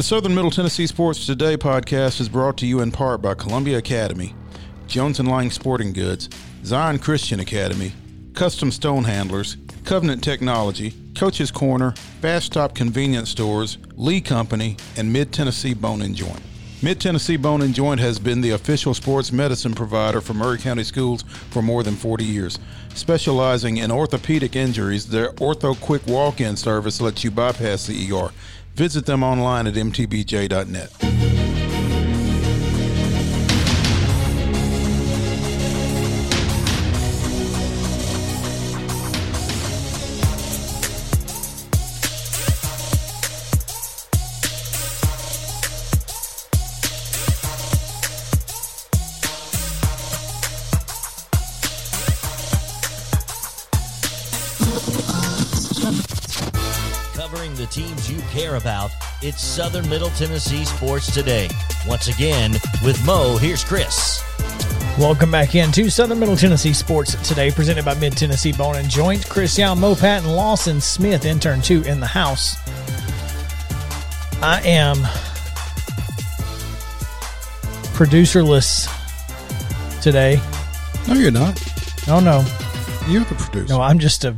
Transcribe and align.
The 0.00 0.04
Southern 0.04 0.34
Middle 0.34 0.50
Tennessee 0.50 0.86
Sports 0.86 1.26
Today 1.26 1.58
podcast 1.58 2.22
is 2.22 2.30
brought 2.30 2.56
to 2.56 2.66
you 2.66 2.80
in 2.80 2.90
part 2.90 3.20
by 3.20 3.34
Columbia 3.34 3.76
Academy, 3.76 4.34
Jones 4.86 5.20
and 5.20 5.28
Lang 5.28 5.50
Sporting 5.50 5.92
Goods, 5.92 6.30
Zion 6.64 6.98
Christian 6.98 7.38
Academy, 7.38 7.92
Custom 8.32 8.70
Stone 8.70 9.04
Handlers, 9.04 9.58
Covenant 9.84 10.24
Technology, 10.24 10.94
Coach's 11.14 11.50
Corner, 11.50 11.90
Fast 12.22 12.46
Stop 12.46 12.74
Convenience 12.74 13.28
Stores, 13.28 13.76
Lee 13.94 14.22
Company, 14.22 14.78
and 14.96 15.12
Mid 15.12 15.34
Tennessee 15.34 15.74
Bone 15.74 16.00
and 16.00 16.16
Joint. 16.16 16.40
Mid 16.82 16.98
Tennessee 16.98 17.36
Bone 17.36 17.60
and 17.60 17.74
Joint 17.74 18.00
has 18.00 18.18
been 18.18 18.40
the 18.40 18.52
official 18.52 18.94
sports 18.94 19.30
medicine 19.30 19.74
provider 19.74 20.22
for 20.22 20.32
Maury 20.32 20.56
County 20.56 20.82
Schools 20.82 21.24
for 21.50 21.60
more 21.60 21.82
than 21.82 21.94
40 21.94 22.24
years. 22.24 22.58
Specializing 22.94 23.76
in 23.76 23.90
orthopedic 23.90 24.56
injuries, 24.56 25.06
their 25.06 25.32
Ortho 25.32 25.78
Quick 25.78 26.06
Walk 26.06 26.40
In 26.40 26.56
service 26.56 27.02
lets 27.02 27.22
you 27.22 27.30
bypass 27.30 27.86
the 27.86 28.10
ER. 28.10 28.30
Visit 28.74 29.06
them 29.06 29.22
online 29.22 29.66
at 29.66 29.74
mtbj.net. 29.74 31.19
it's 59.30 59.44
Southern 59.44 59.88
Middle 59.88 60.10
Tennessee 60.10 60.64
Sports 60.64 61.14
Today. 61.14 61.48
Once 61.86 62.08
again, 62.08 62.50
with 62.84 63.00
Mo, 63.06 63.36
here's 63.36 63.62
Chris. 63.62 64.24
Welcome 64.98 65.30
back 65.30 65.54
into 65.54 65.88
Southern 65.88 66.18
Middle 66.18 66.34
Tennessee 66.34 66.72
Sports 66.72 67.14
today, 67.28 67.52
presented 67.52 67.84
by 67.84 67.94
Mid 67.94 68.16
Tennessee 68.16 68.50
Bone 68.50 68.74
and 68.74 68.90
Joint. 68.90 69.28
Chris 69.28 69.56
Young, 69.56 69.78
Mo 69.78 69.94
Patton, 69.94 70.28
Lawson 70.28 70.80
Smith, 70.80 71.24
intern 71.24 71.62
two 71.62 71.82
in 71.82 72.00
the 72.00 72.08
house. 72.08 72.56
I 74.42 74.60
am 74.64 74.96
producerless 77.94 78.88
today. 80.02 80.40
No, 81.06 81.14
you're 81.14 81.30
not. 81.30 81.56
Oh 82.08 82.18
no, 82.18 82.44
You're 83.08 83.22
the 83.22 83.36
producer. 83.36 83.72
no, 83.72 83.80
I'm 83.80 84.00
just 84.00 84.24
a, 84.24 84.34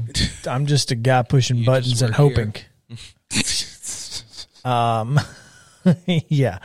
I'm 0.46 0.66
just 0.66 0.90
a 0.90 0.96
guy 0.96 1.22
pushing 1.22 1.64
buttons 1.64 2.02
and 2.02 2.14
hoping. 2.14 2.54
um, 4.64 5.18
yeah. 6.06 6.58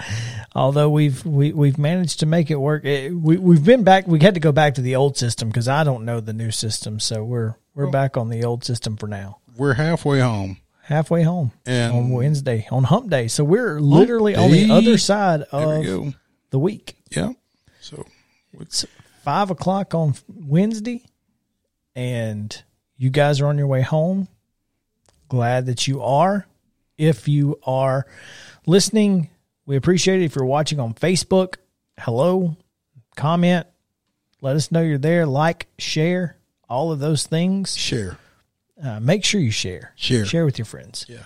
Although 0.56 0.90
we've 0.90 1.26
we, 1.26 1.52
we've 1.54 1.78
managed 1.78 2.20
to 2.22 2.26
make 2.26 2.52
it 2.52 2.56
work. 2.56 2.86
It, 2.86 3.14
we 3.14 3.38
we've 3.38 3.64
been 3.64 3.84
back. 3.84 4.08
We 4.08 4.20
had 4.20 4.34
to 4.36 4.40
go 4.40 4.52
back 4.52 4.76
to 4.76 4.82
the 4.82 4.96
old 4.96 5.18
system 5.18 5.50
because 5.50 5.68
I 5.68 5.84
don't 5.84 6.06
know 6.06 6.20
the 6.20 6.34
new 6.34 6.52
system. 6.52 7.00
So 7.00 7.24
we're 7.24 7.56
we're 7.76 7.90
back 7.92 8.18
on 8.18 8.30
the 8.30 8.44
old 8.44 8.64
system 8.64 8.98
for 8.98 9.08
now. 9.08 9.40
We're 9.56 9.74
halfway 9.74 10.20
home. 10.20 10.58
Halfway 10.84 11.24
home 11.24 11.52
And- 11.66 11.94
on 11.94 12.10
Wednesday 12.12 12.68
on 12.72 12.86
Hump 12.86 13.10
Day. 13.10 13.28
So 13.28 13.44
we're 13.44 13.80
literally 13.80 14.36
on 14.36 14.52
the 14.52 14.72
other 14.72 14.98
side 14.98 15.42
of 15.52 15.84
the 16.50 16.60
week. 16.60 16.96
Yeah. 17.12 17.34
So 17.82 18.06
It's 18.60 18.86
five 19.24 19.52
o'clock 19.52 19.94
on 19.94 20.16
Wednesday, 20.28 21.04
and 21.96 22.64
you 22.98 23.10
guys 23.10 23.42
are 23.42 23.48
on 23.48 23.58
your 23.58 23.68
way 23.68 23.82
home. 23.82 24.28
Glad 25.30 25.66
that 25.66 25.88
you 25.88 26.02
are. 26.02 26.48
If 26.98 27.28
you 27.28 27.60
are 27.64 28.08
listening, 28.66 29.30
we 29.66 29.76
appreciate 29.76 30.22
it. 30.22 30.26
If 30.26 30.36
you're 30.36 30.46
watching 30.46 30.80
on 30.80 30.94
Facebook, 30.94 31.56
hello, 32.00 32.56
comment, 33.16 33.68
let 34.42 34.56
us 34.56 34.72
know 34.72 34.82
you're 34.82 34.98
there. 34.98 35.26
Like, 35.26 35.68
share, 35.78 36.38
all 36.70 36.92
of 36.92 37.00
those 37.00 37.26
things. 37.28 37.76
share. 37.76 38.18
Uh, 38.84 39.00
make 39.00 39.24
sure 39.24 39.42
you 39.42 39.52
share. 39.52 39.94
Share. 39.96 40.26
Share 40.26 40.46
with 40.46 40.58
your 40.58 40.66
friends. 40.66 41.06
Yeah. 41.08 41.26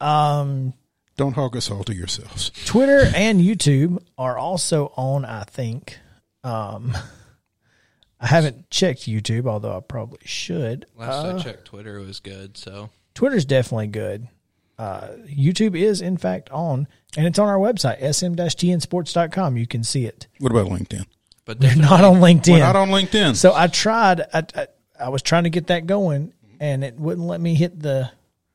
Um. 0.00 0.74
Don't 1.16 1.34
hog 1.34 1.56
us 1.56 1.70
all 1.70 1.84
to 1.84 1.94
yourselves. 1.94 2.50
Twitter 2.66 3.04
and 3.14 3.40
YouTube 3.40 4.02
are 4.18 4.36
also 4.36 4.92
on, 4.96 5.24
I 5.24 5.44
think. 5.44 5.98
Um, 6.42 6.96
I 8.20 8.26
haven't 8.26 8.68
checked 8.68 9.02
YouTube, 9.02 9.46
although 9.46 9.76
I 9.76 9.80
probably 9.80 10.18
should. 10.24 10.86
Last 10.96 11.24
I 11.24 11.38
checked, 11.38 11.66
Twitter 11.66 12.00
was 12.00 12.18
good. 12.18 12.56
So 12.56 12.90
Twitter's 13.14 13.44
definitely 13.44 13.86
good. 13.88 14.26
Uh, 14.78 15.08
YouTube 15.26 15.76
is, 15.80 16.00
in 16.00 16.16
fact, 16.16 16.50
on, 16.50 16.88
and 17.16 17.26
it's 17.26 17.38
on 17.38 17.48
our 17.48 17.58
website, 17.58 18.00
sm-tnsports.com. 18.02 19.56
You 19.56 19.66
can 19.66 19.84
see 19.84 20.06
it. 20.06 20.26
What 20.40 20.52
about 20.52 20.66
LinkedIn? 20.68 21.04
but 21.46 21.60
they're 21.60 21.76
not 21.76 22.02
on 22.02 22.16
LinkedIn. 22.16 22.52
We're 22.52 22.58
not 22.60 22.74
on 22.76 22.88
LinkedIn. 22.88 23.36
so 23.36 23.54
I 23.54 23.66
tried, 23.66 24.22
I, 24.32 24.44
I, 24.54 24.66
I 24.98 25.08
was 25.10 25.20
trying 25.22 25.44
to 25.44 25.50
get 25.50 25.66
that 25.66 25.86
going, 25.86 26.32
and 26.58 26.82
it 26.82 26.98
wouldn't 26.98 27.26
let 27.26 27.38
me 27.40 27.54
hit 27.54 27.78
the, 27.80 28.10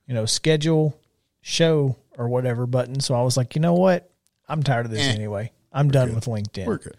you 0.07 0.13
know, 0.15 0.25
schedule 0.25 0.99
show 1.41 1.95
or 2.17 2.27
whatever 2.27 2.65
button. 2.65 2.99
So 2.99 3.13
I 3.13 3.21
was 3.21 3.37
like, 3.37 3.55
you 3.55 3.61
know 3.61 3.75
what? 3.75 4.09
I'm 4.47 4.63
tired 4.63 4.87
of 4.87 4.91
this 4.91 5.05
Eh. 5.07 5.11
anyway. 5.11 5.51
I'm 5.71 5.91
done 5.91 6.15
with 6.15 6.25
LinkedIn. 6.25 6.65
We're 6.65 6.79
good. 6.79 6.95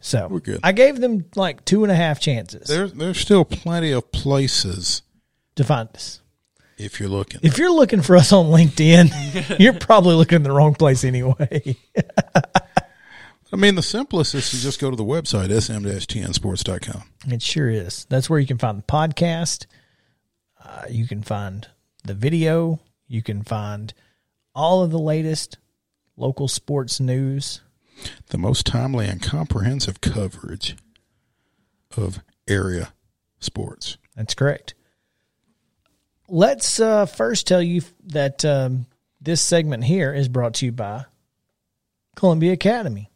So 0.00 0.28
We're 0.30 0.40
good. 0.40 0.60
I 0.62 0.72
gave 0.72 1.00
them 1.00 1.24
like 1.34 1.64
two 1.64 1.82
and 1.82 1.90
a 1.90 1.94
half 1.96 2.20
chances 2.20 2.68
There's 2.68 2.92
there's 2.92 3.18
still 3.18 3.44
plenty 3.44 3.90
of 3.90 4.12
places 4.12 5.02
to 5.56 5.64
find 5.64 5.88
us. 5.94 6.20
If 6.78 7.00
you're 7.00 7.08
looking. 7.08 7.40
If 7.42 7.58
you're 7.58 7.72
looking 7.72 8.02
for 8.02 8.16
us 8.16 8.32
on 8.32 8.46
LinkedIn, 8.46 9.58
you're 9.60 9.74
probably 9.74 10.14
looking 10.14 10.36
in 10.36 10.42
the 10.42 10.52
wrong 10.52 10.74
place 10.74 11.04
anyway. 11.04 11.76
I 13.52 13.56
mean, 13.56 13.74
the 13.74 13.82
simplest 13.82 14.34
is 14.34 14.50
to 14.50 14.60
just 14.60 14.80
go 14.80 14.90
to 14.90 14.96
the 14.96 15.04
website 15.04 15.50
sm-tnsports.com. 15.50 17.02
It 17.26 17.42
sure 17.42 17.68
is. 17.68 18.06
That's 18.08 18.28
where 18.28 18.38
you 18.38 18.46
can 18.46 18.58
find 18.58 18.78
the 18.78 18.82
podcast. 18.82 19.66
Uh, 20.62 20.82
you 20.90 21.06
can 21.06 21.22
find 21.22 21.66
the 22.04 22.14
video. 22.14 22.80
You 23.06 23.22
can 23.22 23.42
find 23.42 23.94
all 24.54 24.82
of 24.82 24.90
the 24.90 24.98
latest 24.98 25.56
local 26.16 26.46
sports 26.46 27.00
news. 27.00 27.62
The 28.28 28.38
most 28.38 28.66
timely 28.66 29.06
and 29.06 29.22
comprehensive 29.22 30.00
coverage 30.00 30.76
of 31.96 32.20
area 32.46 32.92
sports. 33.40 33.96
That's 34.14 34.34
correct. 34.34 34.74
Let's 36.28 36.78
uh, 36.78 37.06
first 37.06 37.46
tell 37.46 37.62
you 37.62 37.80
that 38.08 38.44
um, 38.44 38.86
this 39.20 39.40
segment 39.40 39.84
here 39.84 40.12
is 40.12 40.28
brought 40.28 40.54
to 40.54 40.66
you 40.66 40.72
by 40.72 41.06
Columbia 42.16 42.52
Academy. 42.52 43.10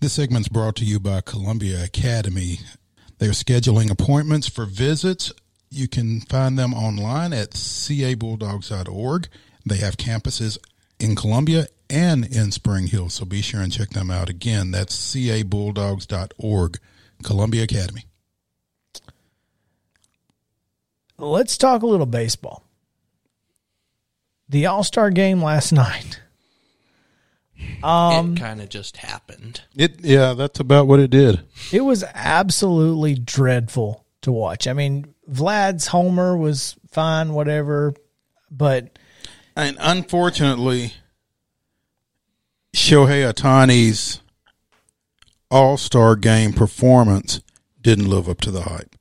This 0.00 0.12
segment's 0.12 0.48
brought 0.48 0.76
to 0.76 0.84
you 0.84 1.00
by 1.00 1.22
Columbia 1.22 1.82
Academy. 1.82 2.60
They're 3.18 3.30
scheduling 3.30 3.90
appointments 3.90 4.48
for 4.48 4.64
visits. 4.64 5.32
You 5.70 5.88
can 5.88 6.20
find 6.20 6.56
them 6.56 6.72
online 6.72 7.32
at 7.32 7.50
cabulldogs.org. 7.50 9.28
They 9.66 9.76
have 9.76 9.96
campuses 9.96 10.58
in 11.00 11.16
Columbia 11.16 11.66
and 11.90 12.24
in 12.24 12.52
Spring 12.52 12.86
Hill, 12.86 13.08
so 13.08 13.24
be 13.24 13.42
sure 13.42 13.60
and 13.60 13.72
check 13.72 13.90
them 13.90 14.10
out. 14.10 14.28
Again, 14.28 14.70
that's 14.70 14.96
cabulldogs.org, 15.14 16.78
Columbia 17.24 17.64
Academy. 17.64 18.04
Let's 21.18 21.56
talk 21.56 21.82
a 21.82 21.86
little 21.86 22.06
baseball. 22.06 22.64
The 24.48 24.66
All 24.66 24.84
Star 24.84 25.10
game 25.10 25.42
last 25.42 25.72
night. 25.72 26.20
Um, 27.82 28.34
it 28.34 28.40
kind 28.40 28.60
of 28.60 28.68
just 28.68 28.96
happened. 28.98 29.62
It 29.76 30.00
yeah, 30.04 30.34
that's 30.34 30.60
about 30.60 30.86
what 30.86 31.00
it 31.00 31.10
did. 31.10 31.40
It 31.72 31.82
was 31.82 32.04
absolutely 32.14 33.14
dreadful 33.14 34.04
to 34.22 34.32
watch. 34.32 34.66
I 34.66 34.72
mean, 34.72 35.14
Vlad's 35.30 35.88
homer 35.88 36.36
was 36.36 36.76
fine, 36.90 37.32
whatever, 37.32 37.94
but 38.50 38.98
And 39.56 39.76
unfortunately, 39.80 40.94
Shohei 42.74 43.32
Ohtani's 43.32 44.20
All 45.50 45.76
Star 45.76 46.16
game 46.16 46.52
performance 46.52 47.40
didn't 47.80 48.08
live 48.08 48.28
up 48.28 48.40
to 48.42 48.50
the 48.50 48.62
hype. 48.62 48.96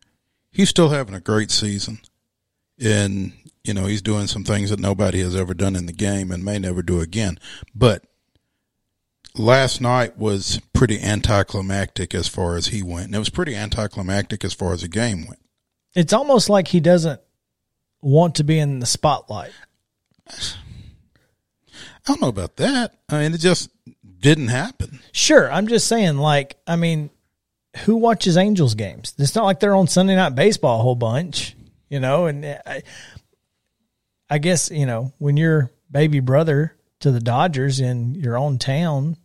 He's 0.52 0.70
still 0.70 0.90
having 0.90 1.16
a 1.16 1.22
great 1.22 1.52
season, 1.52 2.00
and 2.80 3.34
you 3.64 3.74
know 3.74 3.86
he's 3.86 4.02
doing 4.02 4.28
some 4.28 4.44
things 4.44 4.70
that 4.70 4.80
nobody 4.80 5.22
has 5.22 5.36
ever 5.36 5.54
done 5.54 5.76
in 5.76 5.86
the 5.86 5.94
game 5.94 6.32
and 6.32 6.44
may 6.44 6.60
never 6.60 6.82
do 6.82 7.00
again. 7.00 7.40
But 7.74 8.04
last 9.36 9.80
night 9.82 10.18
was 10.18 10.60
pretty 10.74 11.00
anticlimactic 11.02 12.14
as 12.14 12.28
far 12.28 12.56
as 12.58 12.68
he 12.68 12.84
went, 12.84 13.08
and 13.08 13.16
it 13.16 13.20
was 13.20 13.30
pretty 13.30 13.56
anticlimactic 13.56 14.44
as 14.44 14.54
far 14.54 14.74
as 14.74 14.82
the 14.82 14.88
game 14.88 15.26
went. 15.28 15.40
it's 15.96 16.14
almost 16.14 16.50
like 16.50 16.70
he 16.70 16.80
doesn't 16.80 17.22
want 18.02 18.36
to 18.36 18.44
be 18.44 18.60
in 18.60 18.80
the 18.80 18.86
spotlight. 18.86 19.52
I 20.28 20.34
don't 22.06 22.22
know 22.22 22.30
about 22.30 22.58
that. 22.58 22.96
I 23.10 23.20
mean, 23.20 23.34
it 23.34 23.40
just 23.40 23.70
didn't 24.20 24.48
happen. 24.48 25.00
Sure, 25.12 25.52
I'm 25.52 25.68
just 25.68 25.88
saying, 25.88 26.18
like, 26.18 26.58
I 26.66 26.76
mean, 26.76 27.10
who 27.86 27.96
watches 27.96 28.38
Angels 28.38 28.76
games? 28.76 29.14
It's 29.18 29.36
not 29.36 29.46
like 29.46 29.60
they're 29.60 29.76
on 29.76 29.88
Sunday 29.88 30.16
Night 30.16 30.36
Baseball 30.36 30.80
a 30.80 30.84
whole 30.84 30.96
bunch, 30.96 31.56
you 31.90 32.00
know. 32.00 32.26
And 32.26 32.46
I, 32.46 32.84
I 34.30 34.38
guess 34.38 34.70
you 34.72 34.86
know 34.86 35.14
when 35.20 35.38
your 35.38 35.72
baby 35.90 36.20
brother 36.20 36.76
to 37.02 37.12
the 37.12 37.20
Dodgers 37.20 37.80
in 37.80 38.16
your 38.16 38.38
own 38.38 38.58
town, 38.58 39.18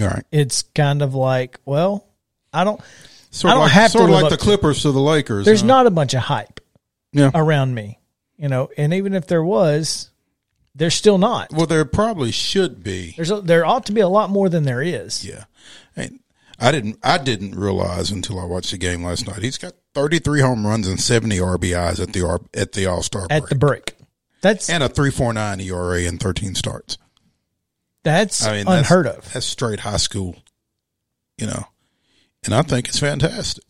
All 0.00 0.06
right. 0.06 0.24
it's 0.30 0.62
kind 0.74 1.02
of 1.02 1.14
like, 1.14 1.60
well, 1.64 2.06
I 2.52 2.64
don't. 2.64 2.80
Sort 3.30 3.50
I 3.50 3.54
of 3.54 3.58
don't 3.58 3.62
like, 3.64 3.72
have 3.72 3.92
to 3.92 3.98
sort 3.98 4.10
of 4.10 4.16
like 4.16 4.30
the 4.30 4.36
to. 4.36 4.42
Clippers 4.42 4.82
to 4.82 4.92
the 4.92 5.00
Lakers. 5.00 5.44
There's 5.44 5.60
huh? 5.60 5.66
not 5.66 5.86
a 5.86 5.90
bunch 5.90 6.14
of 6.14 6.20
hype 6.22 6.60
Yeah. 7.12 7.30
around 7.34 7.74
me, 7.74 7.98
you 8.38 8.48
know, 8.48 8.70
and 8.78 8.94
even 8.94 9.12
if 9.12 9.26
there 9.26 9.44
was, 9.44 10.08
there's 10.74 10.94
still 10.94 11.18
not. 11.18 11.52
Well, 11.52 11.66
there 11.66 11.84
probably 11.84 12.30
should 12.32 12.82
be. 12.82 13.12
There's 13.16 13.30
a, 13.30 13.42
there 13.42 13.66
ought 13.66 13.84
to 13.86 13.92
be 13.92 14.00
a 14.00 14.08
lot 14.08 14.30
more 14.30 14.48
than 14.48 14.62
there 14.62 14.80
is. 14.80 15.26
Yeah. 15.26 15.44
And 15.94 16.20
I 16.58 16.72
didn't 16.72 16.98
I 17.02 17.18
didn't 17.18 17.54
realize 17.54 18.10
until 18.10 18.40
I 18.40 18.44
watched 18.44 18.70
the 18.72 18.78
game 18.78 19.04
last 19.04 19.26
night. 19.28 19.42
He's 19.42 19.58
got 19.58 19.74
33 19.94 20.40
home 20.40 20.66
runs 20.66 20.88
and 20.88 21.00
70 21.00 21.36
RBIs 21.38 22.00
at 22.00 22.12
the 22.12 22.40
at 22.54 22.72
the 22.72 22.86
All-Star 22.86 23.26
At 23.30 23.40
break. 23.42 23.48
the 23.48 23.54
break, 23.54 23.94
that's 24.40 24.68
and 24.68 24.82
a 24.82 24.88
3.49 24.88 25.62
ERA 25.64 26.02
in 26.02 26.18
13 26.18 26.54
starts. 26.56 26.98
that's 28.02 28.44
I 28.44 28.52
mean, 28.56 28.66
that's- 28.66 28.78
unheard 28.90 29.06
of. 29.06 29.32
That's 29.32 29.46
straight 29.46 29.80
high 29.80 29.96
school, 29.98 30.36
you 31.36 31.46
know. 31.46 31.64
And 32.44 32.54
I 32.54 32.62
think 32.62 32.88
it's 32.88 32.98
fantastic. 33.00 33.64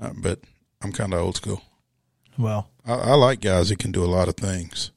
Uh, 0.00 0.10
but 0.16 0.40
I'm 0.82 0.92
kind 0.92 1.12
of 1.14 1.20
old 1.20 1.36
school. 1.36 1.62
Well, 2.38 2.68
I, 2.84 2.94
I 2.94 3.14
like 3.14 3.40
guys 3.40 3.68
that 3.68 3.78
can 3.78 3.92
do 3.92 4.04
a 4.04 4.06
lot 4.06 4.28
of 4.28 4.36
things. 4.36 4.90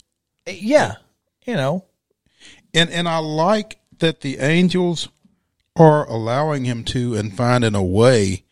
yeah, 0.47 0.95
you 1.45 1.55
know, 1.55 1.85
and 2.73 2.89
and 2.89 3.07
I 3.07 3.17
like 3.19 3.79
that 3.99 4.21
the 4.21 4.37
Angels 4.39 5.09
are 5.75 6.07
allowing 6.09 6.65
him 6.65 6.83
to 6.85 7.15
and 7.15 7.35
finding 7.35 7.75
a 7.75 7.83
way 7.83 8.43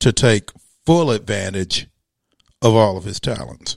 to 0.00 0.12
take 0.12 0.50
full 0.84 1.10
advantage 1.10 1.86
of 2.60 2.74
all 2.74 2.96
of 2.96 3.04
his 3.04 3.20
talents. 3.20 3.76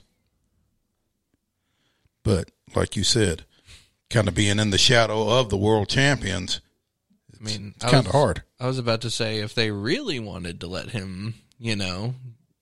But 2.22 2.50
like 2.74 2.96
you 2.96 3.04
said, 3.04 3.44
kind 4.10 4.28
of 4.28 4.34
being 4.34 4.58
in 4.58 4.70
the 4.70 4.78
shadow 4.78 5.28
of 5.38 5.50
the 5.50 5.56
world 5.56 5.88
champions, 5.88 6.60
I 7.32 7.44
mean, 7.44 7.74
it's 7.76 7.84
kind 7.84 8.06
of 8.06 8.12
hard. 8.12 8.42
I 8.58 8.66
was 8.66 8.78
about 8.78 9.02
to 9.02 9.10
say 9.10 9.38
if 9.38 9.54
they 9.54 9.70
really 9.70 10.18
wanted 10.18 10.60
to 10.60 10.66
let 10.66 10.90
him, 10.90 11.34
you 11.58 11.76
know, 11.76 12.14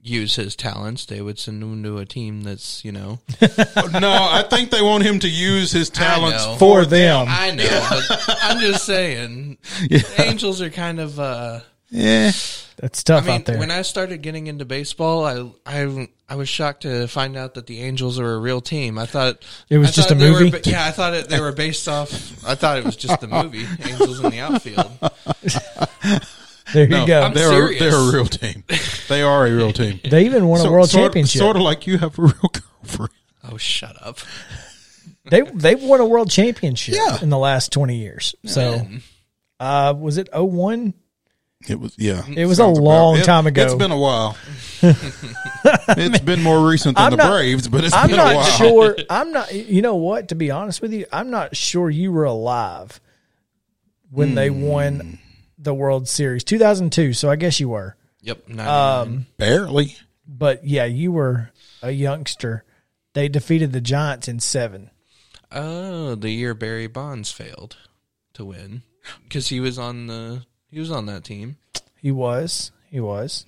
use 0.06 0.36
his 0.36 0.54
talents, 0.54 1.06
they 1.06 1.20
would 1.22 1.38
send 1.38 1.62
him 1.62 1.82
to 1.82 1.96
a 1.98 2.04
team 2.04 2.42
that's, 2.42 2.84
you 2.84 2.92
know, 2.92 3.20
no, 3.40 4.28
I 4.30 4.44
think 4.48 4.70
they 4.70 4.82
want 4.82 5.02
him 5.02 5.18
to 5.20 5.28
use 5.28 5.72
his 5.72 5.88
talents 5.90 6.44
know. 6.44 6.56
for 6.56 6.84
them. 6.84 7.26
I 7.28 7.50
know, 7.52 7.86
but 7.90 8.38
I'm 8.42 8.60
just 8.60 8.84
saying, 8.84 9.56
Angels 10.18 10.60
are 10.60 10.70
kind 10.70 11.00
of. 11.00 11.18
uh 11.18 11.60
Yeah, 11.90 12.32
That's 12.76 13.00
I 13.00 13.02
tough 13.06 13.24
mean, 13.26 13.34
out 13.36 13.44
there. 13.46 13.58
when 13.58 13.70
I 13.70 13.80
started 13.82 14.20
getting 14.20 14.46
into 14.46 14.64
baseball, 14.66 15.24
I 15.24 15.50
I 15.64 16.08
I 16.28 16.34
was 16.36 16.48
shocked 16.48 16.82
to 16.82 17.06
find 17.06 17.36
out 17.36 17.54
that 17.54 17.66
the 17.66 17.80
Angels 17.80 18.18
are 18.18 18.34
a 18.34 18.38
real 18.38 18.60
team. 18.60 18.98
I 18.98 19.06
thought 19.06 19.42
It 19.70 19.78
was 19.78 19.88
I 19.88 19.92
just 19.92 20.10
a 20.10 20.14
they 20.14 20.30
were 20.30 20.40
movie? 20.40 20.60
yeah, 20.70 20.84
I 20.84 20.90
thought 20.90 21.14
it, 21.14 21.28
they 21.30 21.40
were 21.40 21.52
based 21.52 21.88
off. 21.88 22.10
I 22.46 22.54
thought 22.54 22.76
it 22.78 22.84
was 22.84 22.96
just 22.96 23.20
the 23.20 23.28
movie 23.28 23.66
Angels 23.82 24.22
in 24.22 24.30
the 24.30 24.40
Outfield. 24.40 24.90
there 26.74 26.84
you 26.84 26.90
no, 26.90 27.06
go. 27.06 27.22
I'm 27.22 27.32
they're 27.34 27.48
serious. 27.48 27.80
they're 27.80 27.94
a 27.94 28.12
real 28.12 28.26
team. 28.26 28.64
They 29.08 29.22
are 29.22 29.46
a 29.46 29.50
real 29.54 29.72
team. 29.72 30.00
they 30.08 30.26
even 30.26 30.46
won 30.48 30.60
a 30.66 30.70
world 30.70 30.90
sort, 30.90 31.04
championship. 31.04 31.38
Sort 31.38 31.56
of 31.56 31.62
like 31.62 31.86
you 31.86 31.96
have 31.98 32.18
a 32.18 32.22
real 32.22 32.32
girlfriend. 32.82 33.10
Oh, 33.50 33.56
shut 33.56 33.96
up! 34.04 34.18
They 35.30 35.40
they've 35.42 35.82
won 35.82 36.00
a 36.00 36.06
world 36.06 36.30
championship 36.30 36.94
Yeah. 36.96 37.18
in 37.22 37.30
the 37.30 37.38
last 37.38 37.72
twenty 37.72 37.96
years. 37.98 38.34
So, 38.44 38.86
uh, 39.60 39.94
was 39.98 40.18
it 40.18 40.28
01? 40.34 40.92
It 41.66 41.80
was 41.80 41.94
yeah. 41.96 42.22
It 42.28 42.44
was 42.46 42.58
a 42.58 42.66
long 42.66 43.16
it- 43.18 43.24
time 43.24 43.46
ago. 43.46 43.62
It's 43.64 43.74
been 43.74 43.90
a 43.90 43.98
while. 43.98 44.36
it's 44.82 46.20
been 46.20 46.42
more 46.42 46.68
recent 46.68 46.96
than 46.96 47.06
I'm 47.06 47.10
the 47.12 47.16
not- 47.16 47.30
Braves, 47.30 47.68
but 47.68 47.84
it's 47.84 47.94
I'm 47.94 48.08
been 48.10 48.18
a 48.20 48.22
not 48.24 48.34
while. 48.36 48.44
sure. 48.44 48.96
I'm 49.08 49.32
not. 49.32 49.54
You 49.54 49.80
know 49.80 49.94
what? 49.96 50.28
To 50.28 50.34
be 50.34 50.50
honest 50.50 50.82
with 50.82 50.92
you, 50.92 51.06
I'm 51.12 51.30
not 51.30 51.56
sure 51.56 51.88
you 51.88 52.12
were 52.12 52.24
alive 52.24 53.00
when 54.10 54.34
they 54.34 54.48
Hmm. 54.48 54.60
won 54.62 55.18
the 55.64 55.74
World 55.74 56.08
Series, 56.08 56.44
2002. 56.44 57.12
So 57.14 57.30
I 57.30 57.36
guess 57.36 57.58
you 57.60 57.68
were. 57.70 57.96
Yep, 58.22 58.48
99. 58.48 58.68
Um, 59.06 59.26
Barely. 59.36 59.96
but 60.26 60.64
yeah, 60.66 60.84
you 60.84 61.12
were 61.12 61.50
a 61.82 61.90
youngster. 61.90 62.64
They 63.12 63.28
defeated 63.28 63.72
the 63.72 63.80
Giants 63.80 64.28
in 64.28 64.40
seven. 64.40 64.90
oh, 65.52 66.14
the 66.14 66.30
year 66.30 66.54
Barry 66.54 66.86
Bonds 66.86 67.30
failed 67.30 67.76
to 68.32 68.44
win 68.44 68.82
because 69.24 69.48
he 69.48 69.60
was 69.60 69.78
on 69.78 70.06
the 70.06 70.44
he 70.70 70.80
was 70.80 70.90
on 70.90 71.06
that 71.06 71.24
team. 71.24 71.56
He 72.00 72.10
was. 72.10 72.72
He 72.90 73.00
was 73.00 73.44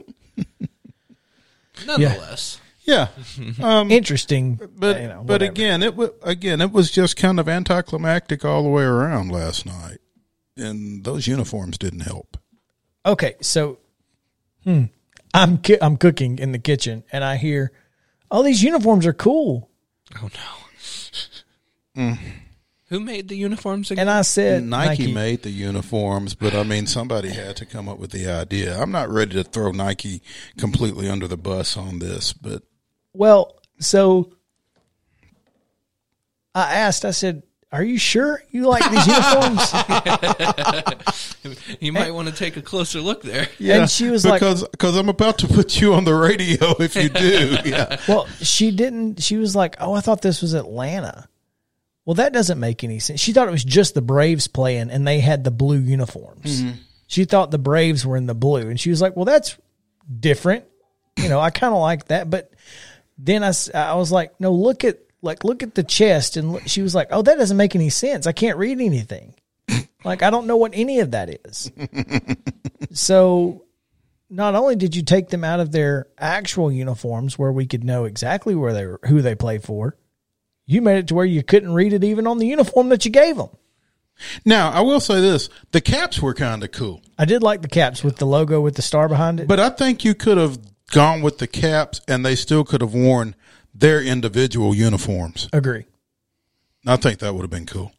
Nonetheless, 1.86 2.58
Yeah, 2.84 3.08
um, 3.62 3.90
interesting. 3.90 4.58
but 4.76 5.00
you 5.00 5.08
know, 5.08 5.22
but 5.24 5.42
again, 5.42 5.82
it 5.82 5.94
was 5.96 6.10
again 6.22 6.60
it 6.60 6.72
was 6.72 6.90
just 6.90 7.16
kind 7.16 7.38
of 7.38 7.48
anticlimactic 7.48 8.44
all 8.44 8.62
the 8.62 8.68
way 8.70 8.84
around 8.84 9.30
last 9.30 9.66
night, 9.66 9.98
and 10.56 11.04
those 11.04 11.26
uniforms 11.26 11.78
didn't 11.78 12.00
help. 12.00 12.36
Okay, 13.04 13.34
so 13.40 13.78
hmm, 14.64 14.84
I'm 15.34 15.58
ki- 15.58 15.78
I'm 15.80 15.96
cooking 15.96 16.38
in 16.38 16.52
the 16.52 16.58
kitchen 16.58 17.04
and 17.12 17.22
I 17.24 17.36
hear, 17.36 17.72
"Oh, 18.30 18.42
these 18.42 18.62
uniforms 18.62 19.06
are 19.06 19.12
cool." 19.12 19.70
oh 20.22 20.28
no. 21.96 22.16
Who 22.88 23.00
made 23.00 23.28
the 23.28 23.36
uniforms 23.36 23.90
again? 23.90 24.02
And 24.02 24.10
I 24.10 24.22
said, 24.22 24.62
Nike, 24.62 25.12
made 25.12 25.42
the 25.42 25.50
uniforms, 25.50 26.34
but 26.36 26.54
I 26.54 26.62
mean 26.62 26.86
somebody 26.86 27.30
had 27.30 27.56
to 27.56 27.66
come 27.66 27.88
up 27.88 27.98
with 27.98 28.12
the 28.12 28.28
idea. 28.30 28.80
I'm 28.80 28.92
not 28.92 29.08
ready 29.10 29.32
to 29.32 29.42
throw 29.42 29.72
Nike 29.72 30.22
completely 30.56 31.08
under 31.08 31.26
the 31.26 31.36
bus 31.36 31.76
on 31.76 31.98
this, 31.98 32.32
but 32.32 32.62
Well, 33.12 33.58
so 33.80 34.32
I 36.54 36.74
asked. 36.74 37.04
I 37.04 37.10
said, 37.10 37.42
"Are 37.76 37.84
you 37.84 37.98
sure 37.98 38.42
you 38.50 38.66
like 38.66 38.82
these 38.90 39.06
uniforms?" 39.06 39.72
you 41.80 41.92
might 41.92 42.12
want 42.12 42.28
to 42.28 42.34
take 42.34 42.56
a 42.56 42.62
closer 42.62 43.00
look 43.00 43.22
there. 43.22 43.48
And 43.60 43.90
she 43.90 44.08
was 44.08 44.24
like- 44.24 44.40
because 44.40 44.66
because 44.68 44.96
I'm 44.96 45.08
about 45.08 45.38
to 45.38 45.48
put 45.48 45.80
you 45.80 45.94
on 45.94 46.04
the 46.04 46.14
radio 46.14 46.74
if 46.80 46.96
you 46.96 47.08
do. 47.08 47.58
yeah. 47.64 48.00
well, 48.08 48.26
she 48.40 48.70
didn't. 48.70 49.22
She 49.22 49.36
was 49.36 49.54
like, 49.54 49.76
"Oh, 49.80 49.92
I 49.92 50.00
thought 50.00 50.22
this 50.22 50.40
was 50.42 50.54
Atlanta." 50.54 51.28
Well, 52.04 52.14
that 52.14 52.32
doesn't 52.32 52.60
make 52.60 52.84
any 52.84 52.98
sense. 53.00 53.20
She 53.20 53.32
thought 53.32 53.48
it 53.48 53.52
was 53.52 53.64
just 53.64 53.94
the 53.94 54.02
Braves 54.02 54.46
playing, 54.46 54.90
and 54.90 55.06
they 55.06 55.20
had 55.20 55.42
the 55.44 55.50
blue 55.50 55.78
uniforms. 55.78 56.62
Mm-hmm. 56.62 56.78
She 57.08 57.24
thought 57.24 57.50
the 57.50 57.58
Braves 57.58 58.06
were 58.06 58.16
in 58.16 58.26
the 58.26 58.34
blue, 58.34 58.68
and 58.68 58.78
she 58.80 58.90
was 58.90 59.02
like, 59.02 59.16
"Well, 59.16 59.24
that's 59.24 59.56
different." 60.20 60.64
You 61.18 61.28
know, 61.28 61.40
I 61.40 61.50
kind 61.50 61.74
of 61.74 61.80
like 61.80 62.06
that, 62.08 62.30
but 62.30 62.52
then 63.18 63.42
I, 63.42 63.52
I 63.74 63.94
was 63.94 64.12
like, 64.12 64.40
"No, 64.40 64.52
look 64.52 64.84
at 64.84 64.98
like 65.22 65.44
look 65.44 65.62
at 65.62 65.74
the 65.74 65.82
chest," 65.82 66.36
and 66.36 66.52
look, 66.52 66.62
she 66.66 66.82
was 66.82 66.94
like, 66.94 67.08
"Oh, 67.10 67.22
that 67.22 67.38
doesn't 67.38 67.56
make 67.56 67.74
any 67.74 67.90
sense. 67.90 68.26
I 68.26 68.32
can't 68.32 68.58
read 68.58 68.80
anything. 68.80 69.34
like 70.04 70.22
I 70.22 70.30
don't 70.30 70.46
know 70.46 70.56
what 70.56 70.72
any 70.74 71.00
of 71.00 71.12
that 71.12 71.40
is." 71.44 71.70
so 72.92 73.64
not 74.28 74.54
only 74.54 74.76
did 74.76 74.96
you 74.96 75.02
take 75.02 75.28
them 75.28 75.44
out 75.44 75.60
of 75.60 75.72
their 75.72 76.06
actual 76.18 76.72
uniforms 76.72 77.38
where 77.38 77.52
we 77.52 77.66
could 77.66 77.84
know 77.84 78.04
exactly 78.04 78.54
where 78.54 78.72
they 78.72 78.86
were, 78.86 79.00
who 79.06 79.22
they 79.22 79.34
play 79.34 79.58
for, 79.58 79.96
you 80.66 80.82
made 80.82 80.98
it 80.98 81.08
to 81.08 81.14
where 81.14 81.24
you 81.24 81.42
couldn't 81.42 81.74
read 81.74 81.92
it 81.92 82.02
even 82.02 82.26
on 82.26 82.38
the 82.38 82.46
uniform 82.46 82.88
that 82.88 83.04
you 83.04 83.10
gave 83.10 83.36
them. 83.36 83.50
Now 84.44 84.70
I 84.70 84.80
will 84.80 85.00
say 85.00 85.20
this: 85.20 85.48
the 85.72 85.80
caps 85.80 86.20
were 86.20 86.34
kind 86.34 86.62
of 86.64 86.72
cool, 86.72 87.02
I 87.18 87.24
did 87.24 87.42
like 87.42 87.62
the 87.62 87.68
caps 87.68 88.02
with 88.02 88.16
the 88.16 88.26
logo 88.26 88.60
with 88.60 88.76
the 88.76 88.82
star 88.82 89.08
behind 89.08 89.40
it. 89.40 89.48
but 89.48 89.60
I 89.60 89.70
think 89.70 90.04
you 90.04 90.14
could 90.14 90.38
have 90.38 90.58
gone 90.90 91.22
with 91.22 91.38
the 91.38 91.46
caps, 91.46 92.00
and 92.08 92.24
they 92.24 92.36
still 92.36 92.64
could 92.64 92.80
have 92.80 92.94
worn 92.94 93.34
their 93.78 94.02
individual 94.02 94.74
uniforms. 94.74 95.48
Agree. 95.52 95.84
I 96.86 96.96
think 96.96 97.18
that 97.18 97.34
would 97.34 97.42
have 97.42 97.50
been 97.50 97.66
cool. 97.66 97.92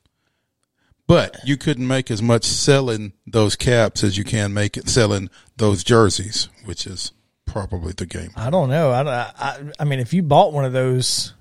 But 1.08 1.38
you 1.46 1.56
couldn't 1.56 1.88
make 1.88 2.12
as 2.12 2.22
much 2.22 2.44
selling 2.44 3.14
those 3.26 3.56
caps 3.56 4.04
as 4.04 4.18
you 4.18 4.24
can 4.24 4.54
make 4.54 4.76
it 4.76 4.90
selling 4.90 5.30
those 5.56 5.84
jerseys, 5.84 6.50
which 6.66 6.86
is 6.86 7.14
probably 7.46 7.94
the 7.94 8.06
game. 8.06 8.32
I 8.36 8.50
don't 8.50 8.70
know. 8.70 8.92
I, 8.92 9.04
I, 9.04 9.60
I 9.80 9.84
mean, 9.86 10.00
if 10.00 10.14
you 10.14 10.22
bought 10.22 10.52
one 10.52 10.66
of 10.66 10.74
those, 10.74 11.34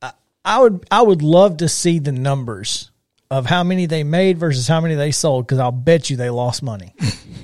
I, 0.00 0.12
I 0.44 0.60
would, 0.60 0.86
I 0.90 1.02
would 1.02 1.22
love 1.22 1.56
to 1.58 1.68
see 1.68 1.98
the 1.98 2.12
numbers 2.12 2.92
of 3.28 3.46
how 3.46 3.64
many 3.64 3.86
they 3.86 4.04
made 4.04 4.38
versus 4.38 4.68
how 4.68 4.80
many 4.80 4.94
they 4.94 5.10
sold 5.10 5.46
because 5.46 5.58
I'll 5.58 5.72
bet 5.72 6.08
you 6.08 6.16
they 6.16 6.30
lost 6.30 6.62
money. 6.62 6.94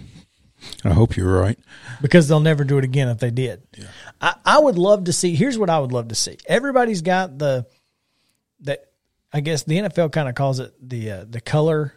I 0.84 0.90
hope 0.90 1.16
you're 1.16 1.40
right. 1.40 1.58
because 2.00 2.26
they'll 2.28 2.40
never 2.40 2.64
do 2.64 2.78
it 2.78 2.84
again 2.84 3.08
if 3.08 3.18
they 3.18 3.30
did. 3.30 3.62
I, 4.20 4.34
I 4.44 4.58
would 4.58 4.78
love 4.78 5.04
to 5.04 5.12
see. 5.12 5.34
Here's 5.34 5.58
what 5.58 5.68
I 5.70 5.78
would 5.78 5.92
love 5.92 6.08
to 6.08 6.14
see. 6.14 6.38
Everybody's 6.46 7.02
got 7.02 7.38
the 7.38 7.66
that. 8.60 8.87
I 9.32 9.40
guess 9.40 9.62
the 9.62 9.76
NFL 9.78 10.10
kind 10.12 10.28
of 10.28 10.34
calls 10.34 10.58
it 10.58 10.75
the 10.80 11.10
uh, 11.10 11.25
the 11.28 11.40
color 11.40 11.94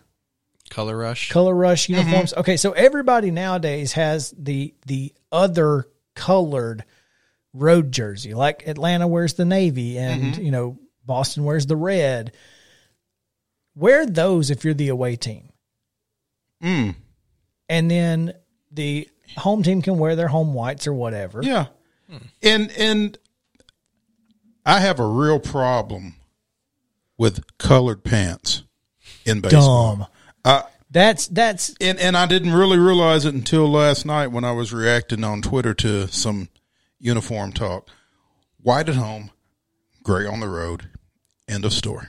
Color 0.69 0.97
rush. 0.97 1.29
color 1.31 1.53
rush 1.55 1.89
uniforms. 1.89 2.33
Okay, 2.33 2.57
so 2.57 2.71
everybody 2.73 3.31
nowadays 3.31 3.93
has 3.93 4.33
the 4.37 4.73
the 4.85 5.13
other 5.31 5.87
colored 6.15 6.83
road 7.53 7.91
jersey. 7.91 8.33
Like 8.33 8.67
Atlanta 8.67 9.07
wears 9.07 9.33
the 9.33 9.45
navy, 9.45 9.97
and 9.97 10.37
you 10.37 10.51
know 10.51 10.77
Boston 11.05 11.43
wears 11.43 11.65
the 11.65 11.75
red. 11.75 12.33
Wear 13.75 14.05
those 14.05 14.51
if 14.51 14.63
you're 14.63 14.73
the 14.75 14.89
away 14.89 15.15
team, 15.15 15.49
Mm, 16.63 16.95
and 17.67 17.89
then 17.91 18.33
the 18.73 19.07
home 19.37 19.63
team 19.63 19.81
can 19.81 19.97
wear 19.97 20.15
their 20.15 20.27
home 20.27 20.53
whites 20.53 20.87
or 20.87 20.93
whatever. 20.93 21.41
yeah, 21.43 21.67
and 22.41 22.71
and 22.71 23.17
I 24.65 24.79
have 24.79 24.99
a 24.99 25.07
real 25.07 25.39
problem 25.39 26.15
with 27.17 27.57
colored 27.57 28.03
pants 28.03 28.63
in 29.25 29.41
baseball. 29.41 29.95
Dumb. 29.95 30.07
Uh, 30.45 30.63
That's 30.91 31.27
that's 31.27 31.73
and 31.81 31.99
and 31.99 32.15
I 32.17 32.25
didn't 32.25 32.53
really 32.53 32.77
realize 32.77 33.25
it 33.25 33.33
until 33.33 33.67
last 33.69 34.05
night 34.05 34.27
when 34.27 34.43
I 34.43 34.51
was 34.51 34.73
reacting 34.73 35.23
on 35.23 35.41
Twitter 35.41 35.73
to 35.75 36.07
some 36.07 36.49
uniform 36.99 37.51
talk. 37.53 37.87
White 38.61 38.87
at 38.89 38.95
home, 38.95 39.31
gray 40.03 40.25
on 40.25 40.39
the 40.39 40.47
road. 40.47 40.89
End 41.47 41.65
of 41.65 41.73
story. 41.73 42.07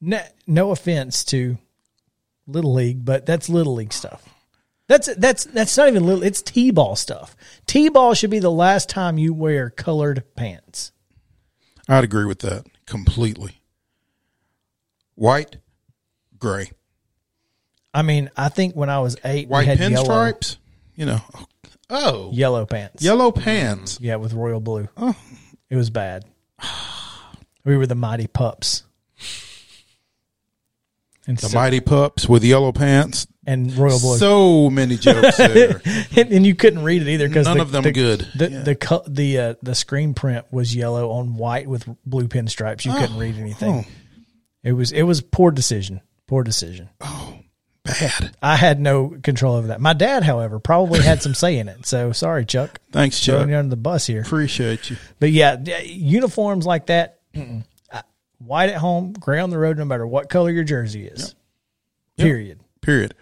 no, 0.00 0.20
no 0.46 0.70
offense 0.70 1.24
to 1.24 1.58
little 2.46 2.72
league, 2.74 3.04
but 3.04 3.26
that's 3.26 3.48
little 3.48 3.74
league 3.74 3.92
stuff. 3.92 4.22
That's 4.92 5.08
that's 5.16 5.44
that's 5.46 5.74
not 5.78 5.88
even 5.88 6.04
little. 6.04 6.22
It's 6.22 6.42
t-ball 6.42 6.96
stuff. 6.96 7.34
T-ball 7.66 8.12
should 8.12 8.28
be 8.28 8.40
the 8.40 8.50
last 8.50 8.90
time 8.90 9.16
you 9.16 9.32
wear 9.32 9.70
colored 9.70 10.22
pants. 10.36 10.92
I'd 11.88 12.04
agree 12.04 12.26
with 12.26 12.40
that 12.40 12.66
completely. 12.84 13.62
White, 15.14 15.56
gray, 16.38 16.72
I 17.94 18.02
mean, 18.02 18.30
I 18.36 18.50
think 18.50 18.76
when 18.76 18.90
I 18.90 18.98
was 18.98 19.16
eight, 19.24 19.48
white 19.48 19.60
we 19.60 19.66
had 19.74 19.78
yellow, 19.78 20.04
pinstripes. 20.06 20.58
You 20.94 21.06
know, 21.06 21.20
oh, 21.88 22.30
yellow 22.34 22.66
pants. 22.66 23.02
yellow 23.02 23.32
pants. 23.32 23.98
Yeah, 23.98 24.16
with 24.16 24.34
royal 24.34 24.60
blue. 24.60 24.90
Oh, 24.98 25.16
It 25.70 25.76
was 25.76 25.88
bad. 25.88 26.26
We 27.64 27.78
were 27.78 27.86
the 27.86 27.94
mighty 27.94 28.26
pups. 28.26 28.82
And 31.26 31.38
The 31.38 31.48
so- 31.48 31.56
mighty 31.58 31.80
pups 31.80 32.28
with 32.28 32.44
yellow 32.44 32.72
pants. 32.72 33.26
And 33.46 33.74
royal 33.76 33.98
blue. 33.98 34.18
So 34.18 34.70
many 34.70 34.96
jokes 34.96 35.36
there. 35.36 35.80
and, 36.16 36.32
and 36.32 36.46
you 36.46 36.54
couldn't 36.54 36.82
read 36.82 37.02
it 37.02 37.08
either 37.08 37.28
because 37.28 37.46
None 37.46 37.56
the, 37.58 37.62
of 37.62 37.72
them 37.72 37.82
the, 37.82 37.92
good. 37.92 38.28
The 38.36 38.50
Yeah. 38.50 38.62
the 38.62 38.74
co- 38.76 39.04
the 39.06 39.38
uh, 39.38 39.54
the 39.62 39.74
screen 39.74 40.14
print 40.14 40.46
was 40.50 40.74
yellow 40.74 41.10
on 41.10 41.36
white 41.36 41.66
with 41.68 41.86
blue 42.06 42.28
pinstripes. 42.28 42.84
You 42.84 42.92
couldn't 42.92 43.18
read 43.18 43.36
anything. 43.36 43.84
oh. 43.86 43.90
It 44.62 44.72
was 44.72 44.92
it 44.92 45.02
was 45.02 45.20
poor 45.20 45.50
decision. 45.50 46.00
Poor 46.28 46.44
decision. 46.44 46.88
Oh, 47.00 47.38
bad. 47.84 48.34
I 48.40 48.54
had 48.56 48.80
no 48.80 49.08
control 49.22 49.56
over 49.56 49.66
that. 49.68 49.80
My 49.80 49.92
dad, 49.92 50.22
however, 50.22 50.60
probably 50.60 51.00
had 51.02 51.20
some 51.20 51.34
say 51.34 51.58
in 51.58 51.68
it. 51.68 51.84
So 51.84 52.12
sorry, 52.12 52.44
Chuck. 52.46 52.80
Thanks, 52.92 53.18
Chuck. 53.20 53.34
Throwing 53.34 53.50
you 53.50 53.56
under 53.56 53.70
the 53.70 53.76
bus 53.76 54.06
here. 54.06 54.22
Appreciate 54.22 54.88
you. 54.88 54.96
But 55.18 55.32
yeah, 55.32 55.58
uniforms 55.82 56.64
like 56.64 56.86
that, 56.86 57.18
mm-mm. 57.34 57.64
White 58.38 58.70
at 58.70 58.76
home, 58.76 59.12
gray 59.12 59.38
on 59.38 59.50
the 59.50 59.58
road, 59.58 59.78
no 59.78 59.84
matter 59.84 60.06
what 60.06 60.28
color 60.28 60.50
your 60.50 60.64
jersey 60.64 61.06
is. 61.06 61.34
Yep. 62.16 62.26
Period. 62.26 62.60
Period. 62.80 63.14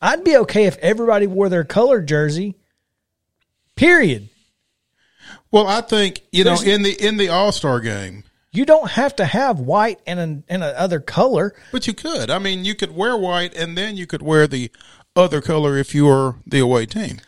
I'd 0.00 0.24
be 0.24 0.36
okay 0.38 0.64
if 0.66 0.76
everybody 0.78 1.26
wore 1.26 1.48
their 1.48 1.64
colored 1.64 2.06
jersey. 2.06 2.54
Period. 3.76 4.28
Well, 5.50 5.66
I 5.66 5.80
think 5.80 6.22
you 6.32 6.44
know 6.44 6.60
in 6.60 6.82
the 6.82 6.92
in 7.04 7.16
the 7.16 7.28
All 7.28 7.52
Star 7.52 7.80
game, 7.80 8.24
You 8.52 8.64
don't 8.64 8.90
have 8.90 9.16
to 9.16 9.24
have 9.24 9.60
white 9.60 10.00
and 10.06 10.18
an, 10.20 10.44
and 10.48 10.62
a 10.64 10.78
other 10.78 11.00
color. 11.00 11.54
but 11.72 11.86
you 11.86 11.94
could. 11.94 12.30
I 12.30 12.38
mean, 12.38 12.64
you 12.64 12.74
could 12.74 12.94
wear 12.94 13.16
white 13.16 13.54
and 13.56 13.76
then 13.76 13.96
you 13.96 14.06
could 14.06 14.22
wear 14.22 14.46
the 14.46 14.70
other 15.16 15.40
color 15.40 15.76
if 15.76 15.94
you 15.94 16.06
were 16.06 16.36
the 16.46 16.58
away 16.60 16.86
team. 16.86 17.18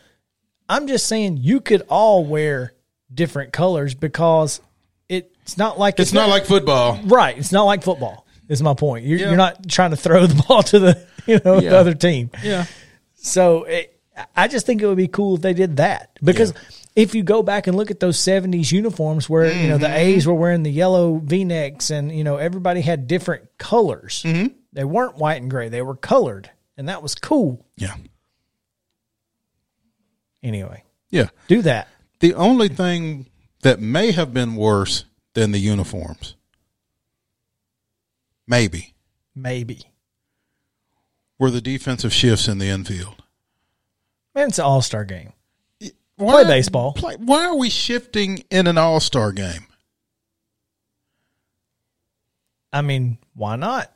I'm 0.68 0.86
just 0.86 1.06
saying 1.06 1.38
you 1.38 1.60
could 1.60 1.82
all 1.88 2.24
wear 2.24 2.72
different 3.12 3.52
colors 3.52 3.94
because 3.94 4.60
it's 5.08 5.56
not 5.56 5.78
like 5.78 5.98
It's 5.98 6.12
not 6.12 6.28
like 6.28 6.44
football. 6.46 7.00
right. 7.04 7.36
It's 7.36 7.52
not 7.52 7.64
like 7.64 7.82
football. 7.82 8.26
Is 8.48 8.62
my 8.62 8.74
point. 8.74 9.04
You're, 9.04 9.18
Yeah. 9.18 9.28
you're 9.28 9.36
not 9.36 9.68
trying 9.68 9.90
to 9.90 9.96
throw 9.96 10.26
the 10.26 10.42
ball 10.48 10.62
to 10.64 10.78
the 10.78 11.06
you 11.26 11.40
know 11.44 11.58
Yeah. 11.60 11.70
the 11.70 11.78
other 11.78 11.94
team. 11.94 12.30
Yeah. 12.42 12.66
So 13.14 13.64
it, 13.64 13.98
I 14.36 14.48
just 14.48 14.66
think 14.66 14.82
it 14.82 14.86
would 14.86 14.96
be 14.96 15.08
cool 15.08 15.36
if 15.36 15.42
they 15.42 15.54
did 15.54 15.76
that 15.78 16.18
because 16.22 16.52
if 16.96 17.14
you 17.14 17.22
go 17.22 17.42
back 17.42 17.66
and 17.66 17.76
look 17.76 17.90
at 17.90 18.00
those 18.00 18.18
'70s 18.18 18.72
uniforms 18.72 19.28
where 19.30 19.46
you 19.52 19.68
know 19.68 19.74
Mm-hmm. 19.76 19.82
the 19.82 19.96
A's 19.96 20.26
were 20.26 20.34
wearing 20.34 20.62
the 20.62 20.70
yellow 20.72 21.16
V-necks 21.18 21.90
and 21.90 22.10
you 22.10 22.24
know 22.24 22.36
everybody 22.36 22.80
had 22.80 23.06
different 23.06 23.48
colors. 23.58 24.22
Mm-hmm. 24.26 24.54
They 24.72 24.84
weren't 24.84 25.16
white 25.16 25.40
and 25.42 25.50
gray; 25.50 25.68
they 25.68 25.82
were 25.82 25.96
colored, 25.96 26.50
and 26.76 26.88
that 26.88 27.02
was 27.02 27.14
cool. 27.14 27.64
Yeah. 27.76 27.94
Anyway, 30.42 30.84
Yeah. 31.10 31.28
do 31.48 31.60
that. 31.62 31.88
The 32.20 32.34
only 32.34 32.68
thing 32.68 33.26
that 33.62 33.80
may 33.80 34.12
have 34.12 34.32
been 34.32 34.56
worse 34.56 35.04
than 35.34 35.52
the 35.52 35.58
uniforms, 35.58 36.34
maybe, 38.46 38.94
Maybe. 39.34 39.82
Were 41.40 41.50
the 41.50 41.60
defensive 41.60 42.12
shifts 42.12 42.46
in 42.46 42.58
the 42.58 42.68
infield. 42.68 43.24
Man, 44.36 44.48
it's 44.48 44.60
an 44.60 44.64
all 44.64 44.82
star 44.82 45.04
game. 45.04 45.32
Why, 46.20 46.44
baseball. 46.44 46.92
Play, 46.92 47.16
why 47.16 47.46
are 47.46 47.56
we 47.56 47.70
shifting 47.70 48.44
in 48.50 48.66
an 48.66 48.76
All 48.76 49.00
Star 49.00 49.32
game? 49.32 49.66
I 52.72 52.82
mean, 52.82 53.18
why 53.34 53.56
not? 53.56 53.90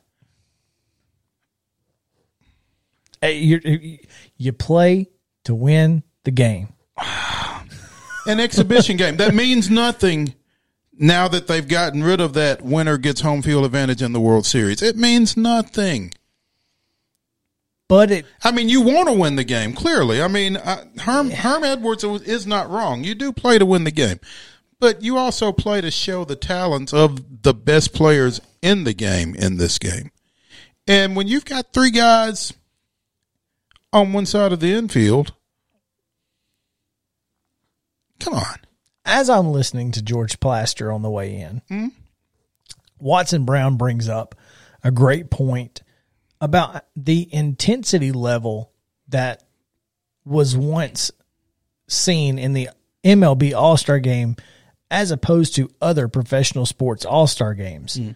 Hey, 3.21 3.37
you 3.37 3.99
you 4.37 4.53
play 4.53 5.07
to 5.43 5.55
win 5.55 6.03
the 6.23 6.31
game. 6.31 6.69
An 8.27 8.39
exhibition 8.39 8.97
game 8.97 9.17
that 9.17 9.35
means 9.35 9.69
nothing. 9.69 10.33
Now 10.97 11.27
that 11.27 11.47
they've 11.47 11.67
gotten 11.67 12.03
rid 12.03 12.21
of 12.21 12.33
that 12.33 12.61
winner 12.61 12.97
gets 12.97 13.21
home 13.21 13.41
field 13.41 13.65
advantage 13.65 14.01
in 14.01 14.13
the 14.13 14.19
World 14.19 14.45
Series, 14.45 14.81
it 14.81 14.95
means 14.95 15.37
nothing. 15.37 16.11
But 17.87 18.11
it 18.11 18.25
I 18.43 18.51
mean, 18.51 18.67
you 18.69 18.81
want 18.81 19.07
to 19.09 19.13
win 19.13 19.35
the 19.35 19.43
game, 19.43 19.73
clearly. 19.73 20.21
I 20.21 20.27
mean, 20.27 20.57
uh, 20.57 20.85
Herm, 20.99 21.29
Herm 21.29 21.63
Edwards 21.63 22.03
is 22.03 22.47
not 22.47 22.69
wrong. 22.69 23.03
You 23.03 23.13
do 23.13 23.31
play 23.31 23.59
to 23.59 23.65
win 23.65 23.83
the 23.83 23.91
game, 23.91 24.19
but 24.79 25.03
you 25.03 25.17
also 25.17 25.51
play 25.51 25.81
to 25.81 25.91
show 25.91 26.25
the 26.25 26.35
talents 26.35 26.93
of 26.93 27.43
the 27.43 27.53
best 27.53 27.93
players 27.93 28.41
in 28.61 28.85
the 28.85 28.93
game 28.93 29.35
in 29.35 29.57
this 29.57 29.77
game. 29.77 30.11
And 30.87 31.15
when 31.15 31.27
you've 31.27 31.45
got 31.45 31.73
three 31.73 31.91
guys 31.91 32.53
on 33.93 34.13
one 34.13 34.25
side 34.25 34.51
of 34.51 34.59
the 34.59 34.73
infield, 34.73 35.33
come 38.19 38.33
on. 38.33 38.57
as 39.05 39.29
I'm 39.29 39.51
listening 39.51 39.91
to 39.91 40.01
George 40.01 40.39
Plaster 40.39 40.91
on 40.91 41.03
the 41.03 41.09
way 41.09 41.35
in, 41.39 41.91
Watson 42.99 43.45
Brown 43.45 43.77
brings 43.77 44.09
up 44.09 44.35
a 44.83 44.91
great 44.91 45.29
point 45.29 45.81
about 46.45 46.85
the 46.95 47.27
intensity 47.33 48.11
level 48.11 48.71
that 49.09 49.43
was 50.23 50.55
once 50.55 51.11
seen 51.87 52.37
in 52.37 52.53
the 52.53 52.69
MLB 53.03 53.53
All 53.53 53.77
Star 53.77 53.99
game 53.99 54.35
as 54.91 55.09
opposed 55.11 55.55
to 55.55 55.69
other 55.81 56.07
professional 56.07 56.65
sports 56.65 57.03
All 57.03 57.25
Star 57.27 57.55
games. 57.55 57.97
Mm. 57.97 58.15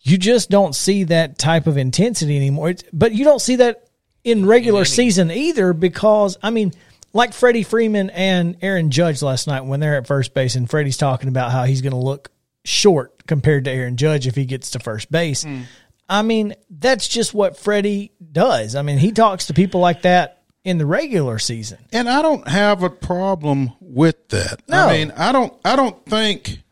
You 0.00 0.16
just 0.16 0.48
don't 0.48 0.74
see 0.74 1.04
that 1.04 1.38
type 1.38 1.66
of 1.66 1.76
intensity 1.76 2.36
anymore. 2.36 2.70
It's, 2.70 2.82
but 2.92 3.12
you 3.12 3.24
don't 3.24 3.38
see 3.38 3.56
that 3.56 3.86
in 4.24 4.46
regular 4.46 4.86
season 4.86 5.30
either 5.30 5.74
because, 5.74 6.38
I 6.42 6.48
mean, 6.48 6.72
like 7.12 7.34
Freddie 7.34 7.62
Freeman 7.62 8.08
and 8.08 8.56
Aaron 8.62 8.90
Judge 8.90 9.20
last 9.20 9.46
night 9.46 9.66
when 9.66 9.80
they're 9.80 9.98
at 9.98 10.06
first 10.06 10.32
base, 10.32 10.54
and 10.54 10.68
Freddie's 10.68 10.96
talking 10.96 11.28
about 11.28 11.52
how 11.52 11.64
he's 11.64 11.82
going 11.82 11.92
to 11.92 11.98
look 11.98 12.30
short 12.64 13.26
compared 13.26 13.64
to 13.64 13.70
Aaron 13.70 13.96
Judge 13.96 14.26
if 14.26 14.34
he 14.34 14.46
gets 14.46 14.70
to 14.70 14.78
first 14.78 15.10
base. 15.10 15.44
Mm. 15.44 15.64
I 16.10 16.22
mean, 16.22 16.54
that's 16.68 17.06
just 17.06 17.32
what 17.32 17.56
Freddie 17.56 18.10
does. 18.32 18.74
I 18.74 18.82
mean, 18.82 18.98
he 18.98 19.12
talks 19.12 19.46
to 19.46 19.54
people 19.54 19.80
like 19.80 20.02
that 20.02 20.42
in 20.64 20.76
the 20.76 20.84
regular 20.84 21.38
season. 21.38 21.78
And 21.92 22.08
I 22.08 22.20
don't 22.20 22.46
have 22.48 22.82
a 22.82 22.90
problem 22.90 23.72
with 23.80 24.28
that. 24.30 24.60
No. 24.68 24.86
I 24.86 24.92
mean, 24.92 25.12
I 25.16 25.30
don't. 25.30 25.56
I 25.64 25.76
don't 25.76 26.04
think. 26.04 26.62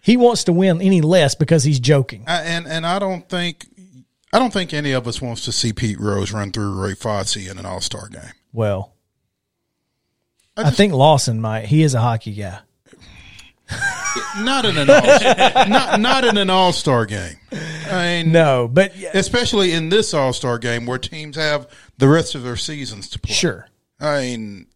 He 0.00 0.16
wants 0.16 0.44
to 0.44 0.52
win 0.52 0.80
any 0.80 1.00
less 1.00 1.34
because 1.34 1.64
he's 1.64 1.80
joking. 1.80 2.24
I, 2.28 2.42
and 2.42 2.68
and 2.68 2.86
I 2.86 3.00
don't 3.00 3.28
think. 3.28 3.66
I 4.32 4.38
don't 4.38 4.52
think 4.52 4.72
any 4.72 4.92
of 4.92 5.08
us 5.08 5.20
wants 5.20 5.44
to 5.46 5.52
see 5.52 5.72
Pete 5.72 5.98
Rose 5.98 6.30
run 6.30 6.52
through 6.52 6.80
Ray 6.80 6.94
Fosse 6.94 7.36
in 7.36 7.58
an 7.58 7.66
All 7.66 7.80
Star 7.80 8.08
game. 8.08 8.32
Well, 8.52 8.94
I 10.56 10.68
I, 10.68 10.70
think 10.70 10.92
Lawson 10.92 11.40
might. 11.40 11.66
He 11.66 11.82
is 11.82 11.94
a 11.94 12.00
hockey 12.00 12.34
guy. 12.34 12.60
Not 14.38 14.64
in 14.64 14.76
an 14.76 14.90
all, 14.90 15.68
not 15.68 16.00
not 16.00 16.24
in 16.24 16.36
an 16.36 16.50
All 16.50 16.72
Star 16.72 17.06
game. 17.06 17.36
I 17.52 18.22
mean, 18.22 18.32
No, 18.32 18.68
but 18.68 18.92
especially 19.14 19.72
in 19.72 19.88
this 19.88 20.12
All 20.14 20.32
Star 20.32 20.58
game 20.58 20.86
where 20.86 20.98
teams 20.98 21.36
have 21.36 21.68
the 21.98 22.08
rest 22.08 22.34
of 22.34 22.42
their 22.42 22.56
seasons 22.56 23.08
to 23.10 23.18
play. 23.18 23.34
sure. 23.34 23.68
I 24.00 24.20
mean, 24.20 24.66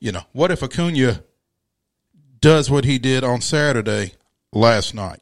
you 0.00 0.12
know, 0.12 0.22
what 0.32 0.50
if 0.50 0.62
Acuna 0.62 1.22
does 2.40 2.70
what 2.70 2.84
he 2.84 2.98
did 2.98 3.22
on 3.24 3.40
Saturday 3.40 4.14
last 4.52 4.94
night? 4.94 5.20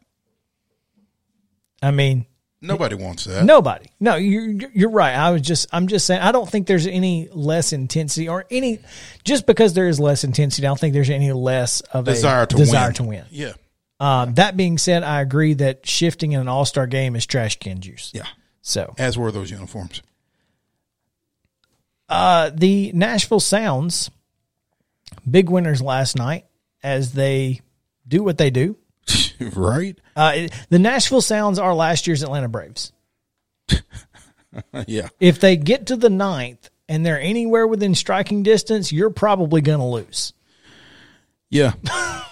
I 1.82 1.90
mean, 1.90 2.26
Nobody 2.64 2.94
wants 2.94 3.24
that. 3.24 3.44
Nobody. 3.44 3.86
No, 4.00 4.16
you're 4.16 4.70
you're 4.72 4.90
right. 4.90 5.14
I 5.14 5.30
was 5.30 5.42
just 5.42 5.66
I'm 5.72 5.86
just 5.86 6.06
saying 6.06 6.20
I 6.22 6.32
don't 6.32 6.48
think 6.48 6.66
there's 6.66 6.86
any 6.86 7.28
less 7.32 7.72
intensity 7.72 8.28
or 8.28 8.46
any 8.50 8.80
just 9.22 9.46
because 9.46 9.74
there 9.74 9.86
is 9.88 10.00
less 10.00 10.24
intensity. 10.24 10.66
I 10.66 10.70
don't 10.70 10.80
think 10.80 10.94
there's 10.94 11.10
any 11.10 11.32
less 11.32 11.80
of 11.82 12.04
desire 12.06 12.42
a 12.44 12.46
to 12.46 12.56
desire 12.56 12.88
win. 12.88 12.94
to 12.94 13.02
win. 13.04 13.24
Yeah, 13.30 13.52
Um, 14.00 14.34
that 14.34 14.56
being 14.56 14.78
said, 14.78 15.02
I 15.02 15.20
agree 15.20 15.54
that 15.54 15.86
shifting 15.86 16.32
in 16.32 16.40
an 16.40 16.48
All 16.48 16.64
Star 16.64 16.86
game 16.86 17.14
is 17.16 17.26
trash 17.26 17.58
can 17.58 17.80
juice. 17.80 18.10
yeah. 18.14 18.26
So 18.62 18.94
As 18.98 19.18
were 19.18 19.30
those 19.30 19.50
uniforms. 19.50 20.00
uh, 22.08 22.50
the 22.54 22.92
Nashville 22.92 23.40
Sounds, 23.40 24.10
big 25.30 25.50
winners 25.50 25.82
last 25.82 26.16
night 26.16 26.46
as 26.82 27.12
they 27.12 27.60
do 28.06 28.22
what 28.22 28.38
they 28.38 28.50
do. 28.50 28.76
right? 29.54 29.98
Uh, 30.16 30.32
it- 30.34 30.52
the 30.70 30.78
Nashville 30.78 31.20
Sounds 31.20 31.58
are 31.58 31.74
last 31.74 32.06
year's 32.06 32.22
Atlanta 32.22 32.48
Braves. 32.48 32.92
yeah. 34.86 35.08
If 35.20 35.40
they 35.40 35.56
get 35.56 35.86
to 35.86 35.96
the 35.96 36.10
ninth 36.10 36.70
and 36.88 37.04
they're 37.04 37.20
anywhere 37.20 37.66
within 37.66 37.94
striking 37.94 38.42
distance, 38.42 38.92
you're 38.92 39.10
probably 39.10 39.60
going 39.60 39.78
to 39.80 39.84
lose. 39.84 40.32
Yeah. 41.50 41.72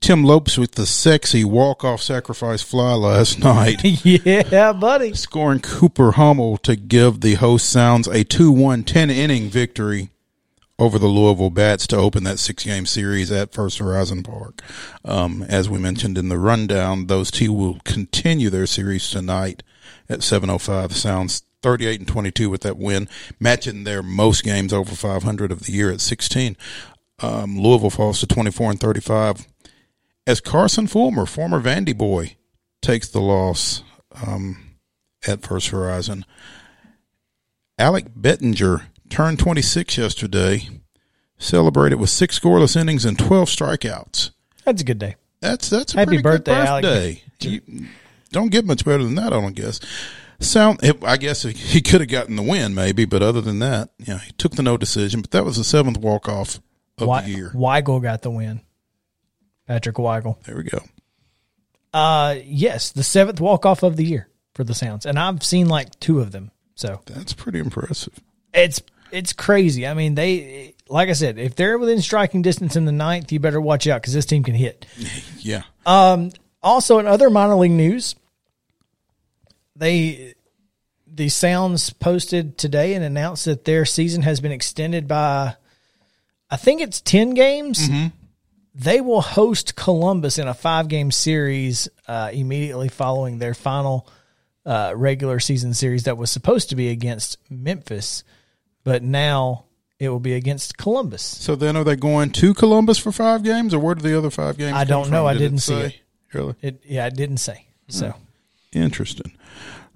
Tim 0.00 0.22
Lopes 0.24 0.56
with 0.56 0.72
the 0.72 0.86
sexy 0.86 1.44
walk-off 1.44 2.00
sacrifice 2.00 2.62
fly 2.62 2.94
last 2.94 3.40
night. 3.40 3.80
yeah, 4.04 4.72
buddy. 4.72 5.12
scoring 5.14 5.58
Cooper 5.60 6.12
Hummel 6.12 6.56
to 6.58 6.76
give 6.76 7.20
the 7.20 7.34
host 7.34 7.68
Sounds 7.68 8.06
a 8.06 8.24
2-1 8.24 8.84
10-inning 8.84 9.48
victory 9.48 10.10
over 10.78 10.98
the 10.98 11.06
Louisville 11.06 11.50
Bats 11.50 11.86
to 11.88 11.96
open 11.96 12.24
that 12.24 12.38
six-game 12.38 12.86
series 12.86 13.30
at 13.32 13.52
First 13.52 13.78
Horizon 13.78 14.22
Park. 14.22 14.62
Um, 15.04 15.42
as 15.48 15.68
we 15.68 15.78
mentioned 15.78 16.16
in 16.16 16.28
the 16.28 16.38
rundown, 16.38 17.06
those 17.06 17.30
two 17.30 17.52
will 17.52 17.80
continue 17.84 18.50
their 18.50 18.66
series 18.66 19.10
tonight 19.10 19.62
at 20.08 20.20
7:05. 20.20 20.92
Sounds 20.92 21.42
38 21.62 22.00
and 22.00 22.08
22 22.08 22.48
with 22.48 22.60
that 22.62 22.78
win, 22.78 23.08
matching 23.40 23.84
their 23.84 24.02
most 24.02 24.44
games 24.44 24.72
over 24.72 24.94
500 24.94 25.50
of 25.50 25.64
the 25.64 25.72
year 25.72 25.90
at 25.90 26.00
16. 26.00 26.56
Um, 27.20 27.58
Louisville 27.58 27.90
falls 27.90 28.20
to 28.20 28.26
24 28.26 28.70
and 28.70 28.80
35 28.80 29.46
as 30.28 30.42
Carson 30.42 30.86
Fulmer, 30.86 31.24
former 31.24 31.58
Vandy 31.58 31.96
boy, 31.96 32.36
takes 32.82 33.08
the 33.08 33.20
loss 33.20 33.82
um, 34.26 34.76
at 35.26 35.40
First 35.40 35.68
Horizon. 35.68 36.26
Alec 37.78 38.08
Bettinger 38.14 38.88
turned 39.08 39.38
26 39.38 39.98
yesterday, 39.98 40.68
celebrated 41.38 41.96
with 41.96 42.10
six 42.10 42.38
scoreless 42.38 42.76
innings 42.80 43.04
and 43.04 43.18
12 43.18 43.48
strikeouts. 43.48 44.30
That's 44.64 44.82
a 44.82 44.84
good 44.84 44.98
day. 44.98 45.16
That's 45.40 45.70
that's 45.70 45.94
a 45.94 45.98
Happy 45.98 46.06
pretty 46.20 46.22
good 46.22 46.44
birthday, 46.44 46.80
birthday. 46.82 47.22
You 47.40 47.86
don't 48.32 48.50
get 48.50 48.64
much 48.66 48.84
better 48.84 49.02
than 49.04 49.14
that, 49.14 49.32
I 49.32 49.40
don't 49.40 49.54
guess. 49.54 49.80
Sound, 50.40 50.80
I 51.02 51.16
guess 51.16 51.42
he 51.42 51.80
could 51.80 52.00
have 52.00 52.10
gotten 52.10 52.36
the 52.36 52.42
win, 52.42 52.74
maybe, 52.74 53.04
but 53.04 53.22
other 53.22 53.40
than 53.40 53.58
that, 53.60 53.90
yeah, 53.98 54.18
he 54.18 54.32
took 54.32 54.52
the 54.56 54.62
no 54.62 54.76
decision. 54.76 55.20
But 55.22 55.30
that 55.30 55.44
was 55.44 55.56
the 55.56 55.64
seventh 55.64 55.96
walk 55.98 56.28
off 56.28 56.60
of 56.98 57.08
We- 57.08 57.20
the 57.32 57.38
year. 57.38 57.50
Weigel 57.54 58.02
got 58.02 58.22
the 58.22 58.30
win. 58.30 58.60
Patrick 59.66 59.96
Weigel. 59.96 60.42
There 60.44 60.56
we 60.56 60.64
go. 60.64 60.80
Uh, 61.92 62.36
yes, 62.44 62.90
the 62.92 63.02
seventh 63.02 63.40
walk 63.40 63.64
off 63.64 63.82
of 63.82 63.96
the 63.96 64.04
year 64.04 64.28
for 64.54 64.62
the 64.64 64.74
Sounds, 64.74 65.06
and 65.06 65.18
I've 65.18 65.42
seen 65.42 65.68
like 65.68 65.98
two 66.00 66.20
of 66.20 66.32
them. 66.32 66.50
So 66.74 67.00
That's 67.06 67.32
pretty 67.32 67.58
impressive. 67.60 68.20
it's 68.52 68.80
it's 69.10 69.32
crazy. 69.32 69.86
I 69.86 69.94
mean, 69.94 70.14
they 70.14 70.74
like 70.88 71.08
I 71.08 71.12
said, 71.12 71.38
if 71.38 71.54
they're 71.54 71.78
within 71.78 72.00
striking 72.00 72.42
distance 72.42 72.76
in 72.76 72.84
the 72.84 72.92
ninth, 72.92 73.30
you 73.32 73.40
better 73.40 73.60
watch 73.60 73.86
out 73.86 74.00
because 74.00 74.14
this 74.14 74.26
team 74.26 74.42
can 74.42 74.54
hit. 74.54 74.86
Yeah. 75.40 75.62
Also, 76.62 76.98
in 76.98 77.06
other 77.06 77.30
minor 77.30 77.54
league 77.54 77.70
news, 77.70 78.14
they 79.76 80.34
the 81.06 81.28
Sounds 81.28 81.90
posted 81.90 82.58
today 82.58 82.94
and 82.94 83.04
announced 83.04 83.46
that 83.46 83.64
their 83.64 83.84
season 83.84 84.22
has 84.22 84.40
been 84.40 84.52
extended 84.52 85.08
by, 85.08 85.56
I 86.50 86.56
think 86.56 86.80
it's 86.80 87.00
ten 87.00 87.30
games. 87.34 87.88
They 88.74 89.00
will 89.00 89.22
host 89.22 89.74
Columbus 89.74 90.38
in 90.38 90.46
a 90.46 90.54
five 90.54 90.88
game 90.88 91.10
series 91.10 91.88
uh, 92.06 92.30
immediately 92.32 92.88
following 92.88 93.38
their 93.38 93.54
final 93.54 94.06
uh, 94.66 94.92
regular 94.94 95.40
season 95.40 95.72
series 95.74 96.04
that 96.04 96.16
was 96.18 96.30
supposed 96.30 96.68
to 96.70 96.76
be 96.76 96.88
against 96.90 97.38
Memphis, 97.50 98.22
but 98.88 99.02
now 99.02 99.64
it 99.98 100.08
will 100.08 100.18
be 100.18 100.32
against 100.32 100.78
Columbus. 100.78 101.22
So 101.22 101.54
then, 101.54 101.76
are 101.76 101.84
they 101.84 101.94
going 101.96 102.30
to 102.30 102.54
Columbus 102.54 102.98
for 102.98 103.12
five 103.12 103.42
games, 103.42 103.74
or 103.74 103.80
where 103.80 103.94
do 103.94 104.00
the 104.00 104.16
other 104.16 104.30
five 104.30 104.56
games? 104.56 104.74
I 104.74 104.84
don't 104.84 105.10
know. 105.10 105.24
from? 105.24 105.26
I 105.26 105.32
Did 105.34 105.40
didn't 105.40 105.58
see 105.58 105.74
say? 105.74 105.86
it. 105.86 105.94
Really 106.32 106.54
It 106.62 106.82
yeah, 106.86 107.04
I 107.04 107.10
didn't 107.10 107.36
say 107.38 107.66
so. 107.88 108.14
interesting. 108.72 109.32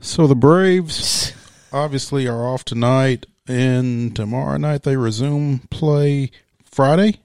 So 0.00 0.26
the 0.26 0.34
Braves 0.34 1.32
obviously 1.72 2.26
are 2.28 2.46
off 2.46 2.64
tonight, 2.64 3.24
and 3.48 4.14
tomorrow 4.14 4.56
night 4.58 4.82
they 4.82 4.96
resume 4.96 5.60
play 5.70 6.30
Friday 6.64 7.20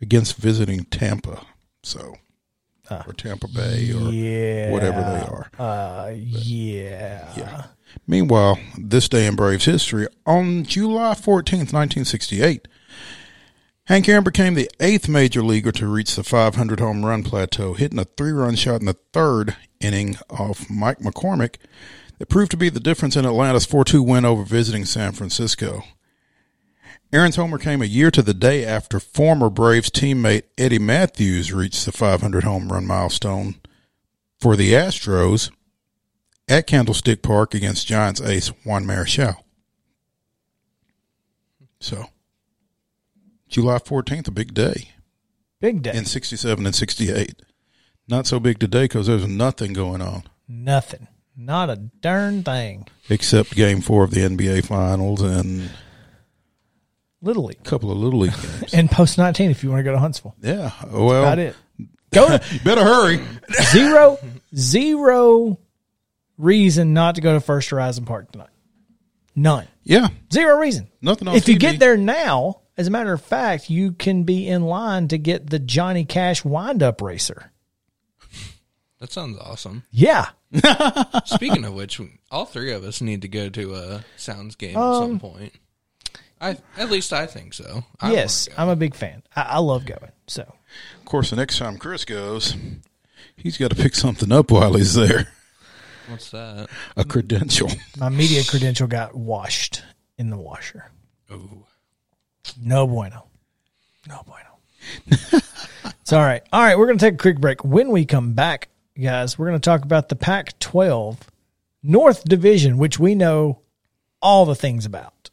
against 0.00 0.36
visiting 0.36 0.84
Tampa. 0.84 1.46
So 1.84 2.16
or 2.90 3.12
Tampa 3.12 3.48
Bay 3.48 3.92
or 3.92 4.10
Yeah, 4.10 4.72
whatever 4.72 5.00
they 5.00 5.26
are. 5.26 5.50
Uh, 5.58 6.10
yeah. 6.14 7.32
Yeah. 7.36 7.64
Meanwhile, 8.06 8.58
this 8.76 9.08
day 9.08 9.26
in 9.26 9.36
Braves 9.36 9.64
history, 9.64 10.06
on 10.26 10.64
July 10.64 11.14
14th, 11.14 11.72
1968, 11.72 12.68
Hank 13.84 14.08
Aaron 14.08 14.24
became 14.24 14.54
the 14.54 14.70
eighth 14.80 15.08
major 15.08 15.42
leaguer 15.42 15.72
to 15.72 15.86
reach 15.86 16.14
the 16.14 16.22
500 16.22 16.80
home 16.80 17.06
run 17.06 17.22
plateau, 17.22 17.72
hitting 17.72 17.98
a 17.98 18.04
three 18.04 18.32
run 18.32 18.54
shot 18.54 18.80
in 18.80 18.86
the 18.86 18.96
third 19.12 19.56
inning 19.80 20.16
off 20.28 20.68
Mike 20.68 20.98
McCormick 20.98 21.56
that 22.18 22.28
proved 22.28 22.50
to 22.50 22.56
be 22.56 22.68
the 22.68 22.80
difference 22.80 23.16
in 23.16 23.24
Atlanta's 23.24 23.64
4 23.64 23.84
2 23.84 24.02
win 24.02 24.24
over 24.24 24.44
visiting 24.44 24.84
San 24.84 25.12
Francisco. 25.12 25.84
Aaron's 27.12 27.36
homer 27.36 27.56
came 27.56 27.80
a 27.80 27.86
year 27.86 28.10
to 28.10 28.20
the 28.20 28.34
day 28.34 28.66
after 28.66 29.00
former 29.00 29.48
Braves 29.48 29.88
teammate 29.88 30.42
Eddie 30.58 30.78
Mathews 30.78 31.52
reached 31.54 31.86
the 31.86 31.92
500 31.92 32.44
home 32.44 32.70
run 32.70 32.86
milestone 32.86 33.54
for 34.38 34.54
the 34.54 34.72
Astros 34.72 35.50
at 36.48 36.66
Candlestick 36.66 37.22
Park 37.22 37.54
against 37.54 37.86
Giants 37.86 38.20
ace 38.20 38.48
Juan 38.64 38.84
Marichal. 38.84 39.36
So, 41.80 42.06
July 43.48 43.78
14th, 43.78 44.28
a 44.28 44.30
big 44.32 44.52
day 44.54 44.90
Big 45.60 45.82
day. 45.82 45.92
in 45.94 46.04
67 46.04 46.66
and 46.66 46.74
68. 46.74 47.42
Not 48.08 48.26
so 48.26 48.40
big 48.40 48.58
today 48.58 48.84
because 48.84 49.06
there's 49.06 49.26
nothing 49.26 49.72
going 49.72 50.00
on 50.02 50.24
Nothing. 50.48 51.06
Not 51.36 51.68
a 51.70 51.76
darn 51.76 52.42
thing. 52.42 52.88
except 53.10 53.54
game 53.54 53.80
four 53.80 54.02
of 54.02 54.10
the 54.10 54.20
NBA 54.22 54.64
Finals 54.66 55.20
and 55.22 55.70
Little 57.22 57.44
League. 57.44 57.58
a 57.60 57.68
couple 57.68 57.92
of 57.92 57.98
Little 57.98 58.20
League 58.20 58.32
games. 58.60 58.74
And 58.74 58.90
post 58.90 59.18
19 59.18 59.50
if 59.50 59.62
you 59.62 59.70
want 59.70 59.80
to 59.80 59.84
go 59.84 59.92
to 59.92 59.98
Huntsville. 59.98 60.34
yeah. 60.40 60.72
Well, 60.90 61.22
About 61.22 61.38
it. 61.38 61.54
Go 62.12 62.26
to 62.28 62.60
better 62.64 62.82
hurry. 62.82 63.20
zero, 63.70 64.18
zero 64.56 65.58
reason 66.38 66.94
not 66.94 67.16
to 67.16 67.20
go 67.20 67.34
to 67.34 67.40
First 67.40 67.70
Horizon 67.70 68.04
Park 68.06 68.32
tonight. 68.32 68.48
None. 69.36 69.68
Yeah. 69.84 70.08
Zero 70.32 70.58
reason. 70.58 70.88
Nothing 71.02 71.28
on 71.28 71.36
If 71.36 71.48
you 71.48 71.58
get 71.58 71.78
there 71.78 71.96
now, 71.96 72.60
as 72.76 72.86
a 72.88 72.90
matter 72.90 73.12
of 73.12 73.22
fact, 73.22 73.68
you 73.70 73.92
can 73.92 74.24
be 74.24 74.48
in 74.48 74.62
line 74.62 75.08
to 75.08 75.18
get 75.18 75.50
the 75.50 75.58
Johnny 75.58 76.04
Cash 76.04 76.44
wind 76.44 76.82
up 76.82 77.00
racer. 77.02 77.52
That 79.00 79.12
sounds 79.12 79.38
awesome. 79.38 79.84
Yeah. 79.92 80.30
Speaking 81.24 81.64
of 81.64 81.74
which, 81.74 82.00
all 82.32 82.46
three 82.46 82.72
of 82.72 82.82
us 82.82 83.00
need 83.00 83.22
to 83.22 83.28
go 83.28 83.48
to 83.48 83.74
a 83.76 84.04
Sounds 84.16 84.56
game 84.56 84.76
at 84.76 84.82
Um, 84.82 85.02
some 85.04 85.20
point. 85.20 85.52
I 86.40 86.56
at 86.76 86.90
least 86.90 87.12
I 87.12 87.26
think 87.26 87.52
so. 87.54 87.84
I 88.00 88.12
yes. 88.12 88.48
I'm 88.56 88.68
a 88.68 88.76
big 88.76 88.94
fan. 88.94 89.22
I, 89.36 89.42
I 89.42 89.58
love 89.58 89.84
going. 89.86 90.10
So 90.26 90.42
Of 90.42 91.04
course, 91.04 91.30
the 91.30 91.36
next 91.36 91.58
time 91.58 91.78
Chris 91.78 92.04
goes, 92.04 92.56
he's 93.36 93.56
got 93.56 93.70
to 93.70 93.76
pick 93.76 93.94
something 93.94 94.30
up 94.32 94.50
while 94.50 94.74
he's 94.74 94.94
there. 94.94 95.32
What's 96.08 96.30
that? 96.30 96.68
A 96.96 97.04
credential. 97.04 97.68
my 97.98 98.08
media 98.08 98.42
credential 98.44 98.86
got 98.86 99.14
washed 99.14 99.82
in 100.16 100.30
the 100.30 100.36
washer. 100.36 100.90
Oh, 101.30 101.66
No 102.60 102.86
bueno. 102.86 103.26
No 104.08 104.22
bueno. 104.26 104.58
it's 106.00 106.12
all 106.12 106.22
right. 106.24 106.42
All 106.52 106.62
right, 106.62 106.78
we're 106.78 106.86
going 106.86 106.98
to 106.98 107.04
take 107.04 107.14
a 107.14 107.18
quick 107.18 107.38
break. 107.40 107.64
When 107.64 107.90
we 107.90 108.06
come 108.06 108.32
back, 108.32 108.68
guys, 109.00 109.38
we're 109.38 109.48
going 109.48 109.60
to 109.60 109.64
talk 109.64 109.84
about 109.84 110.08
the 110.08 110.16
Pac 110.16 110.58
12 110.58 111.30
North 111.82 112.24
Division, 112.24 112.78
which 112.78 112.98
we 112.98 113.14
know 113.14 113.60
all 114.22 114.46
the 114.46 114.54
things 114.54 114.86
about. 114.86 115.30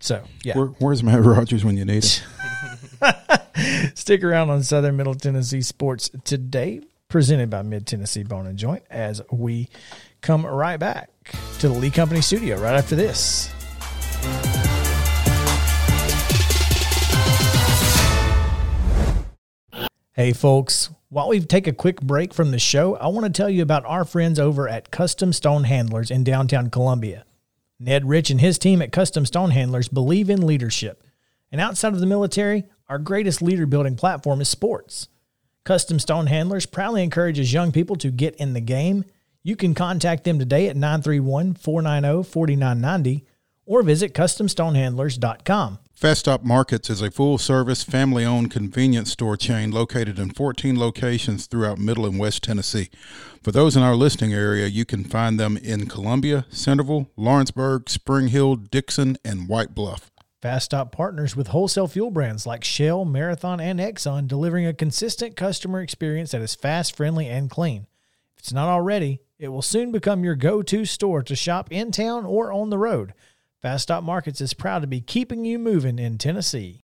So, 0.00 0.22
yeah. 0.42 0.56
Where, 0.56 0.66
where's 0.78 1.02
Matt 1.02 1.22
Rogers 1.24 1.64
when 1.64 1.76
you 1.76 1.84
need 1.84 2.04
him? 2.04 3.14
Stick 3.94 4.22
around 4.22 4.50
on 4.50 4.62
Southern 4.62 4.96
Middle 4.96 5.14
Tennessee 5.14 5.62
Sports 5.62 6.10
today, 6.24 6.82
presented 7.08 7.50
by 7.50 7.62
Mid 7.62 7.86
Tennessee 7.86 8.22
Bone 8.22 8.46
and 8.46 8.58
Joint, 8.58 8.84
as 8.90 9.22
we 9.30 9.68
come 10.20 10.44
right 10.44 10.78
back 10.78 11.10
to 11.58 11.68
the 11.68 11.74
Lee 11.74 11.90
Company 11.90 12.20
studio 12.20 12.60
right 12.60 12.76
after 12.76 12.96
this. 12.96 13.52
Hey, 20.12 20.32
folks, 20.32 20.90
while 21.10 21.28
we 21.28 21.40
take 21.40 21.66
a 21.66 21.72
quick 21.72 22.00
break 22.00 22.32
from 22.32 22.50
the 22.50 22.58
show, 22.58 22.96
I 22.96 23.08
want 23.08 23.26
to 23.26 23.32
tell 23.32 23.50
you 23.50 23.62
about 23.62 23.84
our 23.84 24.04
friends 24.04 24.38
over 24.38 24.66
at 24.66 24.90
Custom 24.90 25.32
Stone 25.32 25.64
Handlers 25.64 26.10
in 26.10 26.24
downtown 26.24 26.70
Columbia. 26.70 27.24
Ned 27.78 28.08
Rich 28.08 28.30
and 28.30 28.40
his 28.40 28.58
team 28.58 28.80
at 28.80 28.92
Custom 28.92 29.26
Stone 29.26 29.50
Handlers 29.50 29.88
believe 29.88 30.30
in 30.30 30.46
leadership. 30.46 31.04
And 31.52 31.60
outside 31.60 31.92
of 31.92 32.00
the 32.00 32.06
military, 32.06 32.64
our 32.88 32.98
greatest 32.98 33.42
leader 33.42 33.66
building 33.66 33.94
platform 33.94 34.40
is 34.40 34.48
sports. 34.48 35.08
Custom 35.66 35.98
Stone 35.98 36.28
Handlers 36.28 36.64
proudly 36.64 37.02
encourages 37.02 37.52
young 37.52 37.72
people 37.72 37.96
to 37.96 38.12
get 38.12 38.36
in 38.36 38.52
the 38.52 38.60
game. 38.60 39.04
You 39.42 39.56
can 39.56 39.74
contact 39.74 40.22
them 40.22 40.38
today 40.38 40.68
at 40.68 40.76
931 40.76 41.54
490 41.54 42.22
4990 42.30 43.26
or 43.66 43.82
visit 43.82 44.14
customstonehandlers.com. 44.14 45.80
Fast 45.92 46.20
Stop 46.20 46.44
Markets 46.44 46.88
is 46.88 47.02
a 47.02 47.10
full 47.10 47.36
service, 47.36 47.82
family 47.82 48.24
owned 48.24 48.52
convenience 48.52 49.10
store 49.10 49.36
chain 49.36 49.72
located 49.72 50.20
in 50.20 50.30
14 50.30 50.78
locations 50.78 51.46
throughout 51.46 51.78
Middle 51.78 52.06
and 52.06 52.20
West 52.20 52.44
Tennessee. 52.44 52.88
For 53.42 53.50
those 53.50 53.76
in 53.76 53.82
our 53.82 53.96
listening 53.96 54.32
area, 54.32 54.68
you 54.68 54.84
can 54.84 55.02
find 55.02 55.40
them 55.40 55.56
in 55.56 55.88
Columbia, 55.88 56.46
Centerville, 56.48 57.10
Lawrenceburg, 57.16 57.90
Spring 57.90 58.28
Hill, 58.28 58.54
Dixon, 58.54 59.16
and 59.24 59.48
White 59.48 59.74
Bluff. 59.74 60.12
Fast 60.42 60.66
Stop 60.66 60.92
partners 60.92 61.34
with 61.34 61.48
wholesale 61.48 61.88
fuel 61.88 62.10
brands 62.10 62.46
like 62.46 62.62
Shell, 62.62 63.06
Marathon, 63.06 63.58
and 63.58 63.80
Exxon, 63.80 64.28
delivering 64.28 64.66
a 64.66 64.74
consistent 64.74 65.34
customer 65.34 65.80
experience 65.80 66.32
that 66.32 66.42
is 66.42 66.54
fast, 66.54 66.94
friendly, 66.94 67.26
and 67.26 67.48
clean. 67.48 67.86
If 68.34 68.40
it's 68.40 68.52
not 68.52 68.68
already, 68.68 69.20
it 69.38 69.48
will 69.48 69.62
soon 69.62 69.92
become 69.92 70.24
your 70.24 70.34
go 70.34 70.62
to 70.62 70.84
store 70.84 71.22
to 71.22 71.34
shop 71.34 71.68
in 71.70 71.90
town 71.90 72.26
or 72.26 72.52
on 72.52 72.68
the 72.68 72.78
road. 72.78 73.14
Fast 73.62 73.84
Stop 73.84 74.04
Markets 74.04 74.42
is 74.42 74.52
proud 74.52 74.80
to 74.80 74.86
be 74.86 75.00
keeping 75.00 75.46
you 75.46 75.58
moving 75.58 75.98
in 75.98 76.18
Tennessee. 76.18 76.84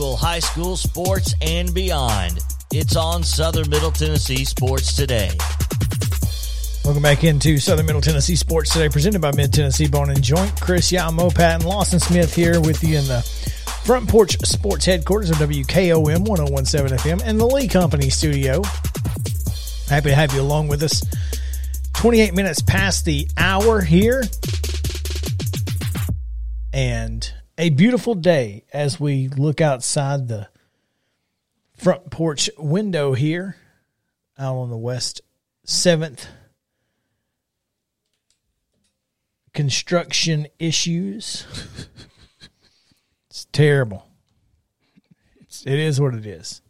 High 0.00 0.38
school 0.38 0.78
sports 0.78 1.34
and 1.42 1.74
beyond. 1.74 2.38
It's 2.72 2.96
on 2.96 3.22
Southern 3.22 3.68
Middle 3.68 3.90
Tennessee 3.90 4.46
Sports 4.46 4.96
Today. 4.96 5.30
Welcome 6.84 7.02
back 7.02 7.22
into 7.22 7.58
Southern 7.58 7.84
Middle 7.84 8.00
Tennessee 8.00 8.34
Sports 8.34 8.72
today, 8.72 8.88
presented 8.88 9.20
by 9.20 9.30
Mid 9.32 9.52
Tennessee 9.52 9.88
Bone 9.88 10.08
and 10.08 10.22
Joint. 10.22 10.58
Chris 10.58 10.90
Yamo, 10.90 11.32
Pat, 11.34 11.56
and 11.56 11.64
Lawson 11.66 12.00
Smith 12.00 12.34
here 12.34 12.62
with 12.62 12.82
you 12.82 12.98
in 12.98 13.06
the 13.08 13.20
Front 13.84 14.08
Porch 14.08 14.38
Sports 14.46 14.86
headquarters 14.86 15.28
of 15.28 15.36
WKOM 15.36 16.26
1017 16.26 16.96
FM 16.98 17.22
and 17.22 17.38
the 17.38 17.46
Lee 17.46 17.68
Company 17.68 18.08
studio. 18.08 18.62
Happy 19.86 20.08
to 20.08 20.14
have 20.14 20.32
you 20.32 20.40
along 20.40 20.68
with 20.68 20.82
us. 20.82 21.04
28 21.92 22.32
minutes 22.32 22.62
past 22.62 23.04
the 23.04 23.28
hour 23.36 23.82
here. 23.82 24.24
And 26.72 27.30
a 27.60 27.68
beautiful 27.68 28.14
day 28.14 28.64
as 28.72 28.98
we 28.98 29.28
look 29.28 29.60
outside 29.60 30.28
the 30.28 30.48
front 31.76 32.10
porch 32.10 32.48
window 32.56 33.12
here 33.12 33.54
out 34.38 34.56
on 34.56 34.70
the 34.70 34.78
west 34.78 35.20
7th 35.66 36.24
construction 39.52 40.46
issues. 40.58 41.44
it's 43.28 43.44
terrible. 43.52 44.06
It's, 45.42 45.66
it 45.66 45.78
is 45.78 46.00
what 46.00 46.14
it 46.14 46.24
is. 46.24 46.62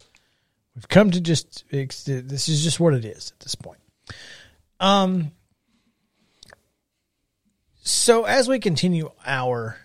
We've 0.74 0.88
come 0.88 1.12
to 1.12 1.20
just 1.20 1.64
this 1.70 2.48
is 2.48 2.64
just 2.64 2.80
what 2.80 2.94
it 2.94 3.04
is 3.04 3.30
at 3.30 3.38
this 3.38 3.54
point. 3.54 3.80
Um. 4.80 5.30
So 7.82 8.24
as 8.24 8.48
we 8.48 8.58
continue 8.58 9.10
our 9.24 9.76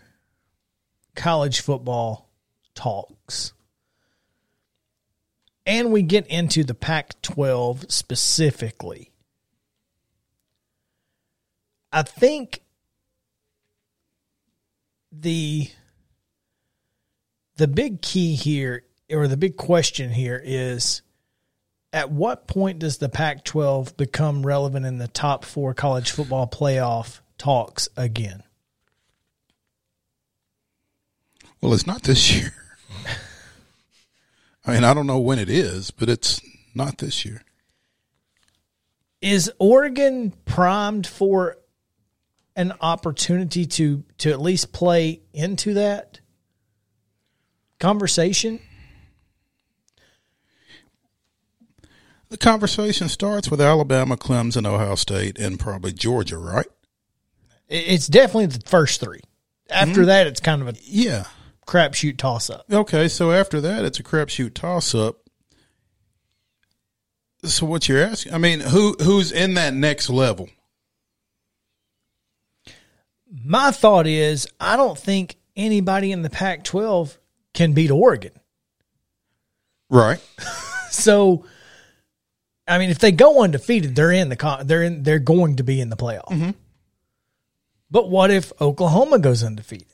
college 1.16 1.62
football 1.62 2.30
talks, 2.74 3.54
and 5.66 5.92
we 5.92 6.02
get 6.02 6.28
into 6.28 6.64
the 6.64 6.74
Pac-12 6.74 7.92
specifically, 7.92 9.12
I 11.92 12.04
think 12.04 12.62
the 15.12 15.70
the 17.56 17.68
big 17.68 18.02
key 18.02 18.36
here 18.36 18.84
or 19.10 19.28
the 19.28 19.38
big 19.38 19.56
question 19.56 20.10
here 20.10 20.42
is 20.44 21.02
at 21.94 22.12
what 22.12 22.48
point 22.48 22.80
does 22.80 22.98
the 22.98 23.08
Pac 23.08 23.46
12 23.46 23.96
become 23.96 24.46
relevant 24.46 24.86
in 24.86 24.98
the 24.98 25.08
top 25.08 25.46
four 25.46 25.74
college 25.74 26.12
football 26.12 26.48
playoff 26.48 27.22
talks 27.38 27.88
again? 27.96 28.44
Well, 31.62 31.74
it's 31.74 31.88
not 31.88 32.04
this 32.04 32.34
year. 32.36 32.54
I 34.68 34.74
mean, 34.74 34.84
I 34.84 34.94
don't 34.94 35.08
know 35.08 35.20
when 35.20 35.40
it 35.40 35.50
is, 35.50 35.92
but 35.92 36.10
it's 36.10 36.42
not 36.74 36.98
this 36.98 37.26
year. 37.26 37.42
Is 39.22 39.52
Oregon 39.60 40.34
primed 40.46 41.08
for 41.08 41.58
an 42.56 42.74
opportunity 42.82 43.66
to 43.66 44.04
to 44.20 44.32
at 44.32 44.42
least 44.42 44.72
play 44.72 45.22
into 45.34 45.74
that 45.76 46.20
conversation? 47.80 48.60
The 52.30 52.38
conversation 52.38 53.08
starts 53.08 53.50
with 53.50 53.62
Alabama, 53.62 54.18
Clemson, 54.18 54.66
Ohio 54.66 54.96
State, 54.96 55.38
and 55.38 55.60
probably 55.60 55.94
Georgia, 55.94 56.38
right? 56.38 56.66
It's 57.70 58.08
definitely 58.08 58.48
the 58.48 58.68
first 58.68 59.00
three. 59.00 59.22
After 59.70 60.02
mm-hmm. 60.02 60.06
that, 60.06 60.28
it's 60.28 60.40
kind 60.40 60.62
of 60.62 60.68
a 60.68 60.74
yeah 60.84 61.26
crapshoot 61.66 62.18
toss 62.18 62.50
up. 62.50 62.66
Okay, 62.72 63.08
so 63.08 63.32
after 63.32 63.60
that, 63.62 63.86
it's 63.86 64.00
a 64.00 64.04
crapshoot 64.04 64.54
toss 64.54 64.94
up. 64.94 65.18
So 67.44 67.66
what 67.66 67.88
you're 67.88 68.04
asking? 68.04 68.34
I 68.34 68.38
mean, 68.38 68.60
who 68.60 68.96
who's 69.02 69.32
in 69.32 69.54
that 69.56 69.74
next 69.74 70.10
level? 70.10 70.50
My 73.44 73.72
thought 73.72 74.08
is, 74.08 74.48
I 74.60 74.78
don't 74.78 74.98
think 74.98 75.36
anybody 75.56 76.12
in 76.12 76.22
the 76.22 76.30
Pac-12 76.30 77.18
can 77.54 77.74
beat 77.74 77.92
Oregon. 77.92 78.32
Right. 79.90 80.20
so, 80.90 81.46
I 82.68 82.78
mean, 82.78 82.90
if 82.90 83.00
they 83.00 83.12
go 83.12 83.44
undefeated, 83.44 83.96
they're 83.96 84.12
in 84.12 84.30
the 84.30 84.64
they're 84.66 84.84
in 84.84 85.04
they're 85.04 85.20
going 85.20 85.58
to 85.58 85.64
be 85.64 85.80
in 85.80 85.90
the 85.90 85.98
playoff. 85.98 86.30
Mm-hmm. 86.30 86.52
But 87.92 88.10
what 88.10 88.32
if 88.32 88.52
Oklahoma 88.60 89.20
goes 89.20 89.44
undefeated, 89.44 89.88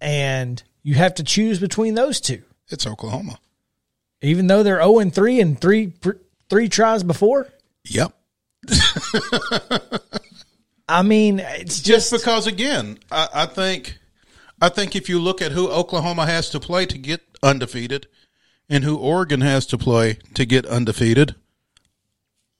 and 0.00 0.62
you 0.84 0.94
have 0.94 1.14
to 1.14 1.24
choose 1.24 1.58
between 1.58 1.94
those 1.94 2.20
two? 2.20 2.42
It's 2.68 2.86
Oklahoma, 2.86 3.40
even 4.22 4.46
though 4.46 4.62
they're 4.62 4.76
zero 4.76 5.00
and 5.00 5.12
three 5.12 5.40
and 5.40 5.60
three 5.60 5.92
three 6.48 6.68
tries 6.68 7.02
before. 7.02 7.48
Yep. 7.86 8.12
I 10.88 11.02
mean, 11.02 11.40
it's 11.40 11.80
just, 11.80 12.10
just 12.10 12.12
because 12.12 12.46
again, 12.46 12.98
I, 13.10 13.28
I, 13.34 13.46
think, 13.46 13.98
I 14.60 14.68
think 14.68 14.94
if 14.94 15.08
you 15.08 15.18
look 15.18 15.42
at 15.42 15.52
who 15.52 15.68
Oklahoma 15.68 16.26
has 16.26 16.50
to 16.50 16.60
play 16.60 16.86
to 16.86 16.98
get 16.98 17.22
undefeated, 17.42 18.06
and 18.68 18.84
who 18.84 18.96
Oregon 18.96 19.40
has 19.40 19.66
to 19.66 19.78
play 19.78 20.18
to 20.34 20.44
get 20.44 20.66
undefeated, 20.66 21.34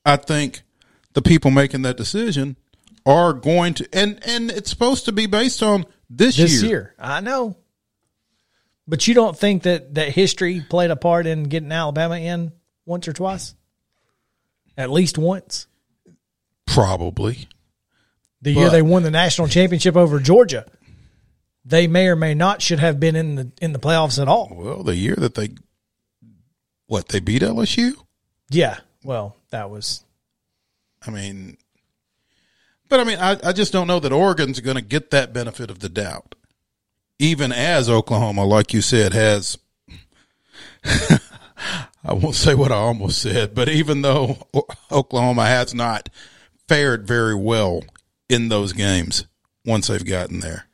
I 0.05 0.17
think 0.17 0.61
the 1.13 1.21
people 1.21 1.51
making 1.51 1.81
that 1.83 1.97
decision 1.97 2.57
are 3.05 3.33
going 3.33 3.73
to, 3.75 3.87
and 3.93 4.19
and 4.25 4.51
it's 4.51 4.69
supposed 4.69 5.05
to 5.05 5.11
be 5.11 5.25
based 5.25 5.63
on 5.63 5.85
this, 6.09 6.37
this 6.37 6.61
year. 6.61 6.69
year. 6.69 6.95
I 6.99 7.21
know, 7.21 7.57
but 8.87 9.07
you 9.07 9.13
don't 9.13 9.37
think 9.37 9.63
that 9.63 9.95
that 9.95 10.09
history 10.09 10.61
played 10.61 10.91
a 10.91 10.95
part 10.95 11.27
in 11.27 11.43
getting 11.43 11.71
Alabama 11.71 12.17
in 12.17 12.51
once 12.85 13.07
or 13.07 13.13
twice, 13.13 13.55
at 14.77 14.91
least 14.91 15.17
once. 15.17 15.67
Probably. 16.67 17.47
The 18.41 18.53
but, 18.53 18.59
year 18.59 18.69
they 18.69 18.81
won 18.81 19.03
the 19.03 19.11
national 19.11 19.47
championship 19.47 19.95
over 19.95 20.19
Georgia, 20.19 20.65
they 21.65 21.87
may 21.87 22.07
or 22.07 22.15
may 22.15 22.35
not 22.35 22.61
should 22.61 22.79
have 22.79 22.99
been 22.99 23.15
in 23.15 23.35
the 23.35 23.51
in 23.59 23.73
the 23.73 23.79
playoffs 23.79 24.21
at 24.21 24.27
all. 24.27 24.51
Well, 24.53 24.83
the 24.83 24.95
year 24.95 25.15
that 25.17 25.33
they 25.33 25.49
what 26.87 27.09
they 27.09 27.19
beat 27.19 27.41
LSU. 27.41 27.93
Yeah, 28.49 28.77
well, 29.03 29.35
that 29.49 29.69
was. 29.69 30.03
I 31.05 31.11
mean, 31.11 31.57
but 32.87 32.99
I 32.99 33.03
mean, 33.03 33.17
I, 33.19 33.37
I 33.43 33.51
just 33.51 33.73
don't 33.73 33.87
know 33.87 33.99
that 33.99 34.11
Oregon's 34.11 34.59
going 34.59 34.75
to 34.75 34.81
get 34.81 35.11
that 35.11 35.33
benefit 35.33 35.71
of 35.71 35.79
the 35.79 35.89
doubt, 35.89 36.35
even 37.19 37.51
as 37.51 37.89
Oklahoma, 37.89 38.45
like 38.45 38.73
you 38.73 38.81
said, 38.81 39.13
has. 39.13 39.57
I 42.07 42.13
won't 42.13 42.35
say 42.35 42.53
what 42.53 42.71
I 42.71 42.75
almost 42.75 43.19
said, 43.19 43.55
but 43.55 43.67
even 43.67 44.03
though 44.03 44.47
Oklahoma 44.91 45.47
has 45.47 45.73
not 45.73 46.09
fared 46.67 47.07
very 47.07 47.33
well 47.33 47.81
in 48.29 48.49
those 48.49 48.73
games 48.73 49.25
once 49.65 49.87
they've 49.87 50.05
gotten 50.05 50.39
there. 50.39 50.67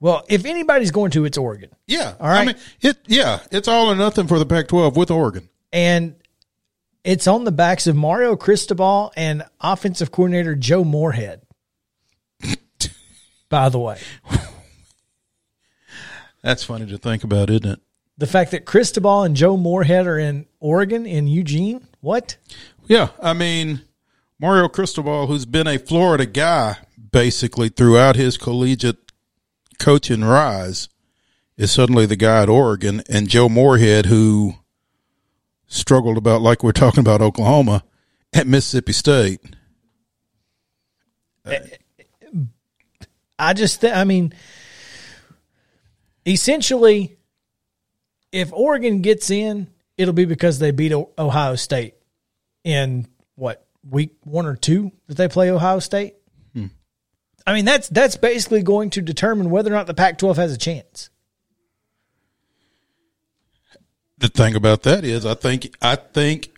Well, 0.00 0.24
if 0.28 0.44
anybody's 0.44 0.90
going 0.90 1.10
to, 1.12 1.24
it's 1.24 1.38
Oregon. 1.38 1.70
Yeah. 1.86 2.14
All 2.18 2.28
right. 2.28 2.40
I 2.40 2.44
mean, 2.46 2.56
it, 2.80 2.98
yeah, 3.06 3.40
it's 3.50 3.68
all 3.68 3.90
or 3.90 3.94
nothing 3.94 4.26
for 4.26 4.38
the 4.38 4.46
Pac 4.46 4.68
12 4.68 4.96
with 4.96 5.10
Oregon. 5.10 5.48
And 5.72 6.16
it's 7.04 7.26
on 7.26 7.44
the 7.44 7.52
backs 7.52 7.86
of 7.86 7.96
Mario 7.96 8.36
Cristobal 8.36 9.12
and 9.16 9.44
offensive 9.60 10.10
coordinator 10.10 10.54
Joe 10.54 10.84
Moorhead. 10.84 11.42
by 13.48 13.68
the 13.68 13.78
way. 13.78 13.98
That's 16.44 16.62
funny 16.62 16.84
to 16.86 16.98
think 16.98 17.24
about, 17.24 17.48
isn't 17.48 17.64
it? 17.64 17.80
The 18.18 18.26
fact 18.26 18.50
that 18.50 18.66
Cristobal 18.66 19.22
and 19.22 19.34
Joe 19.34 19.56
Moorhead 19.56 20.06
are 20.06 20.18
in 20.18 20.44
Oregon, 20.60 21.06
in 21.06 21.26
Eugene. 21.26 21.88
What? 22.00 22.36
Yeah. 22.86 23.08
I 23.20 23.32
mean, 23.32 23.80
Mario 24.38 24.68
Cristobal, 24.68 25.26
who's 25.26 25.46
been 25.46 25.66
a 25.66 25.78
Florida 25.78 26.26
guy 26.26 26.76
basically 27.10 27.70
throughout 27.70 28.16
his 28.16 28.36
collegiate 28.36 29.10
coaching 29.78 30.22
rise, 30.22 30.90
is 31.56 31.72
suddenly 31.72 32.04
the 32.04 32.14
guy 32.14 32.42
at 32.42 32.50
Oregon, 32.50 33.02
and 33.08 33.28
Joe 33.28 33.48
Moorhead, 33.48 34.06
who 34.06 34.56
struggled 35.66 36.18
about 36.18 36.42
like 36.42 36.62
we're 36.62 36.72
talking 36.72 37.00
about 37.00 37.22
Oklahoma 37.22 37.84
at 38.34 38.46
Mississippi 38.46 38.92
State. 38.92 39.40
I 43.38 43.54
just, 43.54 43.80
th- 43.80 43.94
I 43.94 44.04
mean, 44.04 44.34
essentially, 46.26 47.16
if 48.32 48.52
Oregon 48.52 49.00
gets 49.00 49.30
in, 49.30 49.68
it'll 49.96 50.14
be 50.14 50.24
because 50.24 50.58
they 50.58 50.70
beat 50.70 50.92
Ohio 50.92 51.54
State 51.56 51.94
in 52.64 53.06
what 53.36 53.66
week 53.88 54.16
one 54.22 54.46
or 54.46 54.56
two 54.56 54.90
that 55.06 55.16
they 55.16 55.28
play 55.28 55.50
Ohio 55.50 55.78
State. 55.78 56.14
Hmm. 56.54 56.66
I 57.46 57.52
mean, 57.54 57.64
that's 57.64 57.88
that's 57.88 58.16
basically 58.16 58.62
going 58.62 58.90
to 58.90 59.02
determine 59.02 59.50
whether 59.50 59.70
or 59.70 59.74
not 59.76 59.86
the 59.86 59.94
Pac-12 59.94 60.36
has 60.36 60.52
a 60.52 60.58
chance. 60.58 61.10
The 64.18 64.28
thing 64.28 64.54
about 64.54 64.82
that 64.84 65.04
is, 65.04 65.26
I 65.26 65.34
think 65.34 65.74
I 65.82 65.96
think 65.96 66.50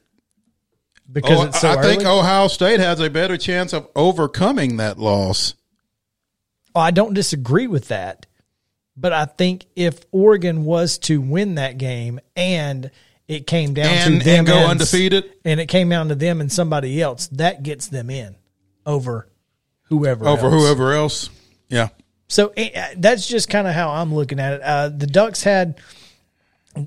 Because 1.11 1.49
oh, 1.49 1.51
so 1.59 1.69
I 1.69 1.77
early. 1.77 1.89
think 1.89 2.05
Ohio 2.05 2.49
State 2.49 2.81
has 2.81 3.01
a 3.01 3.11
better 3.11 3.37
chance 3.37 3.73
of 3.73 3.89
overcoming 3.97 4.77
that 4.77 4.99
loss. 4.99 5.55
Oh, 6.75 6.81
I 6.81 6.91
don't 6.91 7.15
disagree 7.15 7.67
with 7.67 7.89
that. 7.89 8.27
But 8.97 9.13
I 9.13 9.27
think 9.27 9.67
if 9.77 10.01
Oregon 10.13 10.65
was 10.65 10.99
to 11.01 11.21
win 11.21 11.57
that 11.57 11.77
game 11.79 12.19
and 12.35 12.91
it 13.29 13.47
came 13.47 13.75
down 13.75 13.87
And- 13.87 14.21
to 14.21 14.25
them 14.25 14.39
and 14.39 14.47
go 14.47 14.57
s- 14.59 14.69
undefeated? 14.71 15.25
and 15.45 15.61
it 15.61 15.67
came 15.67 15.89
down 15.89 16.09
to 16.09 16.15
them 16.15 16.41
and 16.41 16.51
somebody 16.51 17.01
else, 17.03 17.27
that 17.33 17.63
gets 17.63 17.89
them 17.89 18.09
in 18.11 18.37
over 18.87 19.29
whoever 19.85 20.27
over 20.27 20.47
else. 20.47 20.55
whoever 20.55 20.93
else. 20.95 21.31
Yeah. 21.69 21.89
So 22.29 22.53
eh, 22.57 22.95
that's 22.97 23.27
just 23.27 23.49
kind 23.51 23.67
of 23.69 23.75
how 23.75 23.91
I'm 23.91 24.15
looking 24.15 24.41
at 24.41 24.55
it. 24.55 24.63
Uh, 24.63 24.89
the 24.89 25.07
Ducks 25.07 25.43
had 25.43 25.79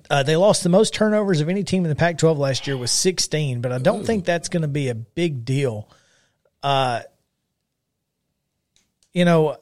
uh, 0.10 0.24
they 0.24 0.36
lost 0.36 0.64
the 0.64 0.70
most 0.70 0.94
turnovers 0.94 1.42
of 1.42 1.50
any 1.50 1.64
team 1.64 1.84
in 1.84 1.90
the 1.90 1.96
Pac-12 1.96 2.38
last 2.38 2.68
year 2.68 2.78
was 2.78 2.92
16, 2.92 3.60
but 3.62 3.72
I 3.72 3.78
don't 3.80 4.06
think 4.06 4.24
that's 4.26 4.48
going 4.50 4.62
to 4.62 4.68
be 4.68 4.88
a 4.90 4.96
big 4.96 5.46
deal. 5.46 5.90
Uh, 6.62 7.02
you 9.14 9.26
know, 9.26 9.58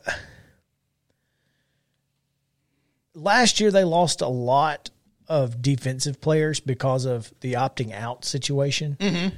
last 3.17 3.59
year 3.59 3.71
they 3.71 3.83
lost 3.83 4.21
a 4.21 4.27
lot 4.27 4.89
of 5.27 5.61
defensive 5.61 6.21
players 6.21 6.59
because 6.59 7.05
of 7.05 7.33
the 7.41 7.53
opting 7.53 7.93
out 7.93 8.23
situation. 8.23 8.97
Mm-hmm. 8.99 9.35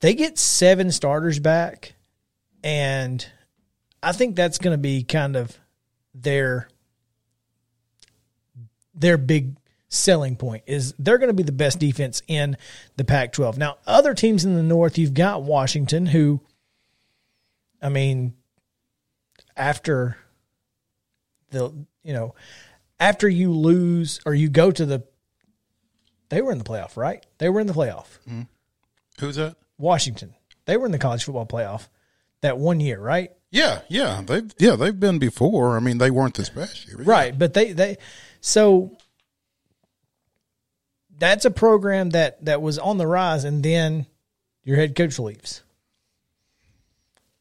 They 0.00 0.14
get 0.14 0.38
seven 0.38 0.90
starters 0.90 1.38
back, 1.38 1.94
and 2.62 3.26
I 4.02 4.12
think 4.12 4.36
that's 4.36 4.58
going 4.58 4.74
to 4.74 4.78
be 4.78 5.02
kind 5.02 5.36
of 5.36 5.58
their 6.14 6.68
their 8.94 9.18
big 9.18 9.56
selling 9.88 10.36
point 10.36 10.64
is 10.66 10.94
they're 10.98 11.18
going 11.18 11.28
to 11.28 11.34
be 11.34 11.42
the 11.42 11.52
best 11.52 11.78
defense 11.78 12.22
in 12.26 12.56
the 12.96 13.04
Pac-12. 13.04 13.56
Now, 13.56 13.76
other 13.86 14.14
teams 14.14 14.44
in 14.44 14.56
the 14.56 14.62
North, 14.62 14.98
you've 14.98 15.14
got 15.14 15.42
Washington, 15.42 16.06
who, 16.06 16.40
I 17.80 17.88
mean, 17.88 18.34
after 19.56 20.16
the 21.50 21.72
you 22.02 22.12
know 22.12 22.34
after 22.98 23.28
you 23.28 23.52
lose 23.52 24.20
or 24.26 24.34
you 24.34 24.48
go 24.48 24.70
to 24.70 24.86
the 24.86 25.04
they 26.28 26.40
were 26.40 26.52
in 26.52 26.58
the 26.58 26.64
playoff, 26.64 26.96
right? 26.96 27.24
They 27.38 27.48
were 27.48 27.60
in 27.60 27.66
the 27.66 27.72
playoff. 27.72 28.18
Mm-hmm. 28.28 28.42
Who's 29.20 29.36
that? 29.36 29.56
Washington. 29.78 30.34
They 30.64 30.76
were 30.76 30.86
in 30.86 30.92
the 30.92 30.98
college 30.98 31.24
football 31.24 31.46
playoff 31.46 31.88
that 32.40 32.58
one 32.58 32.80
year, 32.80 33.00
right? 33.00 33.30
Yeah, 33.50 33.80
yeah. 33.88 34.22
They've 34.26 34.52
yeah, 34.58 34.76
they've 34.76 34.98
been 34.98 35.18
before. 35.18 35.76
I 35.76 35.80
mean, 35.80 35.98
they 35.98 36.10
weren't 36.10 36.34
this 36.34 36.50
past 36.50 36.86
year. 36.86 36.96
Right, 36.98 37.36
but 37.36 37.54
they 37.54 37.72
they 37.72 37.96
so 38.40 38.96
that's 41.18 41.44
a 41.44 41.50
program 41.50 42.10
that 42.10 42.44
that 42.44 42.60
was 42.60 42.78
on 42.78 42.98
the 42.98 43.06
rise 43.06 43.44
and 43.44 43.62
then 43.62 44.06
your 44.64 44.76
head 44.76 44.94
coach 44.94 45.18
leaves. 45.18 45.62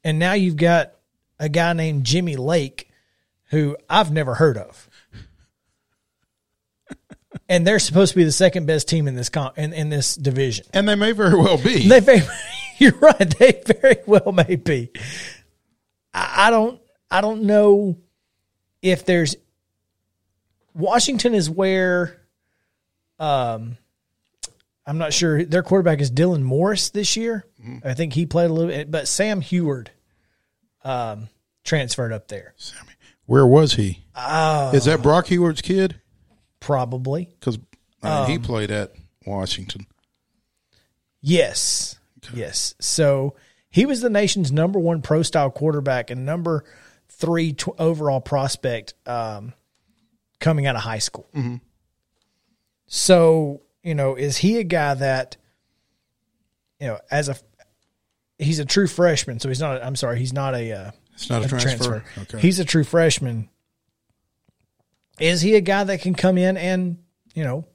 And 0.04 0.20
now 0.20 0.34
you've 0.34 0.58
got 0.58 0.94
a 1.40 1.50
guy 1.50 1.74
named 1.74 2.06
Jimmy 2.06 2.36
Lake 2.36 2.90
who 3.50 3.76
I've 3.90 4.12
never 4.12 4.36
heard 4.36 4.58
of. 4.58 4.88
And 7.48 7.66
they're 7.66 7.80
supposed 7.80 8.14
to 8.14 8.18
be 8.18 8.24
the 8.24 8.32
second 8.32 8.66
best 8.66 8.88
team 8.88 9.08
in 9.08 9.16
this 9.16 9.30
con- 9.30 9.54
in, 9.56 9.72
in 9.74 9.90
this 9.90 10.16
division. 10.16 10.66
And 10.74 10.88
they 10.88 10.96
may 10.96 11.12
very 11.12 11.36
well 11.36 11.58
be. 11.58 11.88
They 11.88 12.00
very, 12.00 12.22
you're 12.80 12.98
right. 13.00 13.38
They 13.38 13.62
very 13.66 13.98
well 14.08 14.32
may 14.32 14.56
be. 14.56 14.90
I, 16.14 16.48
I 16.48 16.50
don't. 16.50 16.82
I 17.12 17.22
don't 17.22 17.44
know 17.44 17.98
if 18.82 19.06
there's. 19.06 19.36
Washington 20.74 21.36
is 21.36 21.50
where. 21.50 22.20
Um, 23.20 23.78
I'm 24.88 24.98
not 24.98 25.14
sure. 25.14 25.44
Their 25.44 25.64
quarterback 25.64 26.00
is 26.02 26.12
Dylan 26.12 26.42
Morris 26.42 26.90
this 26.90 27.16
year. 27.16 27.46
I 27.84 27.94
think 27.96 28.14
he 28.14 28.26
played 28.26 28.50
a 28.50 28.54
little 28.54 28.70
bit, 28.70 28.92
but 28.92 29.08
Sam 29.08 29.42
Huard, 29.42 29.88
um, 30.84 31.30
transferred 31.64 32.14
up 32.14 32.28
there. 32.28 32.54
Sammy. 32.58 32.92
Where 33.26 33.48
was 33.48 33.74
he? 33.74 34.04
Oh. 34.16 34.72
Is 34.74 34.86
that 34.86 35.02
Brock 35.02 35.28
Huard's 35.28 35.62
kid? 35.62 36.00
Probably 36.66 37.26
Because 37.40 37.60
Um, 38.02 38.28
he 38.28 38.40
played 38.40 38.72
at 38.72 38.92
Washington. 39.24 39.86
Yes. 41.22 42.00
Yes. 42.34 42.74
So 42.80 43.36
he 43.70 43.86
was 43.86 44.02
the 44.02 44.10
nation's 44.10 44.52
number 44.52 44.80
one 44.80 45.04
pro 45.04 45.22
style 45.22 45.52
quarterback 45.52 46.10
and 46.10 46.26
number 46.26 46.66
three 47.08 47.54
tw- 47.54 47.80
overall 47.80 48.20
prospect 48.20 48.96
um, 49.06 49.54
coming 50.40 50.66
out 50.66 50.76
of 50.76 50.82
high 50.82 50.98
school. 50.98 51.30
So, 52.88 53.62
you 53.84 53.94
know, 53.96 54.16
is 54.16 54.38
he 54.38 54.58
a 54.58 54.64
guy 54.64 54.96
that, 54.96 55.38
you 56.80 56.88
know, 56.88 57.00
as 57.12 57.30
a, 57.30 57.36
he's 58.40 58.58
a 58.60 58.66
true 58.66 58.88
freshman. 58.88 59.40
So 59.40 59.50
he's 59.50 59.60
not, 59.60 59.84
I'm 59.84 59.96
sorry, 59.96 60.18
he's 60.20 60.34
not 60.34 60.56
a, 60.56 60.72
uh, 60.72 60.92
It's 61.14 61.30
not 61.30 61.44
a, 61.44 61.46
a 61.46 61.48
transfer. 61.48 62.00
transfer. 62.02 62.22
Okay. 62.22 62.40
He's 62.40 62.60
a 62.60 62.66
true 62.66 62.84
freshman. 62.84 63.50
Is 65.20 65.42
he 65.42 65.56
a 65.56 65.62
guy 65.62 65.84
that 65.86 66.02
can 66.02 66.14
come 66.16 66.38
in 66.38 66.58
and, 66.58 66.98
you 67.34 67.44
know, 67.44 67.66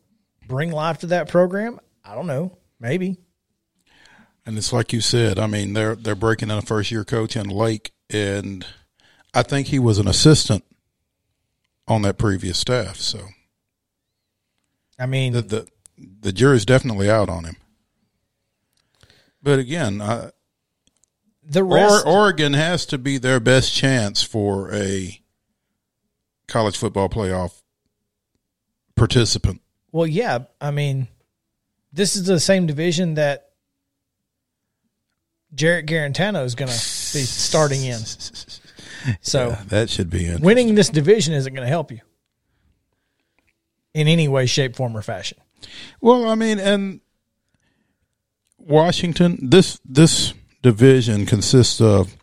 bring 0.47 0.71
life 0.73 0.99
to 0.99 1.07
that 1.09 1.29
program? 1.29 1.81
I 2.05 2.15
don't 2.15 2.27
know. 2.27 2.59
Maybe. 2.79 3.19
and 4.47 4.57
it's 4.59 4.73
like 4.73 4.93
you 4.93 5.01
said. 5.01 5.39
I 5.39 5.47
mean, 5.47 5.75
they're 5.75 5.95
they're 5.95 6.15
breaking 6.15 6.51
in 6.51 6.59
a 6.59 6.63
first 6.63 6.91
year 6.91 7.05
coach 7.05 7.37
in 7.37 7.49
Lake, 7.49 7.93
and 8.09 8.65
I 9.35 9.43
think 9.43 9.67
he 9.69 9.79
was 9.79 9.99
an 9.99 10.09
assistant 10.09 10.65
on 11.87 12.03
that 12.03 12.17
previous 12.19 12.59
staff. 12.59 12.97
So 12.97 13.21
I 14.99 15.07
mean, 15.07 15.35
the 15.35 15.43
the, 15.43 15.69
the 16.21 16.33
jury's 16.33 16.65
definitely 16.65 17.11
out 17.11 17.29
on 17.29 17.45
him. 17.45 17.57
But 19.43 19.59
again, 19.59 20.01
I, 20.01 20.31
the 21.43 21.63
Or, 21.63 21.75
rest. 21.75 22.07
Oregon 22.07 22.53
has 22.55 22.87
to 22.87 22.99
be 22.99 23.19
their 23.19 23.41
best 23.41 23.73
chance 23.75 24.23
for 24.23 24.73
a 24.75 25.20
college 26.51 26.77
football 26.77 27.09
playoff 27.09 27.63
participant. 28.97 29.61
well, 29.93 30.07
yeah. 30.07 30.41
I 30.61 30.71
mean, 30.71 31.09
this 31.93 32.17
is 32.17 32.25
the 32.25 32.39
same 32.41 32.67
division 32.67 33.15
that 33.15 33.47
Jarrett 35.55 35.87
Guarantano 35.87 36.45
is 36.45 36.55
going 36.55 36.69
to 36.69 36.75
be 36.75 37.25
starting 37.25 37.85
in. 37.85 38.01
So 39.23 39.57
That 39.69 39.89
should 39.89 40.11
be 40.11 40.27
in. 40.27 40.43
winning 40.43 40.75
this 40.75 40.91
division 40.91 41.33
isn't 41.33 41.55
going 41.55 41.65
to 41.65 41.71
help 41.71 41.91
you 41.91 42.01
in 43.95 44.07
any 44.09 44.29
way, 44.29 44.45
shape, 44.45 44.77
form, 44.77 44.95
or 44.95 45.01
fashion. 45.01 45.39
Well, 46.03 46.29
I 46.29 46.35
mean, 46.35 46.59
and 46.59 47.01
Washington. 48.59 49.39
This 49.49 49.81
this 49.87 50.35
division 50.63 51.25
consists 51.25 51.81
of 51.81 52.15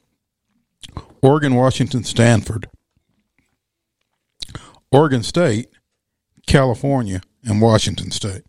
Oregon, 1.23 1.55
Washington, 1.55 2.03
Stanford, 2.03 2.69
Oregon 4.91 5.23
State, 5.23 5.69
California, 6.45 7.21
and 7.43 7.61
Washington 7.61 8.11
State. 8.11 8.43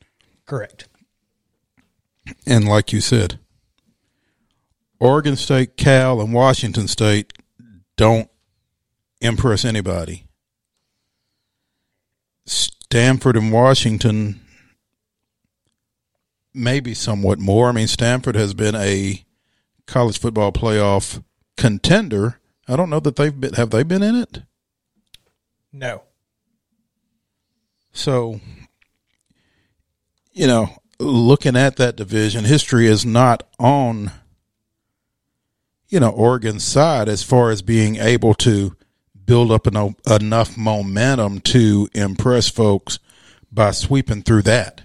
Correct. 0.47 0.89
And 2.47 2.69
like 2.69 2.93
you 2.93 3.01
said, 3.01 3.39
Oregon 5.01 5.37
State, 5.37 5.77
Cal, 5.77 6.21
and 6.21 6.33
Washington 6.33 6.89
State 6.89 7.33
don't 7.97 8.31
impress 9.21 9.65
anybody. 9.65 10.25
Stanford 12.47 13.37
and 13.37 13.53
Washington 13.53 14.41
maybe 16.55 16.95
somewhat 16.95 17.39
more. 17.39 17.69
I 17.69 17.73
mean, 17.73 17.87
Stanford 17.87 18.35
has 18.35 18.55
been 18.55 18.75
a 18.75 19.25
college 19.87 20.19
football 20.19 20.53
playoff 20.53 21.23
contender. 21.57 22.41
I 22.67 22.77
don't 22.77 22.91
know 22.91 23.01
that 23.01 23.17
they've 23.17 23.39
been. 23.39 23.55
Have 23.55 23.71
they 23.71 23.83
been 23.83 24.03
in 24.03 24.15
it? 24.15 24.43
No. 25.73 26.03
So, 27.99 28.41
you 30.33 30.47
know, 30.47 30.69
looking 31.01 31.57
at 31.57 31.77
that 31.77 31.97
division, 31.97 32.45
history 32.45 32.87
is 32.87 33.05
not 33.05 33.43
on 33.59 34.13
you 35.89 35.99
know, 35.99 36.11
Oregon's 36.11 36.63
side 36.63 37.09
as 37.09 37.25
far 37.25 37.51
as 37.51 37.61
being 37.61 37.97
able 37.97 38.35
to 38.35 38.77
build 39.25 39.51
up 39.51 39.67
an, 39.67 39.97
enough 40.09 40.57
momentum 40.57 41.41
to 41.41 41.89
impress 41.93 42.49
folks 42.49 43.01
by 43.51 43.73
sweeping 43.73 44.23
through 44.23 44.43
that. 44.43 44.83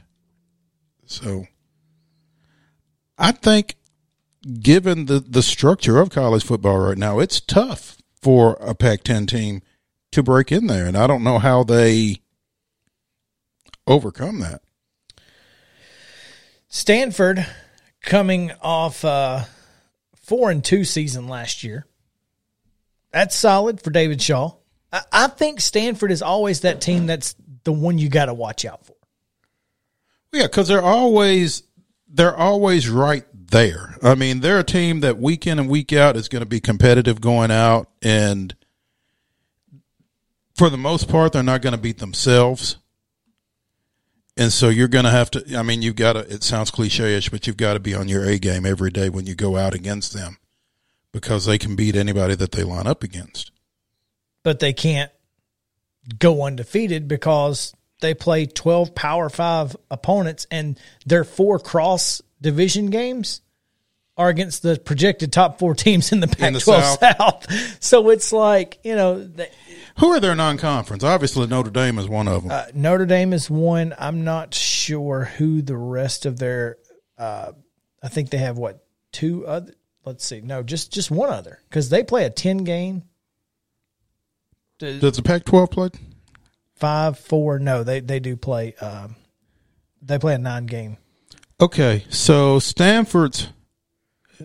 So 1.06 1.46
I 3.16 3.32
think 3.32 3.76
given 4.60 5.06
the, 5.06 5.20
the 5.20 5.44
structure 5.44 6.00
of 6.00 6.10
college 6.10 6.44
football 6.44 6.80
right 6.80 6.98
now, 6.98 7.20
it's 7.20 7.40
tough 7.40 7.98
for 8.22 8.58
a 8.60 8.74
Pac 8.74 9.04
10 9.04 9.28
team 9.28 9.62
to 10.12 10.24
break 10.24 10.52
in 10.52 10.66
there. 10.66 10.88
And 10.88 10.98
I 10.98 11.06
don't 11.06 11.24
know 11.24 11.38
how 11.38 11.64
they 11.64 12.23
overcome 13.88 14.40
that. 14.40 14.62
Stanford 16.68 17.46
coming 18.02 18.52
off 18.62 19.06
uh, 19.06 19.44
four 20.16 20.50
and 20.50 20.64
two 20.64 20.84
season 20.84 21.28
last 21.28 21.64
year. 21.64 21.86
That's 23.12 23.36
solid 23.36 23.82
for 23.82 23.92
David 23.92 24.22
Shaw. 24.22 24.54
I, 24.92 25.02
I 25.12 25.28
think 25.28 25.62
Stanford 25.62 26.12
is 26.12 26.22
always 26.22 26.62
that 26.62 26.82
team 26.82 27.06
that's 27.06 27.36
the 27.64 27.72
one 27.72 27.98
you 27.98 28.10
got 28.10 28.26
to 28.26 28.34
watch 28.34 28.66
out 28.66 28.86
for. 28.86 28.96
Yeah, 30.32 30.44
because 30.44 30.68
they're 30.68 30.82
always 30.82 31.64
they're 32.08 32.36
always 32.36 32.90
right 32.90 33.26
there. 33.34 33.96
I 34.02 34.16
mean, 34.16 34.40
they're 34.40 34.60
a 34.60 34.64
team 34.64 35.02
that 35.02 35.20
week 35.20 35.46
in 35.46 35.60
and 35.60 35.70
week 35.70 35.94
out 35.94 36.18
is 36.18 36.28
going 36.28 36.42
to 36.42 36.48
be 36.48 36.60
competitive 36.60 37.22
going 37.22 37.52
out, 37.52 37.90
and 38.02 38.56
for 40.56 40.70
the 40.70 40.78
most 40.78 41.08
part, 41.08 41.34
they're 41.34 41.44
not 41.44 41.62
going 41.62 41.76
to 41.76 41.82
beat 41.82 42.00
themselves. 42.00 42.78
And 44.36 44.52
so 44.52 44.70
you're 44.70 44.88
going 44.88 45.06
to 45.06 45.12
have 45.12 45.30
to. 45.32 45.58
I 45.58 45.62
mean, 45.62 45.82
you've 45.82 45.96
got 45.96 46.14
to. 46.14 46.20
It 46.20 46.44
sounds 46.44 46.72
cliche-ish, 46.72 47.30
but 47.30 47.46
you've 47.46 47.58
got 47.58 47.74
to 47.74 47.80
be 47.80 47.94
on 47.94 48.08
your 48.08 48.26
A 48.26 48.40
game 48.40 48.66
every 48.66 48.90
day 48.90 49.10
when 49.10 49.28
you 49.28 49.36
go 49.36 49.58
out 49.58 49.74
against 49.74 50.14
them, 50.14 50.38
because 51.12 51.46
they 51.46 51.58
can 51.58 51.76
beat 51.76 51.96
anybody 51.96 52.36
that 52.36 52.52
they 52.52 52.64
line 52.64 52.88
up 52.88 53.04
against. 53.04 53.52
But 54.42 54.60
they 54.60 54.74
can't 54.74 55.12
go 56.18 56.44
undefeated 56.44 57.08
because 57.08 57.74
they 58.02 58.14
play 58.14 58.46
12 58.46 58.94
Power 58.94 59.30
5 59.30 59.76
opponents 59.90 60.46
and 60.52 60.80
their 61.06 61.24
four 61.24 61.60
cross 61.60 62.22
division 62.42 62.88
games 62.88 63.42
are 64.18 64.30
against 64.30 64.62
the 64.62 64.78
projected 64.78 65.32
top 65.32 65.60
four 65.60 65.74
teams 65.76 66.12
in 66.12 66.20
the 66.20 66.28
Pac 66.28 66.54
12 66.60 66.62
South. 66.62 67.00
South. 67.00 67.78
So 67.84 68.10
it's 68.10 68.32
like, 68.32 68.80
you 68.84 68.96
know. 68.96 69.30
Who 70.00 70.12
are 70.12 70.20
their 70.20 70.36
non 70.36 70.58
conference? 70.58 71.04
Obviously, 71.04 71.48
Notre 71.48 71.72
Dame 71.72 72.00
is 72.00 72.08
one 72.08 72.28
of 72.28 72.44
them. 72.44 72.52
Uh, 72.52 72.66
Notre 72.74 73.06
Dame 73.06 73.34
is 73.34 73.50
one. 73.50 73.94
I'm 73.98 74.24
not 74.24 74.54
sure 74.54 75.26
who 75.26 75.62
the 75.62 75.78
rest 75.78 76.26
of 76.26 76.40
their. 76.40 76.78
Uh, 77.18 77.52
I 78.02 78.08
think 78.10 78.30
they 78.30 78.38
have 78.38 78.58
what 78.58 78.86
two 79.12 79.46
other. 79.46 79.74
Let's 80.06 80.26
see. 80.26 80.42
No, 80.42 80.64
just 80.64 80.92
just 80.92 81.12
one 81.12 81.30
other 81.30 81.60
because 81.70 81.90
they 81.90 82.04
play 82.04 82.26
a 82.26 82.30
ten 82.30 82.58
game. 82.58 83.04
Does 84.80 85.16
the 85.16 85.22
Pac-12 85.22 85.72
play? 85.72 85.90
five, 86.84 87.18
four. 87.18 87.60
No, 87.60 87.84
they 87.84 88.02
they 88.02 88.20
do 88.20 88.36
play. 88.36 88.76
Um, 88.76 89.16
they 90.02 90.20
play 90.20 90.36
a 90.36 90.38
nine 90.38 90.66
game. 90.66 90.98
Okay, 91.62 92.04
so 92.10 92.60
Stanford's 92.60 93.48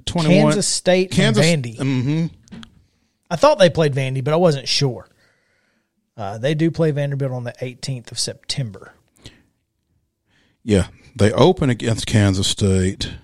twenty 0.05 0.29
one. 0.29 0.53
Kansas 0.53 0.69
State, 0.69 1.11
Kansas, 1.11 1.45
and 1.45 1.65
Vandy. 1.65 1.77
Mm-hmm. 1.77 2.59
I 3.29 3.37
thought 3.37 3.59
they 3.59 3.71
played 3.71 3.93
Vandy, 3.93 4.23
but 4.23 4.33
I 4.33 4.37
wasn't 4.37 4.69
sure. 4.69 5.09
Uh, 6.19 6.37
they 6.37 6.53
do 6.53 6.69
play 6.69 6.91
Vanderbilt 6.91 7.31
on 7.31 7.45
the 7.45 7.55
18th 7.63 8.11
of 8.11 8.19
September. 8.19 8.93
Yeah, 10.65 10.89
they 11.15 11.33
open 11.33 11.71
against 11.71 12.07
Kansas 12.07 12.49
State. 12.49 13.15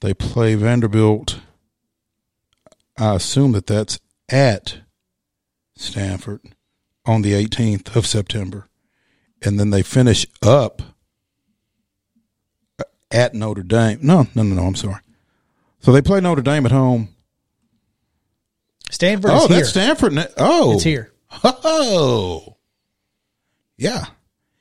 They 0.00 0.14
play 0.14 0.54
Vanderbilt. 0.54 1.40
I 2.96 3.16
assume 3.16 3.50
that 3.52 3.66
that's 3.66 3.98
at 4.28 4.78
Stanford 5.74 6.40
on 7.04 7.22
the 7.22 7.32
18th 7.32 7.96
of 7.96 8.06
September. 8.06 8.68
And 9.42 9.58
then 9.58 9.70
they 9.70 9.82
finish 9.82 10.24
up 10.42 10.82
at 13.10 13.34
Notre 13.34 13.64
Dame. 13.64 13.98
No, 14.02 14.28
no, 14.36 14.44
no, 14.44 14.54
no. 14.54 14.62
I'm 14.62 14.76
sorry. 14.76 15.00
So 15.80 15.90
they 15.90 16.00
play 16.00 16.20
Notre 16.20 16.42
Dame 16.42 16.64
at 16.64 16.72
home. 16.72 17.08
Stanford. 18.88 19.32
Oh, 19.34 19.48
that's 19.48 19.52
here. 19.52 19.64
Stanford. 19.64 20.32
Oh, 20.38 20.74
it's 20.74 20.84
here. 20.84 21.12
Oh, 21.44 22.56
yeah. 23.76 24.06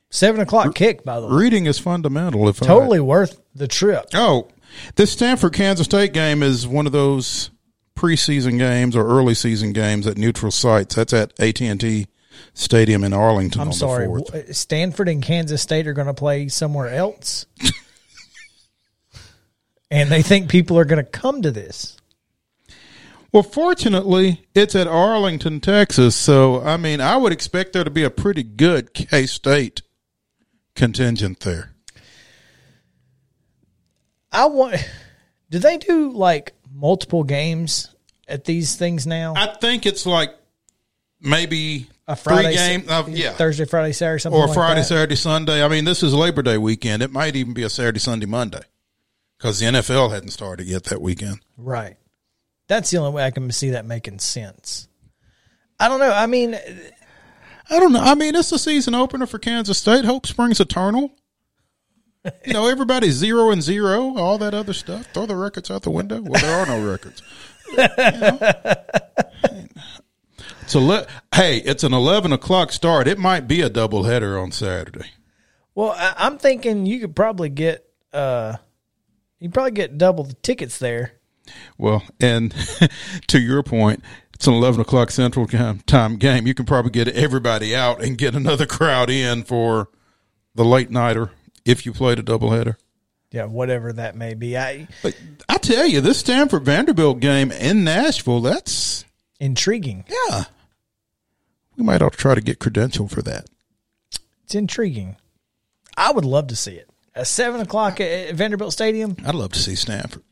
Seven 0.09 0.41
o'clock 0.41 0.75
kick. 0.75 1.03
By 1.03 1.19
the 1.19 1.27
way, 1.27 1.33
reading 1.33 1.65
is 1.65 1.77
fundamental. 1.77 2.47
If 2.47 2.59
totally 2.59 2.99
I, 2.99 3.01
worth 3.01 3.41
the 3.53 3.67
trip. 3.67 4.05
Oh, 4.13 4.47
this 4.95 5.11
Stanford 5.11 5.53
Kansas 5.53 5.85
State 5.85 6.13
game 6.13 6.41
is 6.41 6.67
one 6.67 6.85
of 6.85 6.91
those 6.91 7.51
preseason 7.95 8.57
games 8.57 8.95
or 8.95 9.05
early 9.05 9.33
season 9.33 9.73
games 9.73 10.07
at 10.07 10.17
neutral 10.17 10.51
sites. 10.51 10.95
That's 10.95 11.13
at 11.13 11.37
AT 11.39 11.61
and 11.61 11.79
T 11.79 12.07
Stadium 12.53 13.03
in 13.03 13.13
Arlington. 13.13 13.61
I'm 13.61 13.73
sorry, 13.73 14.07
uh, 14.07 14.53
Stanford 14.53 15.09
and 15.09 15.21
Kansas 15.21 15.61
State 15.61 15.87
are 15.87 15.93
going 15.93 16.07
to 16.07 16.13
play 16.13 16.47
somewhere 16.47 16.89
else, 16.89 17.45
and 19.91 20.09
they 20.09 20.21
think 20.21 20.49
people 20.49 20.77
are 20.77 20.85
going 20.85 21.03
to 21.03 21.09
come 21.09 21.41
to 21.41 21.51
this. 21.51 21.97
Well, 23.35 23.43
fortunately, 23.43 24.45
it's 24.55 24.75
at 24.75 24.87
Arlington, 24.87 25.59
Texas. 25.59 26.15
So, 26.15 26.61
I 26.61 26.77
mean, 26.77 27.01
I 27.01 27.17
would 27.17 27.33
expect 27.33 27.73
there 27.73 27.83
to 27.83 27.89
be 27.89 28.03
a 28.03 28.09
pretty 28.09 28.43
good 28.43 28.93
K 28.93 29.25
State 29.25 29.81
contingent 30.73 31.41
there. 31.41 31.73
I 34.31 34.45
want. 34.45 34.77
Do 35.49 35.59
they 35.59 35.77
do 35.77 36.11
like 36.11 36.53
multiple 36.73 37.25
games 37.25 37.93
at 38.25 38.45
these 38.45 38.77
things 38.77 39.05
now? 39.05 39.33
I 39.35 39.47
think 39.47 39.85
it's 39.85 40.05
like 40.05 40.33
maybe 41.19 41.89
a 42.07 42.15
Friday 42.15 42.55
game, 42.55 42.85
uh, 42.87 43.03
yeah, 43.09 43.33
Thursday, 43.33 43.65
Friday, 43.65 43.91
Saturday, 43.91 44.21
something 44.21 44.41
or 44.41 44.47
like 44.47 44.55
Friday, 44.55 44.79
that. 44.79 44.85
Saturday, 44.85 45.15
Sunday. 45.17 45.61
I 45.61 45.67
mean, 45.67 45.83
this 45.83 46.03
is 46.03 46.13
Labor 46.13 46.41
Day 46.41 46.57
weekend. 46.57 47.03
It 47.03 47.11
might 47.11 47.35
even 47.35 47.53
be 47.53 47.63
a 47.63 47.69
Saturday, 47.69 47.99
Sunday, 47.99 48.27
Monday 48.27 48.63
because 49.37 49.59
the 49.59 49.65
NFL 49.65 50.11
hadn't 50.11 50.29
started 50.29 50.67
yet 50.67 50.85
that 50.85 51.01
weekend. 51.01 51.41
Right. 51.57 51.97
That's 52.67 52.89
the 52.89 52.97
only 52.97 53.11
way 53.11 53.23
I 53.23 53.31
can 53.31 53.51
see 53.51 53.71
that 53.71 53.85
making 53.85 54.19
sense. 54.19 54.87
I 55.79 55.87
don't 55.87 55.99
know. 55.99 56.11
I 56.11 56.25
mean, 56.25 56.55
I 57.69 57.79
don't 57.79 57.91
know. 57.91 58.01
I 58.01 58.15
mean, 58.15 58.35
it's 58.35 58.51
a 58.51 58.59
season 58.59 58.95
opener 58.95 59.25
for 59.25 59.39
Kansas 59.39 59.77
State. 59.77 60.05
Hope 60.05 60.25
springs 60.25 60.59
eternal. 60.59 61.11
You 62.43 62.53
know, 62.53 62.67
everybody's 62.67 63.13
zero 63.13 63.51
and 63.51 63.61
zero, 63.61 64.17
all 64.17 64.39
that 64.39 64.55
other 64.55 64.73
stuff. 64.73 65.05
Throw 65.13 65.27
the 65.27 65.35
records 65.35 65.69
out 65.69 65.83
the 65.83 65.91
window. 65.91 66.21
Well, 66.21 66.41
there 66.41 66.59
are 66.59 66.65
no 66.65 66.89
records. 66.89 67.21
You 67.71 67.77
know? 67.77 68.75
So 70.67 70.79
let 70.79 71.09
hey, 71.33 71.57
it's 71.57 71.83
an 71.83 71.93
eleven 71.93 72.33
o'clock 72.33 72.71
start. 72.71 73.07
It 73.07 73.19
might 73.19 73.47
be 73.47 73.61
a 73.61 73.69
double 73.69 74.03
header 74.03 74.37
on 74.37 74.51
Saturday. 74.51 75.11
Well, 75.75 75.91
I, 75.91 76.25
am 76.25 76.37
thinking 76.37 76.85
you 76.85 76.99
could 76.99 77.15
probably 77.15 77.49
get 77.49 77.87
uh, 78.11 78.57
you 79.39 79.49
probably 79.49 79.71
get 79.71 79.97
double 79.97 80.23
the 80.23 80.33
tickets 80.33 80.79
there. 80.79 81.13
Well, 81.77 82.03
and 82.19 82.53
to 83.27 83.39
your 83.39 83.63
point, 83.63 84.03
it's 84.33 84.47
an 84.47 84.53
eleven 84.53 84.81
o'clock 84.81 85.11
Central 85.11 85.47
Time 85.47 86.17
game. 86.17 86.47
You 86.47 86.53
can 86.53 86.65
probably 86.65 86.91
get 86.91 87.07
everybody 87.09 87.75
out 87.75 88.03
and 88.03 88.17
get 88.17 88.35
another 88.35 88.65
crowd 88.65 89.09
in 89.09 89.43
for 89.43 89.89
the 90.53 90.65
late 90.65 90.89
nighter 90.89 91.31
if 91.65 91.85
you 91.85 91.93
played 91.93 92.19
a 92.19 92.23
doubleheader. 92.23 92.75
Yeah, 93.31 93.45
whatever 93.45 93.91
that 93.93 94.15
may 94.15 94.33
be. 94.33 94.57
I 94.57 94.87
but 95.03 95.17
I 95.49 95.57
tell 95.57 95.85
you, 95.85 95.99
this 95.99 96.19
Stanford 96.19 96.63
Vanderbilt 96.63 97.19
game 97.19 97.51
in 97.51 97.83
Nashville, 97.83 98.41
that's 98.41 99.03
intriguing. 99.39 100.05
Yeah. 100.07 100.45
We 101.75 101.83
might 101.83 101.97
to 101.97 102.09
try 102.09 102.35
to 102.35 102.41
get 102.41 102.59
credential 102.59 103.07
for 103.07 103.21
that. 103.23 103.47
It's 104.45 104.55
intriguing. 104.55 105.17
I 105.97 106.11
would 106.11 106.25
love 106.25 106.47
to 106.47 106.55
see 106.55 106.75
it. 106.75 106.89
At 107.13 107.27
seven 107.27 107.61
o'clock 107.61 107.99
at 107.99 108.33
Vanderbilt 108.35 108.73
Stadium. 108.73 109.17
I'd 109.25 109.35
love 109.35 109.53
to 109.53 109.59
see 109.59 109.75
Stanford. 109.75 110.23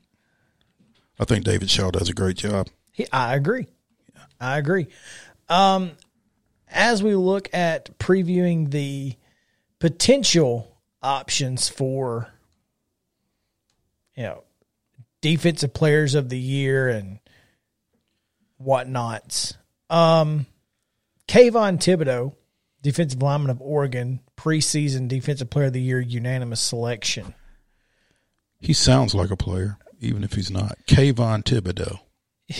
I 1.19 1.26
think 1.26 1.43
David 1.45 1.69
Shaw 1.69 1.91
does 1.91 2.10
a 2.10 2.13
great 2.13 2.38
job. 2.38 2.69
He, 2.91 3.06
I 3.12 3.36
agree. 3.36 3.67
Yeah. 4.15 4.21
I 4.39 4.58
agree. 4.58 4.88
Um, 5.49 5.91
as 6.69 7.03
we 7.03 7.16
look 7.16 7.49
at 7.53 7.97
previewing 7.99 8.72
the 8.72 9.16
potential 9.80 10.78
options 11.01 11.70
for, 11.70 12.30
you 14.16 14.24
know, 14.24 14.43
defensive 15.22 15.74
players 15.74 16.16
of 16.16 16.30
the 16.30 16.39
year 16.39 16.89
and 16.89 17.20
whatnots. 18.57 19.55
Um, 19.89 20.45
Kayvon 21.28 21.78
Thibodeaux, 21.78 22.34
defensive 22.82 23.22
lineman 23.22 23.49
of 23.49 23.61
Oregon, 23.61 24.20
preseason 24.38 25.07
defensive 25.07 25.49
player 25.49 25.68
of 25.68 25.74
the 25.74 25.82
year, 25.82 25.99
unanimous 25.99 26.61
selection. 26.61 27.34
He 28.59 28.74
sounds 28.74 29.14
like 29.14 29.32
a 29.32 29.38
player, 29.38 29.78
even 30.04 30.24
if 30.24 30.34
he's 30.34 30.51
not. 30.51 30.78
Kayvon 30.88 31.43
Thibodeaux. 31.43 31.99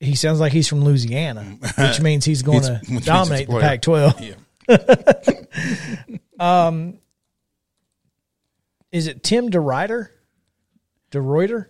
He 0.00 0.14
sounds 0.14 0.38
like 0.38 0.52
he's 0.52 0.68
from 0.68 0.84
Louisiana, 0.84 1.58
which 1.76 2.00
means 2.00 2.24
he's 2.24 2.42
going 2.42 2.62
to 2.62 3.00
dominate 3.04 3.48
the 3.48 3.58
Pac-12. 3.58 4.36
Yeah. 4.68 6.26
um, 6.68 6.98
is 8.92 9.08
it 9.08 9.24
Tim 9.24 9.50
DeRuyter? 9.50 10.10
DeRuyter? 11.10 11.66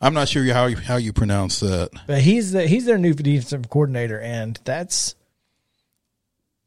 I'm 0.00 0.14
not 0.14 0.28
sure 0.28 0.42
how 0.54 0.66
you, 0.66 0.76
how 0.76 0.96
you 0.96 1.12
pronounce 1.12 1.60
that. 1.60 1.90
But 2.06 2.22
he's 2.22 2.52
the 2.52 2.66
he's 2.66 2.86
their 2.86 2.96
new 2.96 3.12
defensive 3.12 3.68
coordinator, 3.68 4.18
and 4.18 4.58
that's 4.64 5.14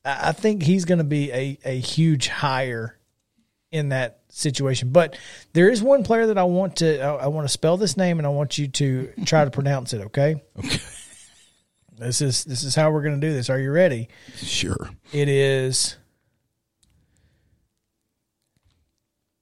I 0.06 0.30
I 0.30 0.32
think 0.32 0.62
he's 0.62 0.86
going 0.86 1.00
to 1.00 1.04
be 1.04 1.32
a 1.32 1.58
a 1.66 1.80
huge 1.80 2.28
hire 2.28 2.97
in 3.72 3.90
that 3.90 4.20
situation. 4.30 4.92
But 4.92 5.18
there 5.54 5.70
is 5.70 5.82
one 5.82 6.04
player 6.04 6.28
that 6.28 6.38
I 6.38 6.44
want 6.44 6.78
to 6.78 7.02
I, 7.02 7.16
I 7.16 7.28
want 7.28 7.46
to 7.46 7.52
spell 7.52 7.78
this 7.78 7.98
name, 7.98 8.20
and 8.20 8.26
I 8.26 8.30
want 8.30 8.58
you 8.58 8.68
to 8.68 9.12
try 9.26 9.46
to 9.46 9.52
pronounce 9.52 9.94
it. 9.94 10.02
Okay. 10.02 10.42
Okay. 10.60 10.80
This 12.00 12.22
is 12.22 12.44
this 12.44 12.64
is 12.64 12.76
how 12.76 12.92
we're 12.92 13.02
going 13.02 13.20
to 13.20 13.28
do 13.28 13.34
this. 13.34 13.50
Are 13.50 13.60
you 13.60 13.72
ready? 13.72 14.08
Sure. 14.36 14.92
It 15.12 15.28
is 15.28 15.98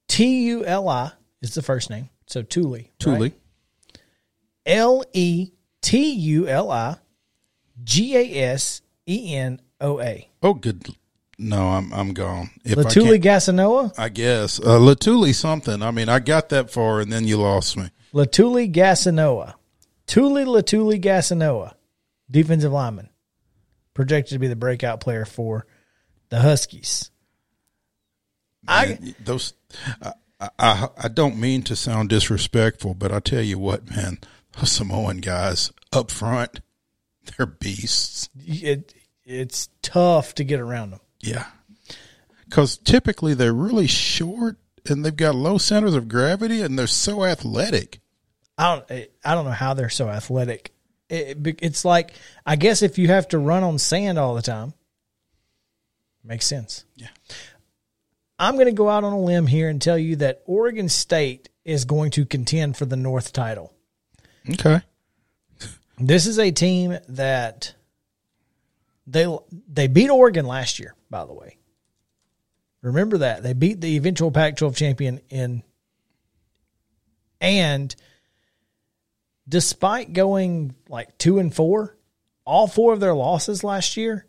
T 0.07 0.45
U 0.45 0.63
L 0.65 0.88
I 0.88 1.11
is 1.41 1.53
the 1.53 1.61
first 1.61 1.89
name. 1.89 2.09
So 2.28 2.41
Tuli. 2.43 2.93
Tuli. 2.97 3.34
L 4.65 5.03
E 5.11 5.51
T 5.82 6.11
U 6.13 6.47
L 6.47 6.71
I 6.71 6.95
G 7.84 8.15
A 8.15 8.53
S 8.53 8.82
E 9.05 9.36
N 9.36 9.59
O 9.82 9.99
A. 9.99 10.30
Oh, 10.41 10.53
good. 10.53 10.88
No, 11.38 11.70
I'm 11.70 11.94
I'm 11.94 12.14
gone. 12.14 12.50
If 12.64 12.78
Latuli 12.78 13.22
Gasanoa? 13.22 13.94
I 13.98 14.10
guess 14.10 14.60
uh, 14.60 14.80
Latuli 14.80 15.36
something. 15.36 15.82
I 15.82 15.92
mean, 15.92 16.08
I 16.08 16.20
got 16.20 16.50
that 16.50 16.72
far, 16.72 17.02
and 17.02 17.12
then 17.12 17.26
you 17.26 17.38
lost 17.38 17.78
me. 17.78 17.90
Latuli 18.14 18.72
Gasanoa. 18.72 19.56
Tuli 20.08 20.46
Latuli 20.46 21.02
Gasanoa. 21.02 21.74
Defensive 22.32 22.72
lineman. 22.72 23.10
Projected 23.94 24.36
to 24.36 24.40
be 24.40 24.48
the 24.48 24.56
breakout 24.56 25.02
player 25.02 25.26
for 25.26 25.66
the 26.30 26.40
Huskies. 26.40 27.12
I 28.68 29.14
those 29.24 29.54
I, 30.02 30.14
I 30.58 30.88
I 30.98 31.08
don't 31.08 31.38
mean 31.38 31.64
to 31.64 31.76
sound 31.76 32.10
disrespectful, 32.10 32.94
but 32.94 33.12
I 33.12 33.20
tell 33.20 33.42
you 33.42 33.60
what, 33.60 33.90
man, 33.92 34.20
those 34.58 34.72
Samoan 34.72 35.18
guys 35.18 35.72
up 35.92 36.12
front, 36.12 36.62
they're 37.26 37.46
beasts. 37.46 38.30
it 38.46 38.94
it's 39.24 39.70
tough 39.82 40.36
to 40.36 40.44
get 40.44 40.60
around 40.60 40.92
them. 40.92 41.00
Yeah, 41.26 41.45
because 42.45 42.78
typically 42.78 43.34
they're 43.34 43.53
really 43.53 43.88
short 43.88 44.57
and 44.88 45.03
they've 45.03 45.15
got 45.15 45.36
low 45.36 45.57
centers 45.57 45.95
of 45.95 46.07
gravity, 46.07 46.61
and 46.61 46.78
they're 46.78 46.88
so 46.88 47.26
athletic. 47.26 47.99
I 48.57 48.76
don't 48.76 48.91
eh, 48.91 49.05
I 49.23 49.36
don't 49.36 49.45
know 49.45 49.51
how 49.51 49.73
they're 49.73 49.89
so 49.89 50.09
athletic. 50.09 50.71
It, 51.09 51.38
it's 51.61 51.86
like 51.86 52.13
I 52.45 52.55
guess 52.55 52.82
if 52.82 52.97
you 52.97 53.07
have 53.09 53.28
to 53.30 53.39
run 53.39 53.63
on 53.63 53.78
sand 53.80 54.17
all 54.17 54.36
the 54.36 54.41
time, 54.41 54.73
makes 56.23 56.45
sense. 56.45 56.86
Yeah. 56.95 57.09
I'm 58.38 58.55
going 58.55 58.65
to 58.65 58.73
go 58.73 58.89
out 58.89 59.05
on 59.05 59.13
a 59.13 59.19
limb 59.19 59.47
here 59.47 59.69
and 59.69 59.82
tell 59.82 59.97
you 59.97 60.17
that 60.17 60.41
Oregon 60.45 60.89
State 60.89 61.47
is 61.63 61.86
going 61.86 62.11
to 62.11 62.26
contend 62.26 62.76
for 62.76 62.86
the 62.86 62.97
North 62.97 63.32
title. 63.32 63.73
Okay. 64.49 64.82
This 65.97 66.28
is 66.28 66.38
a 66.38 66.51
team 66.51 66.97
that 67.07 67.73
they 69.08 69.28
they 69.68 69.88
beat 69.88 70.10
Oregon 70.10 70.45
last 70.45 70.80
year, 70.80 70.95
by 71.10 71.26
the 71.26 71.34
way. 71.34 71.58
Remember 72.82 73.20
that. 73.20 73.41
They 73.41 73.53
beat 73.53 73.82
the 73.82 73.95
eventual 73.97 74.32
Pac-12 74.32 74.76
champion 74.76 75.20
in 75.30 75.64
and 77.41 77.95
despite 79.47 80.14
going 80.14 80.76
like 80.88 81.18
2 81.18 81.39
and 81.39 81.53
4, 81.53 81.95
all 82.45 82.68
four 82.68 82.93
of 82.93 82.99
their 82.99 83.14
losses 83.14 83.64
last 83.64 83.97
year 83.97 84.26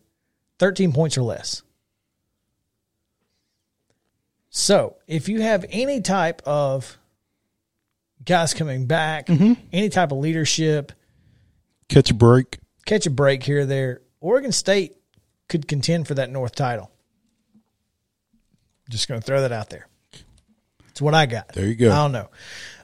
13 0.59 0.93
points 0.93 1.19
or 1.19 1.23
less. 1.23 1.63
So, 4.49 4.97
if 5.07 5.29
you 5.29 5.43
have 5.43 5.67
any 5.69 6.01
type 6.01 6.41
of 6.47 6.97
guys 8.25 8.55
coming 8.55 8.87
back, 8.87 9.27
mm-hmm. 9.27 9.53
any 9.71 9.91
type 9.91 10.13
of 10.13 10.19
leadership, 10.19 10.93
Catch 11.89 12.11
a 12.11 12.15
break. 12.15 12.59
catch 12.87 13.07
a 13.07 13.11
break 13.11 13.43
here 13.43 13.61
or 13.61 13.67
there, 13.67 14.01
Oregon 14.27 14.51
State 14.51 14.97
could 15.49 15.69
contend 15.69 16.09
for 16.09 16.15
that 16.15 16.31
North 16.31 16.57
title. 16.57 16.91
Just 18.91 19.07
going 19.07 19.21
to 19.21 19.25
throw 19.25 19.41
that 19.43 19.53
out 19.53 19.71
there. 19.71 19.87
It's 20.89 21.01
what 21.01 21.15
I 21.15 21.27
got. 21.27 21.53
There 21.53 21.67
you 21.67 21.77
go. 21.77 21.93
I 21.93 21.97
don't 21.97 22.11
know. 22.11 22.29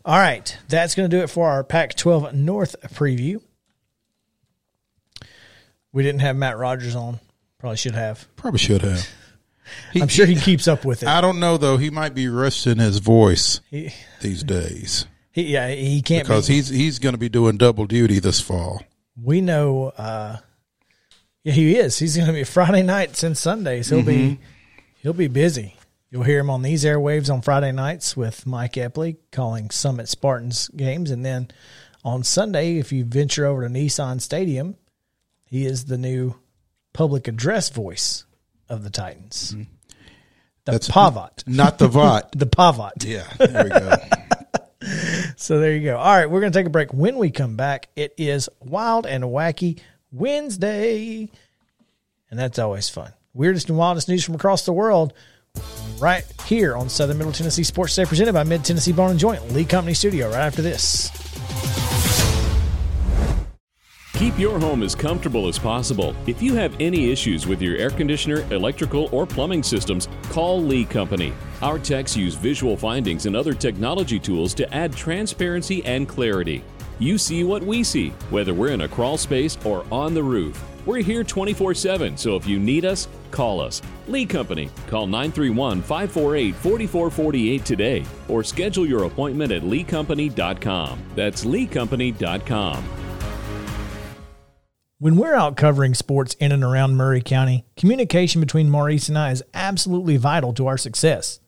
All 0.05 0.19
right. 0.19 0.57
That's 0.69 0.95
going 0.95 1.11
to 1.11 1.17
do 1.17 1.23
it 1.23 1.31
for 1.31 1.49
our 1.49 1.65
Pac 1.65 1.97
12 1.97 2.33
North 2.35 2.77
preview. 2.95 3.41
We 5.93 6.05
didn't 6.05 6.21
have 6.21 6.37
Matt 6.37 6.59
Rogers 6.59 6.95
on. 6.95 7.19
Probably 7.59 7.77
should 7.77 7.95
have. 7.97 8.27
Probably 8.37 8.59
should 8.59 8.83
have. 8.83 9.09
He- 9.93 10.03
I'm 10.03 10.09
sure 10.09 10.27
he 10.27 10.35
keeps 10.35 10.67
up 10.69 10.85
with 10.85 11.03
it. 11.03 11.09
I 11.09 11.21
don't 11.21 11.39
know 11.41 11.57
though. 11.57 11.77
He 11.77 11.89
might 11.89 12.15
be 12.15 12.29
resting 12.29 12.79
his 12.79 12.99
voice 12.99 13.61
He, 13.71 13.91
these 14.21 14.43
days 14.43 15.07
he, 15.33 15.45
yeah, 15.53 15.69
he 15.69 16.03
can't 16.03 16.27
because 16.27 16.49
be, 16.49 16.55
he's 16.55 16.69
he's 16.69 16.99
going 16.99 17.15
to 17.15 17.19
be 17.19 17.29
doing 17.29 17.57
double 17.57 17.87
duty 17.87 18.19
this 18.19 18.41
fall. 18.41 18.83
we 19.17 19.41
know 19.41 19.93
uh 19.97 20.39
yeah 21.45 21.53
he 21.53 21.77
is 21.77 21.99
he's 21.99 22.17
going 22.17 22.27
to 22.27 22.33
be 22.33 22.45
friday 22.45 22.83
nights 22.83 23.23
and 23.23 23.37
sundays 23.37 23.89
he'll 23.91 24.03
be 24.03 24.13
Mm-hmm. 24.13 24.43
he'll 25.03 25.13
be 25.13 25.29
busy 25.29 25.77
you'll 26.11 26.23
hear 26.25 26.41
him 26.41 26.51
on 26.51 26.63
these 26.63 26.85
airwaves 26.85 27.33
on 27.33 27.43
friday 27.43 27.73
nights 27.73 28.17
with 28.17 28.47
mike 28.47 28.75
epley 28.75 29.17
calling 29.31 29.71
summit 29.71 30.09
spartans 30.09 30.69
games 30.69 31.11
and 31.11 31.25
then 31.25 31.49
on 32.05 32.23
sunday 32.23 32.79
if 32.79 32.93
you 32.93 33.05
venture 33.05 33.47
over 33.47 33.67
to 33.67 33.73
nissan 33.73 34.21
stadium 34.21 34.77
he 35.45 35.67
is 35.67 35.87
the 35.87 35.99
new 35.99 36.35
public 36.93 37.27
address 37.29 37.71
voice 37.71 38.25
of 38.69 38.83
the 38.85 38.91
titans 38.91 39.51
the 39.51 39.57
Mm-hmm. 39.57 39.69
That's- 40.65 40.89
pavat 40.89 41.43
Not 41.47 41.79
the 41.79 41.89
Vot. 41.89 42.31
the 42.39 42.47
Pavot. 42.47 43.05
yeah, 43.05 43.25
there 43.39 43.65
we 43.65 43.71
go. 43.71 43.95
So 45.37 45.59
there 45.61 45.73
you 45.77 45.85
go. 45.85 45.97
All 45.97 46.13
right, 46.17 46.29
we're 46.29 46.41
going 46.41 46.53
to 46.53 46.59
take 46.59 46.67
a 46.67 46.71
break. 46.71 46.93
When 46.93 47.17
we 47.17 47.31
come 47.31 47.57
back, 47.57 47.89
it 47.97 48.15
is 48.19 48.49
Wild 48.61 49.07
and 49.07 49.23
Wacky 49.25 49.79
Wednesday. 50.13 51.31
And 52.31 52.39
that's 52.39 52.59
always 52.59 52.89
fun. 52.89 53.13
Weirdest 53.35 53.69
and 53.69 53.79
wildest 53.79 54.09
news 54.09 54.25
from 54.25 54.35
across 54.35 54.65
the 54.65 54.73
world 54.73 55.13
right 55.99 56.25
here 56.47 56.77
on 56.77 56.89
Southern 56.89 57.19
Middle 57.19 57.33
Tennessee 57.33 57.63
Sports 57.63 57.95
Day 57.95 58.05
presented 58.05 58.33
by 58.33 58.45
Mid 58.45 58.65
Tennessee 58.65 58.93
Bone 58.93 59.11
and 59.11 59.21
Joint, 59.21 59.53
Lee 59.53 59.65
Company 59.65 59.95
Studio, 59.95 60.29
right 60.29 60.47
after 60.47 60.63
this. 60.63 61.11
Keep 64.15 64.39
your 64.39 64.61
home 64.61 64.85
as 64.85 64.95
comfortable 64.95 65.49
as 65.49 65.59
possible. 65.59 66.15
If 66.27 66.41
you 66.41 66.55
have 66.55 66.77
any 66.79 67.11
issues 67.11 67.47
with 67.47 67.61
your 67.61 67.77
air 67.77 67.91
conditioner, 67.91 68.43
electrical, 68.53 69.09
or 69.11 69.27
plumbing 69.27 69.65
systems, 69.65 70.09
call 70.31 70.63
Lee 70.63 70.85
Company. 70.85 71.33
Our 71.61 71.79
techs 71.79 72.17
use 72.17 72.35
visual 72.35 72.77
findings 72.77 73.27
and 73.27 73.35
other 73.35 73.53
technology 73.53 74.21
tools 74.21 74.55
to 74.55 74.73
add 74.73 74.95
transparency 74.95 75.85
and 75.85 76.09
clarity. 76.09 76.63
You 77.03 77.19
see 77.19 77.43
what 77.43 77.65
we 77.65 77.83
see, 77.83 78.11
whether 78.31 78.55
we're 78.55 78.69
in 78.69 78.83
a 78.83 78.89
crawl 78.89 79.19
space 79.19 79.59
or 79.65 79.85
on 79.91 80.15
the 80.15 80.23
roof. 80.23 80.63
We're 80.87 81.03
here 81.03 81.25
24 81.25 81.75
7, 81.75 82.17
so 82.17 82.37
if 82.37 82.47
you 82.47 82.61
need 82.61 82.85
us, 82.85 83.09
call 83.33 83.61
us. 83.61 83.83
Lee 84.07 84.25
Company. 84.25 84.71
Call 84.87 85.09
931 85.09 85.83
548 85.83 86.55
4448 86.55 87.65
today 87.65 88.05
or 88.29 88.45
schedule 88.45 88.87
your 88.87 89.03
appointment 89.03 89.51
at 89.51 89.63
leecompany.com. 89.63 91.03
That's 91.17 91.45
leecompany.com. 91.45 92.85
When 95.01 95.17
we're 95.17 95.35
out 95.35 95.57
covering 95.57 95.95
sports 95.95 96.35
in 96.35 96.53
and 96.53 96.63
around 96.63 96.97
Maury 96.97 97.21
County, 97.21 97.65
communication 97.77 98.41
between 98.41 98.71
Maurice 98.71 99.09
and 99.09 99.19
I 99.19 99.33
is 99.33 99.43
absolutely 99.53 100.19
vital 100.19 100.53
to 100.53 100.69
our 100.69 100.79
success. 100.79 101.41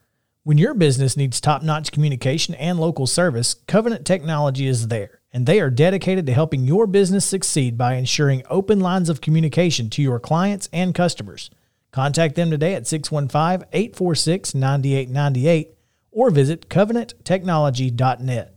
When 0.43 0.59
your 0.59 0.75
business 0.75 1.17
needs 1.17 1.41
top 1.41 1.63
notch 1.63 1.93
communication 1.93 2.57
and 2.57 2.81
local 2.81 3.07
service, 3.07 3.55
Covenant 3.69 4.05
Technology 4.05 4.67
is 4.67 4.89
there, 4.89 5.21
and 5.35 5.47
they 5.47 5.61
are 5.61 5.69
dedicated 5.69 6.25
to 6.27 6.33
helping 6.33 6.65
your 6.65 6.87
business 6.87 7.25
succeed 7.25 7.77
by 7.77 7.95
ensuring 7.95 8.45
open 8.49 8.79
lines 8.79 9.09
of 9.09 9.21
communication 9.21 9.91
to 9.91 10.01
your 10.01 10.21
clients 10.21 10.69
and 10.73 10.95
customers. 10.95 11.51
Contact 11.91 12.37
them 12.37 12.53
today 12.53 12.75
at 12.75 12.87
615 12.87 13.69
846 13.73 14.55
9898 14.55 15.75
or 16.13 16.31
visit 16.31 16.69
covenanttechnology.net. 16.69 18.54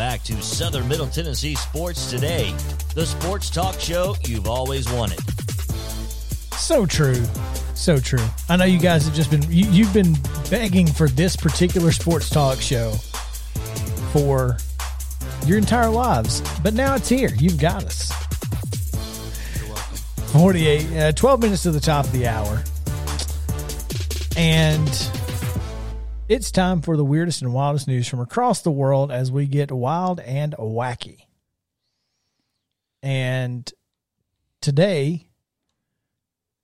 back 0.00 0.22
to 0.22 0.40
Southern 0.40 0.88
Middle 0.88 1.08
Tennessee 1.08 1.54
Sports 1.54 2.08
Today, 2.10 2.54
the 2.94 3.04
sports 3.04 3.50
talk 3.50 3.78
show 3.78 4.16
you've 4.24 4.48
always 4.48 4.90
wanted. 4.90 5.20
So 6.54 6.86
true. 6.86 7.22
So 7.74 7.98
true. 7.98 8.24
I 8.48 8.56
know 8.56 8.64
you 8.64 8.78
guys 8.78 9.04
have 9.04 9.14
just 9.14 9.30
been 9.30 9.42
you, 9.50 9.66
you've 9.70 9.92
been 9.92 10.16
begging 10.48 10.86
for 10.86 11.06
this 11.08 11.36
particular 11.36 11.92
sports 11.92 12.30
talk 12.30 12.62
show 12.62 12.92
for 14.14 14.56
your 15.44 15.58
entire 15.58 15.90
lives, 15.90 16.40
but 16.62 16.72
now 16.72 16.94
it's 16.94 17.10
here. 17.10 17.34
You've 17.38 17.60
got 17.60 17.84
us. 17.84 18.10
48 20.32 20.96
uh, 20.96 21.12
12 21.12 21.42
minutes 21.42 21.62
to 21.64 21.72
the 21.72 21.78
top 21.78 22.06
of 22.06 22.12
the 22.12 22.26
hour. 22.26 22.64
And 24.34 24.88
it's 26.30 26.52
time 26.52 26.80
for 26.80 26.96
the 26.96 27.04
weirdest 27.04 27.42
and 27.42 27.52
wildest 27.52 27.88
news 27.88 28.06
from 28.06 28.20
across 28.20 28.62
the 28.62 28.70
world 28.70 29.10
as 29.10 29.32
we 29.32 29.46
get 29.46 29.72
wild 29.72 30.20
and 30.20 30.54
wacky. 30.54 31.24
And 33.02 33.68
today, 34.60 35.26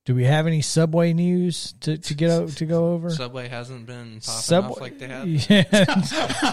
do 0.05 0.14
we 0.14 0.23
have 0.23 0.47
any 0.47 0.62
Subway 0.62 1.12
news 1.14 1.75
to, 1.81 1.99
to 1.99 2.14
get 2.14 2.31
o- 2.31 2.47
to 2.47 2.64
go 2.64 2.93
over? 2.93 3.11
Subway 3.11 3.49
hasn't 3.49 3.87
been 3.87 4.21
popping 4.21 4.21
Subway, 4.21 4.71
off 4.71 4.81
like 4.81 4.99
they 5.01 5.09
have. 5.09 5.27
Yeah. 5.51 6.53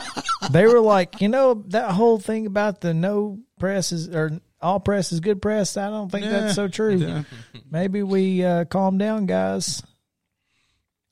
they 0.49 0.65
were 0.65 0.79
like, 0.79 1.21
you 1.21 1.29
know, 1.29 1.63
that 1.67 1.91
whole 1.91 2.17
thing 2.17 2.47
about 2.47 2.81
the 2.81 2.95
no 2.95 3.37
press 3.59 3.91
is 3.91 4.09
or 4.09 4.39
all 4.59 4.79
press 4.79 5.11
is 5.11 5.19
good 5.19 5.39
press. 5.39 5.77
I 5.77 5.91
don't 5.91 6.11
think 6.11 6.25
that's 6.25 6.55
so 6.55 6.67
true. 6.67 7.25
Maybe 7.69 8.01
we 8.01 8.43
uh, 8.43 8.65
calm 8.65 8.97
down, 8.97 9.27
guys. 9.27 9.83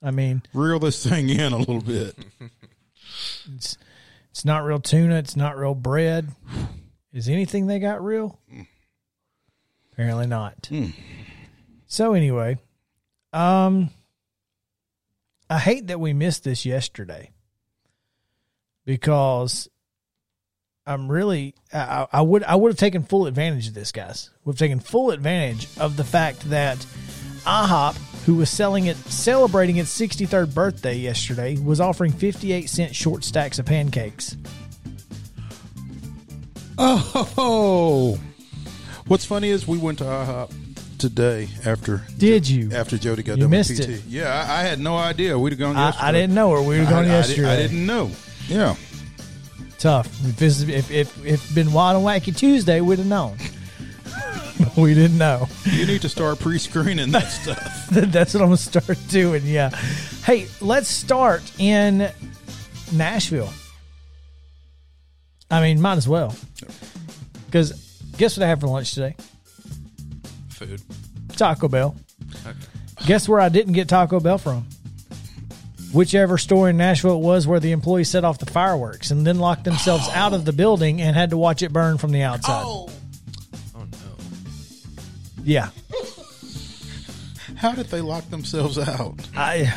I 0.02 0.10
mean, 0.10 0.42
Reel 0.52 0.78
this 0.78 1.06
thing 1.06 1.28
in 1.28 1.52
a 1.52 1.58
little 1.58 1.80
bit. 1.80 2.16
it's 3.54 3.76
it's 4.30 4.44
not 4.44 4.64
real 4.64 4.80
tuna. 4.80 5.16
It's 5.16 5.36
not 5.36 5.56
real 5.56 5.74
bread. 5.74 6.28
Is 7.12 7.28
anything 7.28 7.66
they 7.66 7.78
got 7.78 8.02
real? 8.02 8.38
Apparently 9.92 10.26
not. 10.26 10.70
So 11.86 12.14
anyway, 12.14 12.56
um, 13.34 13.90
I 15.50 15.58
hate 15.58 15.88
that 15.88 16.00
we 16.00 16.14
missed 16.14 16.44
this 16.44 16.64
yesterday 16.64 17.30
because 18.86 19.68
I'm 20.86 21.12
really 21.12 21.54
I, 21.72 22.06
I 22.10 22.22
would 22.22 22.42
I 22.44 22.56
would 22.56 22.72
have 22.72 22.78
taken 22.78 23.02
full 23.04 23.26
advantage 23.26 23.68
of 23.68 23.74
this, 23.74 23.92
guys. 23.92 24.30
We've 24.44 24.58
taken 24.58 24.80
full 24.80 25.10
advantage 25.10 25.68
of 25.78 25.96
the 25.98 26.04
fact 26.04 26.48
that 26.50 26.78
IHOP, 27.44 27.96
who 28.26 28.34
was 28.36 28.50
selling 28.50 28.86
it 28.86 28.96
celebrating 28.96 29.76
its 29.76 29.98
63rd 29.98 30.54
birthday 30.54 30.96
yesterday, 30.96 31.56
was 31.58 31.80
offering 31.80 32.12
58 32.12 32.68
cent 32.68 32.94
short 32.94 33.24
stacks 33.24 33.58
of 33.58 33.66
pancakes. 33.66 34.36
Oh, 36.78 38.18
what's 39.06 39.24
funny 39.24 39.48
is 39.50 39.68
we 39.68 39.78
went 39.78 39.98
to 39.98 40.04
IHOP 40.04 40.52
today 40.98 41.48
after. 41.66 42.02
Did 42.16 42.48
you? 42.48 42.72
After 42.72 42.96
Jody 42.96 43.22
got 43.22 43.36
You 43.36 43.42
done 43.42 43.50
missed 43.50 43.70
with 43.70 43.80
PT. 43.80 43.90
it. 43.90 44.02
Yeah, 44.08 44.32
I, 44.32 44.60
I 44.60 44.62
had 44.62 44.80
no 44.80 44.96
idea. 44.96 45.38
We'd 45.38 45.52
have 45.52 45.58
gone 45.58 45.76
I, 45.76 45.86
yesterday. 45.86 46.06
I 46.06 46.12
didn't 46.12 46.34
know 46.34 46.48
where 46.48 46.62
we 46.62 46.78
were 46.78 46.86
going 46.86 47.10
I, 47.10 47.14
yesterday. 47.14 47.52
I, 47.52 47.56
didn't 47.56 47.86
know. 47.86 48.10
Yeah. 48.48 48.76
Tough. 49.78 50.06
If 50.26 50.36
this 50.36 50.62
if 50.62 50.90
if 50.90 51.26
if 51.26 51.54
been 51.54 51.72
Wild 51.72 51.96
and 51.96 52.06
Wacky 52.06 52.34
Tuesday, 52.36 52.80
we'd 52.80 52.98
have 52.98 53.08
known. 53.08 53.36
But 54.62 54.76
we 54.76 54.94
didn't 54.94 55.18
know. 55.18 55.48
You 55.64 55.86
need 55.86 56.02
to 56.02 56.08
start 56.08 56.38
pre-screening 56.38 57.10
that 57.12 57.28
stuff. 57.28 57.88
That's 57.90 58.34
what 58.34 58.42
I'm 58.42 58.48
gonna 58.48 58.56
start 58.56 58.98
doing. 59.08 59.42
Yeah. 59.44 59.70
Hey, 60.24 60.46
let's 60.60 60.88
start 60.88 61.42
in 61.58 62.10
Nashville. 62.92 63.52
I 65.50 65.60
mean, 65.60 65.80
might 65.80 65.98
as 65.98 66.08
well. 66.08 66.34
Because 67.46 67.72
guess 68.16 68.36
what 68.36 68.44
I 68.44 68.48
had 68.48 68.60
for 68.60 68.68
lunch 68.68 68.94
today? 68.94 69.16
Food. 70.50 70.80
Taco 71.36 71.68
Bell. 71.68 71.96
Okay. 72.46 72.56
Guess 73.06 73.28
where 73.28 73.40
I 73.40 73.48
didn't 73.48 73.72
get 73.72 73.88
Taco 73.88 74.20
Bell 74.20 74.38
from? 74.38 74.66
Whichever 75.92 76.38
store 76.38 76.70
in 76.70 76.78
Nashville 76.78 77.16
it 77.16 77.22
was 77.22 77.46
where 77.46 77.60
the 77.60 77.72
employees 77.72 78.08
set 78.08 78.24
off 78.24 78.38
the 78.38 78.46
fireworks 78.46 79.10
and 79.10 79.26
then 79.26 79.38
locked 79.38 79.64
themselves 79.64 80.08
out 80.14 80.32
of 80.32 80.44
the 80.44 80.52
building 80.52 81.02
and 81.02 81.14
had 81.14 81.30
to 81.30 81.36
watch 81.36 81.62
it 81.62 81.72
burn 81.72 81.98
from 81.98 82.12
the 82.12 82.22
outside. 82.22 82.62
Oh. 82.64 82.88
Yeah. 85.44 85.70
How 87.56 87.72
did 87.72 87.86
they 87.86 88.00
lock 88.00 88.28
themselves 88.30 88.78
out? 88.78 89.14
I 89.36 89.72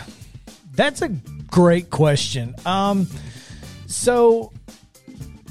that's 0.73 1.01
a 1.01 1.09
great 1.09 1.89
question. 1.89 2.55
Um 2.65 3.07
so 3.87 4.51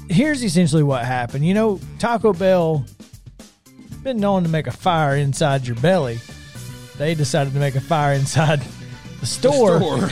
here's 0.09 0.43
essentially 0.43 0.83
what 0.83 1.05
happened. 1.05 1.45
You 1.45 1.53
know, 1.53 1.79
Taco 1.99 2.33
Bell 2.33 2.85
been 4.03 4.17
known 4.17 4.43
to 4.43 4.49
make 4.49 4.67
a 4.67 4.71
fire 4.71 5.15
inside 5.15 5.65
your 5.65 5.77
belly. 5.77 6.19
They 6.97 7.15
decided 7.15 7.53
to 7.53 7.59
make 7.59 7.75
a 7.75 7.81
fire 7.81 8.13
inside 8.13 8.61
the 9.19 9.25
store, 9.25 9.79
Store. 9.79 10.09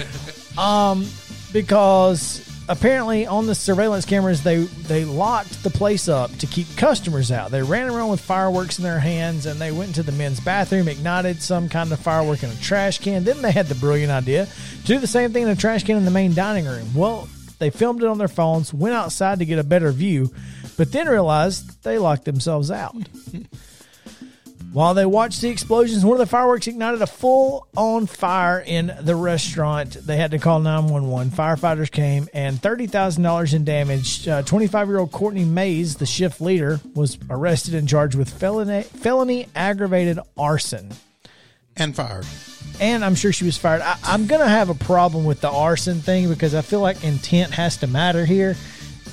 because 1.54 2.40
apparently 2.70 3.28
on 3.28 3.46
the 3.46 3.56
surveillance 3.56 4.06
cameras 4.06 4.44
they 4.44 4.64
they 4.64 5.06
locked 5.06 5.64
the 5.64 5.70
place 5.70 6.08
up 6.08 6.36
to 6.38 6.48
keep 6.48 6.68
customers 6.78 7.32
out. 7.32 7.52
They 7.52 7.62
ran 7.62 7.90
around 7.90 8.10
with 8.10 8.22
fireworks 8.22 8.78
in 8.78 8.84
their 8.84 9.00
hands 9.00 9.46
and 9.46 9.60
they 9.60 9.72
went 9.72 9.90
into 9.90 10.04
the 10.04 10.12
men's 10.12 10.40
bathroom, 10.40 10.88
ignited 10.88 11.42
some 11.42 11.70
kind 11.70 11.92
of 11.92 12.00
firework 12.00 12.44
in 12.44 12.50
a 12.50 12.56
trash 12.56 13.00
can. 13.00 13.24
Then 13.24 13.42
they 13.42 13.52
had 13.52 13.68
the 13.68 13.76
brilliant 13.76 14.12
idea 14.12 14.46
to 14.46 14.86
do 14.86 15.00
the 15.00 15.08
same 15.08 15.34
thing 15.34 15.44
in 15.44 15.50
a 15.50 15.56
trash 15.56 15.84
can 15.84 15.98
in 15.98 16.06
the 16.06 16.12
main 16.12 16.34
dining 16.34 16.66
room. 16.66 16.94
Well, 16.96 17.28
they 17.60 17.70
filmed 17.70 18.04
it 18.04 18.08
on 18.08 18.18
their 18.18 18.28
phones, 18.28 18.74
went 18.74 18.96
outside 18.96 19.40
to 19.40 19.46
get 19.46 19.60
a 19.60 19.64
better 19.64 19.92
view, 19.92 20.32
but 20.78 20.92
then 20.92 21.08
realized 21.08 21.84
they 21.84 21.98
locked 21.98 22.26
themselves 22.26 22.72
out. 22.72 22.96
While 24.74 24.96
they 24.96 25.06
watched 25.06 25.42
the 25.42 25.50
explosions, 25.50 26.04
one 26.04 26.16
of 26.16 26.20
the 26.20 26.26
fireworks 26.26 26.66
ignited 26.66 27.04
a 27.04 27.08
full 27.08 27.68
on 27.78 28.08
fire 28.08 28.60
in 28.60 28.92
the 29.02 29.16
restaurant. 29.16 29.94
They 29.94 30.18
had 30.18 30.32
to 30.32 30.40
call 30.40 30.62
911. 30.62 31.32
Firefighters 31.32 31.92
came 31.92 32.28
and 32.34 32.58
$30,000 32.58 33.54
in 33.54 33.66
damage. 33.66 34.28
Uh, 34.28 34.42
25 34.42 34.88
year 34.88 34.98
old 34.98 35.12
Courtney 35.12 35.46
Mays, 35.46 35.98
the 35.98 36.08
shift 36.08 36.42
leader, 36.42 36.80
was 36.96 37.20
arrested 37.30 37.76
and 37.76 37.88
charged 37.88 38.16
with 38.16 38.32
felony, 38.32 38.82
felony 38.82 39.48
aggravated 39.56 40.18
arson. 40.36 40.92
and 41.78 41.96
fired. 41.96 42.26
And 42.82 43.06
I'm 43.06 43.14
sure 43.14 43.32
she 43.32 43.46
was 43.46 43.58
fired. 43.60 43.84
I, 43.84 44.00
I'm 44.04 44.26
going 44.26 44.42
to 44.42 44.50
have 44.50 44.70
a 44.70 44.76
problem 44.76 45.24
with 45.24 45.40
the 45.40 45.52
arson 45.52 46.00
thing 46.00 46.30
because 46.30 46.56
I 46.56 46.62
feel 46.62 46.80
like 46.82 47.04
intent 47.04 47.52
has 47.54 47.78
to 47.78 47.88
matter 47.88 48.26
here. 48.26 48.56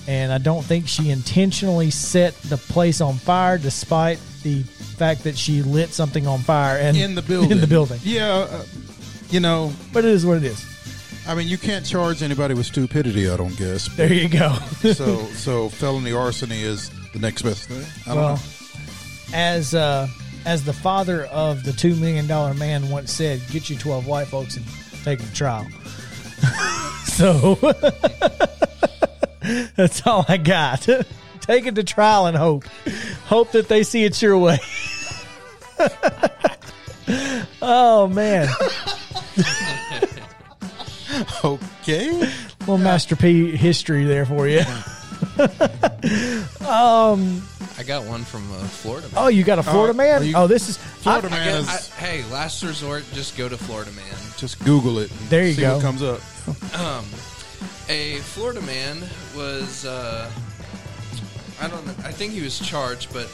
And 0.08 0.32
I 0.32 0.38
don't 0.38 0.64
think 0.64 0.88
she 0.88 1.11
intentionally 1.11 1.90
set 1.90 2.34
the 2.36 2.56
place 2.56 3.02
on 3.02 3.16
fire 3.16 3.58
despite 3.58 4.18
the 4.43 4.62
fact 4.62 5.24
that 5.24 5.36
she 5.36 5.62
lit 5.62 5.91
something 5.91 6.26
on 6.26 6.41
fire 6.41 6.78
and 6.78 6.97
In 6.97 7.14
the 7.14 7.22
building. 7.22 7.51
in 7.53 7.61
the 7.61 7.66
building. 7.66 8.01
Yeah. 8.03 8.47
Uh, 8.51 8.64
you 9.30 9.41
know, 9.41 9.72
But 9.93 10.05
it 10.05 10.11
is 10.11 10.26
what 10.26 10.38
it 10.38 10.45
is. 10.45 10.64
I 11.28 11.34
mean, 11.34 11.47
you 11.49 11.59
can't 11.59 11.84
charge 11.86 12.22
anybody 12.22 12.55
with 12.55 12.66
stupidity, 12.66 13.28
I 13.30 13.36
don't 13.36 13.57
guess. 13.57 13.88
There 13.95 14.12
you 14.12 14.28
go. 14.28 14.53
so, 14.95 15.24
so 15.34 15.68
felony 15.68 16.12
arson 16.12 16.51
is 16.51 16.91
the 17.12 17.18
next 17.20 17.43
best 17.43 17.68
thing. 17.68 17.84
I 18.07 18.14
don't 18.14 18.16
well, 18.24 18.34
know. 18.36 18.43
as 19.34 19.74
uh, 19.74 20.09
as 20.47 20.64
the 20.64 20.72
father 20.72 21.26
of 21.26 21.62
the 21.64 21.72
two 21.72 21.95
million 21.97 22.26
dollar 22.26 22.55
man 22.55 22.88
once 22.88 23.12
said, 23.12 23.41
"Get 23.51 23.68
you 23.70 23.76
twelve 23.76 24.07
white 24.07 24.26
folks 24.28 24.57
and 24.57 24.64
take 25.05 25.18
them 25.20 25.28
to 25.28 25.34
trial." 25.34 25.66
so 27.05 27.55
that's 29.76 30.07
all 30.07 30.24
I 30.28 30.36
got. 30.38 30.88
take 31.41 31.66
it 31.66 31.74
to 31.74 31.84
trial 31.84 32.26
and 32.26 32.36
hope, 32.36 32.64
hope 33.31 33.53
that 33.53 33.68
they 33.68 33.83
see 33.85 34.05
it 34.05 34.20
your 34.20 34.37
way. 34.37 34.59
oh 37.62 38.07
man, 38.09 38.49
Okay. 41.45 42.11
little 42.61 42.78
Master 42.78 43.16
P 43.16 43.57
history 43.57 44.05
there 44.05 44.26
for 44.26 44.47
you. 44.47 44.61
um, 46.66 47.43
I 47.78 47.83
got 47.85 48.05
one 48.05 48.24
from 48.24 48.51
uh, 48.53 48.57
Florida. 48.64 49.07
Man. 49.09 49.14
Oh, 49.16 49.28
you 49.28 49.43
got 49.45 49.59
a 49.59 49.62
Florida 49.62 49.93
Oh, 49.95 49.97
man? 49.97 50.24
you- 50.24 50.35
oh, 50.37 50.47
this 50.47 50.68
is 50.68 50.76
Florida 50.76 51.28
I- 51.28 51.31
man 51.31 51.49
I 51.49 51.59
is 51.59 51.66
guess- 51.66 51.93
I- 51.93 51.97
hey, 52.01 52.24
last 52.33 52.62
resort, 52.62 53.05
just 53.12 53.37
go 53.39 53.49
to 53.49 53.57
Florida 53.57 53.91
Man. 53.93 54.05
just 54.37 54.62
Google 54.64 54.99
it. 54.99 55.11
and 55.11 55.20
There 55.31 55.47
you 55.47 55.55
see 55.55 55.62
go. 55.62 55.74
What 55.76 55.83
comes 55.83 56.03
up? 56.03 56.20
Um, 56.78 57.05
A 57.89 58.16
Florida 58.18 58.61
man 58.62 59.03
was, 59.35 59.85
uh, 59.85 60.31
I 61.61 61.68
don't 61.68 61.84
know, 61.86 61.94
I 62.04 62.12
think 62.12 62.32
he 62.32 62.40
was 62.42 62.58
charged, 62.58 63.12
but 63.12 63.26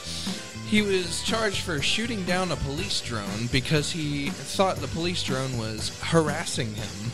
he 0.69 0.83
was 0.83 1.23
charged 1.23 1.61
for 1.61 1.81
shooting 1.81 2.25
down 2.25 2.51
a 2.53 2.57
police 2.57 3.01
drone 3.01 3.47
because 3.53 3.91
he 3.93 4.31
thought 4.31 4.77
the 4.77 4.89
police 4.89 5.23
drone 5.23 5.57
was 5.59 5.99
harassing 6.03 6.75
him. 6.75 7.11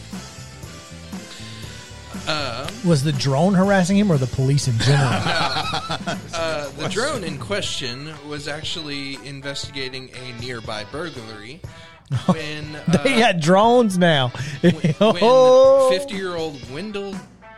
Was 2.85 3.03
the 3.05 3.13
drone 3.13 3.55
harassing 3.55 3.97
him 3.97 4.11
or 4.11 4.19
the 4.19 4.27
police 4.27 4.69
in 4.69 4.79
general? 4.79 5.11
Uh, 6.35 6.69
the 6.79 6.89
drone 6.89 7.23
in 7.25 7.39
question 7.39 8.13
was 8.29 8.49
actually 8.49 9.15
investigating 9.27 10.11
a 10.15 10.41
nearby 10.41 10.85
burglary 10.91 11.61
when 12.27 12.75
uh, 12.75 13.03
they 13.05 13.19
got 13.19 13.39
drones 13.39 13.99
now. 13.99 14.29
when 14.63 14.75
Oh. 15.01 15.91
50 15.91 16.15
year 16.15 16.35
old 16.37 16.59
Wendell 16.73 17.15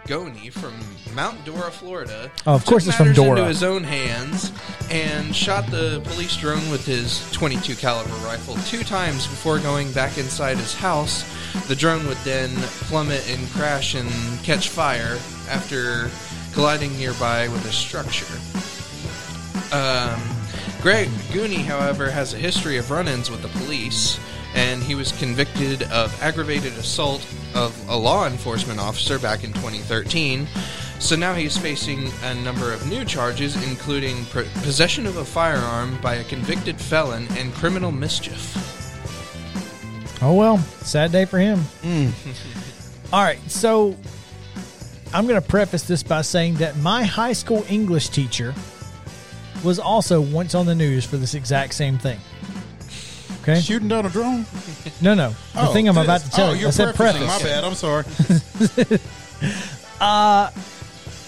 Goney 0.07 0.51
from 0.53 0.75
Mount 1.15 1.43
Dora, 1.45 1.71
Florida, 1.71 2.31
Oh, 2.47 2.55
of 2.55 2.65
course 2.67 2.87
it's 2.87 2.97
from 2.97 3.13
Dora. 3.15 3.31
into 3.39 3.45
his 3.49 3.63
own 3.63 3.85
hands 3.85 4.53
and 4.91 5.35
shot 5.35 5.67
the 5.71 6.01
police 6.05 6.37
drone 6.37 6.69
with 6.71 6.85
his 6.85 7.31
22 7.33 7.75
caliber 7.77 8.13
rifle 8.27 8.57
two 8.67 8.83
times 8.85 9.27
before 9.27 9.59
going 9.61 9.91
back 9.93 10.19
inside 10.19 10.59
his 10.59 10.75
house. 10.75 11.25
The 11.69 11.75
drone 11.77 12.07
would 12.07 12.19
then 12.19 12.51
plummet 12.89 13.29
and 13.31 13.49
crash 13.51 13.95
and 13.95 14.11
catch 14.45 14.69
fire 14.69 15.19
after 15.49 16.11
colliding 16.53 16.97
nearby 16.99 17.49
with 17.49 17.65
a 17.65 17.73
structure. 17.73 18.27
Um, 19.75 20.21
Greg 20.83 21.09
Gooney, 21.33 21.65
however, 21.65 22.11
has 22.11 22.35
a 22.35 22.37
history 22.37 22.77
of 22.77 22.91
run-ins 22.91 23.31
with 23.31 23.41
the 23.43 23.49
police, 23.49 24.19
and 24.55 24.83
he 24.83 24.95
was 24.95 25.13
convicted 25.13 25.83
of 25.85 26.21
aggravated 26.23 26.73
assault 26.75 27.27
of 27.55 27.89
a 27.89 27.97
law 27.97 28.27
enforcement 28.27 28.81
officer 28.81 29.19
back 29.19 29.45
in 29.45 29.53
2013. 29.53 30.47
So 30.99 31.17
now 31.17 31.35
he's 31.35 31.57
facing 31.57 32.11
a 32.23 32.35
number 32.35 32.73
of 32.73 32.89
new 32.89 33.05
charges, 33.05 33.57
including 33.69 34.25
pr- 34.27 34.43
possession 34.63 35.07
of 35.07 35.17
a 35.17 35.25
firearm 35.25 36.01
by 36.01 36.15
a 36.15 36.25
convicted 36.25 36.81
felon 36.81 37.27
and 37.33 37.53
criminal 37.53 37.93
mischief. 37.93 38.57
Oh 40.23 40.35
well, 40.35 40.59
sad 40.59 41.13
day 41.13 41.25
for 41.25 41.39
him. 41.39 41.59
Mm. 41.83 42.13
All 43.13 43.23
right, 43.23 43.39
so 43.51 43.97
I'm 45.13 45.27
going 45.27 45.41
to 45.41 45.47
preface 45.47 45.83
this 45.83 46.03
by 46.03 46.23
saying 46.23 46.55
that 46.55 46.77
my 46.79 47.05
high 47.05 47.35
school 47.35 47.65
English 47.69 48.09
teacher 48.09 48.55
was 49.63 49.79
also 49.79 50.21
once 50.21 50.55
on 50.55 50.67
the 50.67 50.75
news 50.75 51.05
for 51.05 51.17
this 51.17 51.35
exact 51.35 51.75
same 51.75 51.99
thing. 51.99 52.19
Okay, 53.45 53.61
Shooting 53.61 53.89
down 53.89 54.07
a 54.07 54.09
drone? 54.09 54.47
no, 55.03 55.13
no, 55.15 55.31
the 55.31 55.37
Oh, 55.69 55.73
thing 55.75 55.87
I'm 55.89 55.95
this- 55.97 56.05
about 56.05 56.21
to 56.23 56.27
oh, 56.33 56.37
tell 56.37 56.51
oh, 56.51 56.55
you. 56.55 56.67
I 56.67 56.71
said 56.71 56.95
preface. 56.95 57.27
My 57.27 57.39
bad. 57.43 57.65
I'm 57.65 57.75
sorry. 57.75 58.05
Uh, 60.01 60.51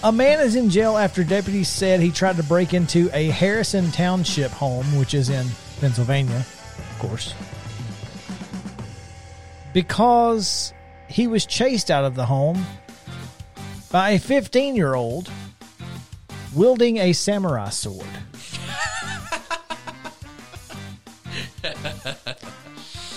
a 0.03 0.11
man 0.11 0.39
is 0.41 0.55
in 0.55 0.69
jail 0.69 0.97
after 0.97 1.23
deputies 1.23 1.67
said 1.69 1.99
he 1.99 2.11
tried 2.11 2.35
to 2.37 2.43
break 2.43 2.73
into 2.73 3.09
a 3.13 3.27
Harrison 3.29 3.91
Township 3.91 4.51
home, 4.51 4.85
which 4.97 5.13
is 5.13 5.29
in 5.29 5.47
Pennsylvania, 5.79 6.37
of 6.37 6.95
course, 6.99 7.33
because 9.73 10.73
he 11.07 11.27
was 11.27 11.45
chased 11.45 11.89
out 11.89 12.03
of 12.05 12.15
the 12.15 12.25
home 12.25 12.65
by 13.91 14.11
a 14.11 14.19
15 14.19 14.75
year 14.75 14.95
old 14.95 15.29
wielding 16.53 16.97
a 16.97 17.13
samurai 17.13 17.69
sword. 17.69 18.05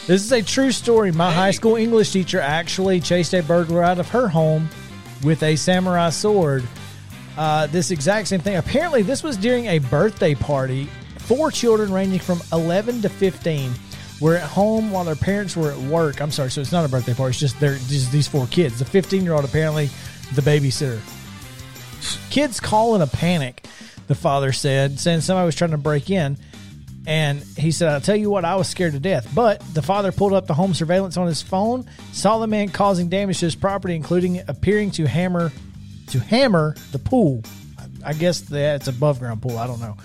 This 0.06 0.24
is 0.24 0.32
a 0.32 0.42
true 0.42 0.72
story. 0.72 1.12
My 1.12 1.30
high 1.30 1.50
school 1.50 1.76
English 1.76 2.12
teacher 2.12 2.40
actually 2.40 3.00
chased 3.00 3.34
a 3.34 3.42
burglar 3.42 3.82
out 3.82 3.98
of 3.98 4.08
her 4.10 4.28
home 4.28 4.68
with 5.22 5.42
a 5.42 5.56
samurai 5.56 6.10
sword. 6.10 6.66
Uh, 7.36 7.66
this 7.68 7.90
exact 7.90 8.28
same 8.28 8.40
thing. 8.40 8.56
Apparently, 8.56 9.02
this 9.02 9.22
was 9.22 9.36
during 9.36 9.66
a 9.66 9.78
birthday 9.78 10.34
party. 10.34 10.88
Four 11.18 11.50
children 11.50 11.92
ranging 11.92 12.18
from 12.18 12.40
11 12.52 13.02
to 13.02 13.08
15 13.08 13.72
were 14.20 14.36
at 14.36 14.42
home 14.42 14.90
while 14.90 15.04
their 15.04 15.14
parents 15.14 15.56
were 15.56 15.70
at 15.70 15.78
work. 15.78 16.20
I'm 16.20 16.30
sorry, 16.30 16.50
so 16.50 16.60
it's 16.60 16.72
not 16.72 16.84
a 16.84 16.88
birthday 16.88 17.14
party. 17.14 17.30
It's 17.30 17.40
just 17.40 17.60
they're 17.60 17.76
just 17.76 18.10
these 18.10 18.26
four 18.26 18.46
kids. 18.48 18.78
The 18.78 18.84
15 18.84 19.22
year 19.22 19.34
old 19.34 19.44
apparently 19.44 19.90
the 20.34 20.42
babysitter. 20.42 21.00
Kids 22.30 22.58
call 22.58 22.94
in 22.94 23.02
a 23.02 23.06
panic. 23.06 23.66
The 24.06 24.14
father 24.14 24.52
said, 24.52 24.98
saying 24.98 25.20
somebody 25.20 25.46
was 25.46 25.54
trying 25.54 25.70
to 25.70 25.78
break 25.78 26.10
in. 26.10 26.36
And 27.10 27.42
he 27.56 27.72
said, 27.72 27.88
I'll 27.88 28.00
tell 28.00 28.14
you 28.14 28.30
what, 28.30 28.44
I 28.44 28.54
was 28.54 28.68
scared 28.68 28.92
to 28.92 29.00
death. 29.00 29.28
But 29.34 29.58
the 29.74 29.82
father 29.82 30.12
pulled 30.12 30.32
up 30.32 30.46
the 30.46 30.54
home 30.54 30.74
surveillance 30.74 31.16
on 31.16 31.26
his 31.26 31.42
phone, 31.42 31.86
saw 32.12 32.38
the 32.38 32.46
man 32.46 32.68
causing 32.68 33.08
damage 33.08 33.40
to 33.40 33.46
his 33.46 33.56
property, 33.56 33.96
including 33.96 34.40
appearing 34.46 34.92
to 34.92 35.08
hammer 35.08 35.50
to 36.10 36.20
hammer 36.20 36.76
the 36.92 37.00
pool. 37.00 37.42
I 38.06 38.12
guess 38.12 38.42
that's 38.42 38.86
an 38.86 38.94
above 38.94 39.18
ground 39.18 39.42
pool. 39.42 39.58
I 39.58 39.66
don't 39.66 39.80
know. 39.80 39.96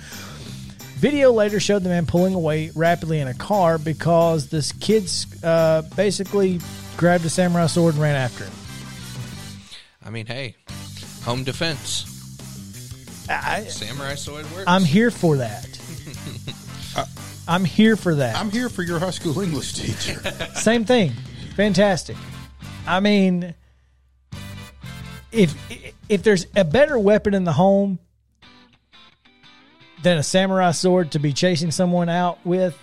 Video 0.95 1.31
later 1.31 1.59
showed 1.59 1.83
the 1.83 1.89
man 1.89 2.07
pulling 2.07 2.33
away 2.33 2.71
rapidly 2.75 3.19
in 3.19 3.27
a 3.27 3.35
car 3.35 3.77
because 3.77 4.47
this 4.47 4.71
kid's 4.71 5.27
uh, 5.43 5.83
basically 5.95 6.59
grabbed 6.97 7.23
a 7.23 7.29
samurai 7.29 7.67
sword 7.67 7.93
and 7.93 8.01
ran 8.01 8.15
after 8.15 8.45
him. 8.45 8.53
I 10.03 10.09
mean, 10.09 10.25
hey, 10.25 10.55
home 11.23 11.43
defense. 11.43 12.11
I, 13.29 13.65
Samurai 13.65 14.15
sword 14.15 14.51
works. 14.53 14.63
I'm 14.65 14.83
here 14.83 15.11
for 15.11 15.37
that. 15.37 15.74
I'm 17.47 17.65
here 17.65 17.95
for 17.95 18.15
that. 18.15 18.35
I'm 18.35 18.49
here 18.49 18.69
for 18.69 18.81
your 18.81 18.99
high 18.99 19.11
school 19.11 19.39
English 19.39 19.73
teacher. 19.73 20.19
Same 20.55 20.85
thing. 20.85 21.11
Fantastic. 21.55 22.17
I 22.87 22.99
mean, 22.99 23.53
if 25.31 25.55
if 26.09 26.23
there's 26.23 26.47
a 26.55 26.63
better 26.63 26.97
weapon 26.97 27.33
in 27.33 27.43
the 27.43 27.53
home 27.53 27.99
than 30.03 30.17
a 30.17 30.23
samurai 30.23 30.71
sword 30.71 31.11
to 31.11 31.19
be 31.19 31.33
chasing 31.33 31.71
someone 31.71 32.09
out 32.09 32.43
with, 32.45 32.77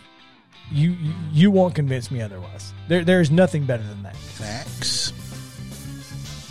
you 0.70 0.96
you, 1.32 1.50
won't 1.50 1.74
convince 1.74 2.10
me 2.10 2.20
otherwise. 2.20 2.72
There 2.88 3.04
there 3.04 3.20
is 3.20 3.30
nothing 3.30 3.64
better 3.64 3.82
than 3.82 4.02
that. 4.04 4.16
Facts. 4.16 5.12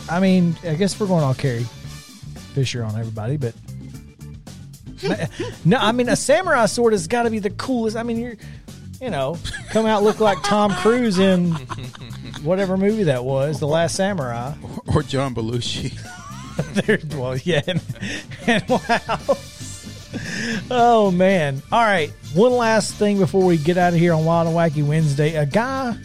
I 0.09 0.19
mean, 0.19 0.55
I 0.63 0.75
guess 0.75 0.99
we're 0.99 1.07
going 1.07 1.23
all 1.23 1.33
carry 1.33 1.63
Fisher 2.53 2.83
on 2.83 2.99
everybody, 2.99 3.37
but 3.37 3.53
no, 5.65 5.77
I 5.77 5.91
mean 5.91 6.09
a 6.09 6.15
samurai 6.15 6.65
sword 6.65 6.93
has 6.93 7.07
got 7.07 7.23
to 7.23 7.29
be 7.29 7.39
the 7.39 7.49
coolest. 7.49 7.97
I 7.97 8.03
mean, 8.03 8.17
you're, 8.17 8.35
you 9.01 9.09
know, 9.09 9.37
come 9.69 9.85
out 9.85 10.03
look 10.03 10.19
like 10.19 10.41
Tom 10.43 10.71
Cruise 10.71 11.19
in 11.19 11.51
whatever 12.43 12.77
movie 12.77 13.03
that 13.03 13.23
was, 13.23 13.59
The 13.59 13.67
Last 13.67 13.95
Samurai. 13.95 14.53
Or 14.93 15.03
John 15.03 15.33
Belushi. 15.35 15.97
There, 16.73 16.99
well, 17.15 17.37
yeah, 17.37 17.61
and, 17.65 17.81
and 18.45 18.63
wow. 18.69 19.37
Oh 20.69 21.09
man! 21.09 21.61
All 21.71 21.81
right, 21.81 22.11
one 22.33 22.51
last 22.51 22.95
thing 22.95 23.17
before 23.17 23.43
we 23.43 23.57
get 23.57 23.77
out 23.77 23.93
of 23.93 23.99
here 23.99 24.13
on 24.13 24.25
Wild 24.25 24.47
and 24.47 24.55
Wacky 24.55 24.85
Wednesday. 24.85 25.35
A 25.35 25.45
guy 25.45 25.97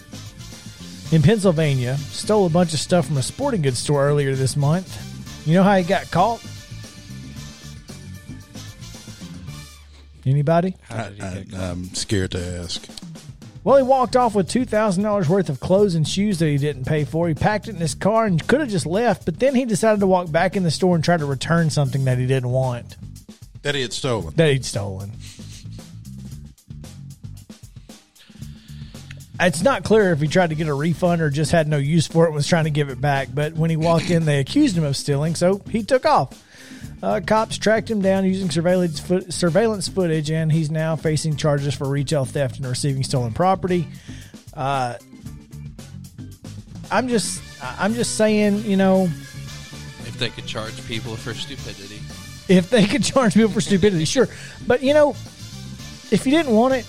in 1.13 1.23
Pennsylvania 1.23 1.97
stole 1.97 2.47
a 2.47 2.49
bunch 2.49 2.73
of 2.73 2.81
stuff 2.81 3.07
from 3.07 3.17
a 3.17 3.23
sporting 3.23 3.61
goods 3.61 3.79
store 3.79 4.07
earlier 4.07 4.35
this 4.35 4.57
month. 4.57 5.47
You 5.47 5.55
know 5.55 5.63
how 5.63 5.77
he 5.77 5.85
got 5.85 6.11
caught? 6.11 6.41
Anybody? 10.27 10.75
I, 10.91 11.05
did 11.11 11.23
he 11.23 11.45
get 11.45 11.55
I, 11.61 11.71
I'm 11.71 11.85
scared 11.95 12.33
to 12.33 12.45
ask. 12.61 12.85
Well, 13.63 13.77
he 13.79 13.83
walked 13.83 14.17
off 14.17 14.35
with 14.35 14.49
two 14.49 14.65
thousand 14.65 15.03
dollars 15.05 15.29
worth 15.29 15.49
of 15.49 15.61
clothes 15.61 15.95
and 15.95 16.07
shoes 16.07 16.39
that 16.41 16.47
he 16.49 16.59
didn't 16.59 16.85
pay 16.85 17.05
for. 17.05 17.27
He 17.29 17.35
packed 17.35 17.69
it 17.69 17.75
in 17.75 17.81
his 17.81 17.95
car 17.95 18.25
and 18.27 18.45
could 18.47 18.61
have 18.61 18.69
just 18.69 18.87
left, 18.87 19.25
but 19.25 19.39
then 19.41 19.55
he 19.55 19.65
decided 19.65 20.01
to 20.01 20.07
walk 20.07 20.31
back 20.31 20.57
in 20.57 20.63
the 20.63 20.71
store 20.71 20.95
and 20.95 21.03
try 21.05 21.17
to 21.17 21.27
return 21.27 21.71
something 21.71 22.05
that 22.05 22.19
he 22.19 22.27
didn't 22.27 22.51
want 22.51 22.97
That 23.63 23.75
he 23.75 23.83
had 23.83 23.93
stolen. 23.93 24.35
that 24.37 24.51
he'd 24.53 24.65
stolen. 24.65 25.13
It's 29.39 29.63
not 29.63 29.85
clear 29.85 30.13
if 30.13 30.21
he 30.21 30.29
tried 30.29 30.49
to 30.51 30.55
get 30.57 30.67
a 30.67 30.73
refund 30.75 31.21
or 31.21 31.29
just 31.29 31.53
had 31.53 31.69
no 31.69 31.77
use 31.77 32.07
for 32.07 32.25
it 32.25 32.29
and 32.29 32.35
was 32.35 32.47
trying 32.47 32.65
to 32.65 32.71
give 32.71 32.89
it 32.89 33.01
back. 33.03 33.29
But 33.35 33.53
when 33.53 33.69
he 33.69 33.77
walked 33.77 34.09
in, 34.11 34.25
they 34.25 34.39
accused 34.41 34.79
him 34.79 34.85
of 34.85 34.97
stealing, 34.97 35.35
so 35.35 35.61
he 35.71 35.83
took 35.83 36.07
off. 36.07 36.43
Uh, 37.03 37.21
cops 37.27 37.59
tracked 37.59 37.91
him 37.91 38.01
down 38.01 38.25
using 38.25 38.51
surveillance 38.51 38.99
foot, 38.99 39.33
surveillance 39.33 39.87
footage, 39.89 40.31
and 40.31 40.51
he's 40.51 40.71
now 40.71 40.97
facing 40.97 41.37
charges 41.37 41.75
for 41.75 41.89
retail 41.89 42.25
theft 42.25 42.57
and 42.57 42.67
receiving 42.67 43.03
stolen 43.05 43.33
property. 43.33 43.87
Uh, 44.55 44.95
I'm 46.91 47.09
just, 47.09 47.43
I'm 47.63 47.95
just 47.95 48.17
saying, 48.17 48.65
you 48.65 48.77
know, 48.77 49.05
If 50.05 50.17
they 50.19 50.31
could 50.31 50.47
charge 50.47 50.87
people 50.87 51.17
for 51.17 51.35
stupidity. 51.35 52.01
if 52.49 52.71
they 52.71 52.87
could 52.87 53.05
charge 53.05 53.35
people 53.35 53.51
for 53.51 53.61
stupidity, 53.61 54.05
sure. 54.07 54.29
But 54.67 54.83
you 54.83 54.95
know, 54.95 55.11
if 56.11 56.23
you 56.25 56.33
didn't 56.33 56.55
want 56.55 56.75
it, 56.75 56.87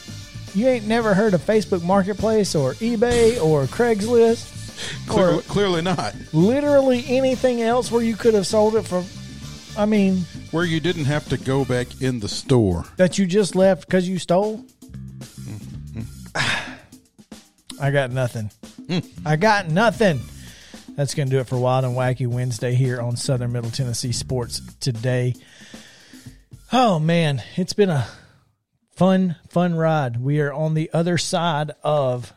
you 0.53 0.67
ain't 0.67 0.87
never 0.87 1.13
heard 1.13 1.33
of 1.33 1.41
Facebook 1.41 1.83
Marketplace 1.83 2.55
or 2.55 2.73
eBay 2.75 3.41
or 3.43 3.65
Craigslist 3.65 4.53
Clearly, 5.07 5.39
or 5.39 5.41
clearly 5.41 5.81
not. 5.81 6.15
literally 6.33 7.03
anything 7.07 7.61
else 7.61 7.91
where 7.91 8.01
you 8.03 8.15
could 8.15 8.33
have 8.35 8.47
sold 8.47 8.75
it 8.75 8.83
for. 8.83 9.03
I 9.77 9.85
mean, 9.85 10.17
Where 10.51 10.65
you 10.65 10.79
didn't 10.79 11.05
have 11.05 11.27
to 11.29 11.37
go 11.37 11.63
back 11.65 12.01
in 12.01 12.19
the 12.19 12.27
store. 12.27 12.85
that 12.97 13.17
you 13.17 13.25
just 13.25 13.55
left 13.55 13.85
because 13.87 14.07
you 14.09 14.17
stole. 14.19 14.65
Mm-hmm. 15.19 16.01
I 17.79 17.91
got 17.91 18.11
nothing. 18.11 18.49
I 19.25 19.35
got 19.35 19.69
nothing. 19.69 20.19
That's 20.95 21.13
going 21.13 21.29
to 21.29 21.35
do 21.35 21.39
it 21.39 21.47
for 21.47 21.57
Wild 21.59 21.85
and 21.85 21.95
Wacky 21.95 22.25
Wednesday 22.27 22.73
here 22.73 22.99
on 22.99 23.15
Southern 23.17 23.51
Middle 23.51 23.69
Tennessee 23.69 24.11
Sports 24.11 24.61
today. 24.79 25.35
Oh, 26.73 26.97
man. 26.99 27.43
It's 27.55 27.73
been 27.73 27.91
a 27.91 28.07
fun, 28.95 29.35
fun 29.49 29.75
ride. 29.75 30.19
We 30.19 30.39
are 30.41 30.51
on 30.51 30.73
the 30.73 30.89
other 30.93 31.19
side 31.19 31.71
of 31.83 32.33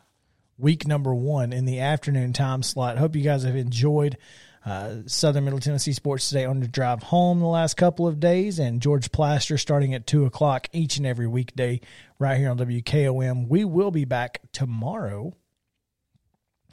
week 0.59 0.87
number 0.87 1.15
one 1.15 1.55
in 1.55 1.65
the 1.65 1.81
afternoon 1.81 2.35
time 2.35 2.63
slot. 2.63 2.99
Hope 2.99 3.17
you 3.17 3.23
guys 3.23 3.45
have 3.45 3.57
enjoyed 3.57 4.19
uh, 4.65 4.97
Southern 5.07 5.45
Middle 5.45 5.61
Tennessee 5.61 5.93
Sports 5.93 6.29
today 6.29 6.45
on 6.45 6.61
the 6.61 6.69
drive 6.69 7.03
home 7.03 7.41
the 7.41 7.47
last 7.47 7.77
couple 7.77 8.07
of 8.07 8.21
days, 8.21 8.59
and 8.59 8.83
George 8.83 9.11
Plaster 9.11 9.57
starting 9.57 9.95
at 9.95 10.07
2 10.07 10.27
o'clock 10.27 10.69
each 10.73 10.97
and 10.97 11.07
every 11.07 11.27
weekday 11.27 11.81
right 12.19 12.39
here 12.39 12.51
on 12.51 12.59
WKOM. 12.59 13.49
We 13.49 13.65
will 13.65 13.91
be 13.91 14.05
back 14.05 14.41
tomorrow. 14.53 15.35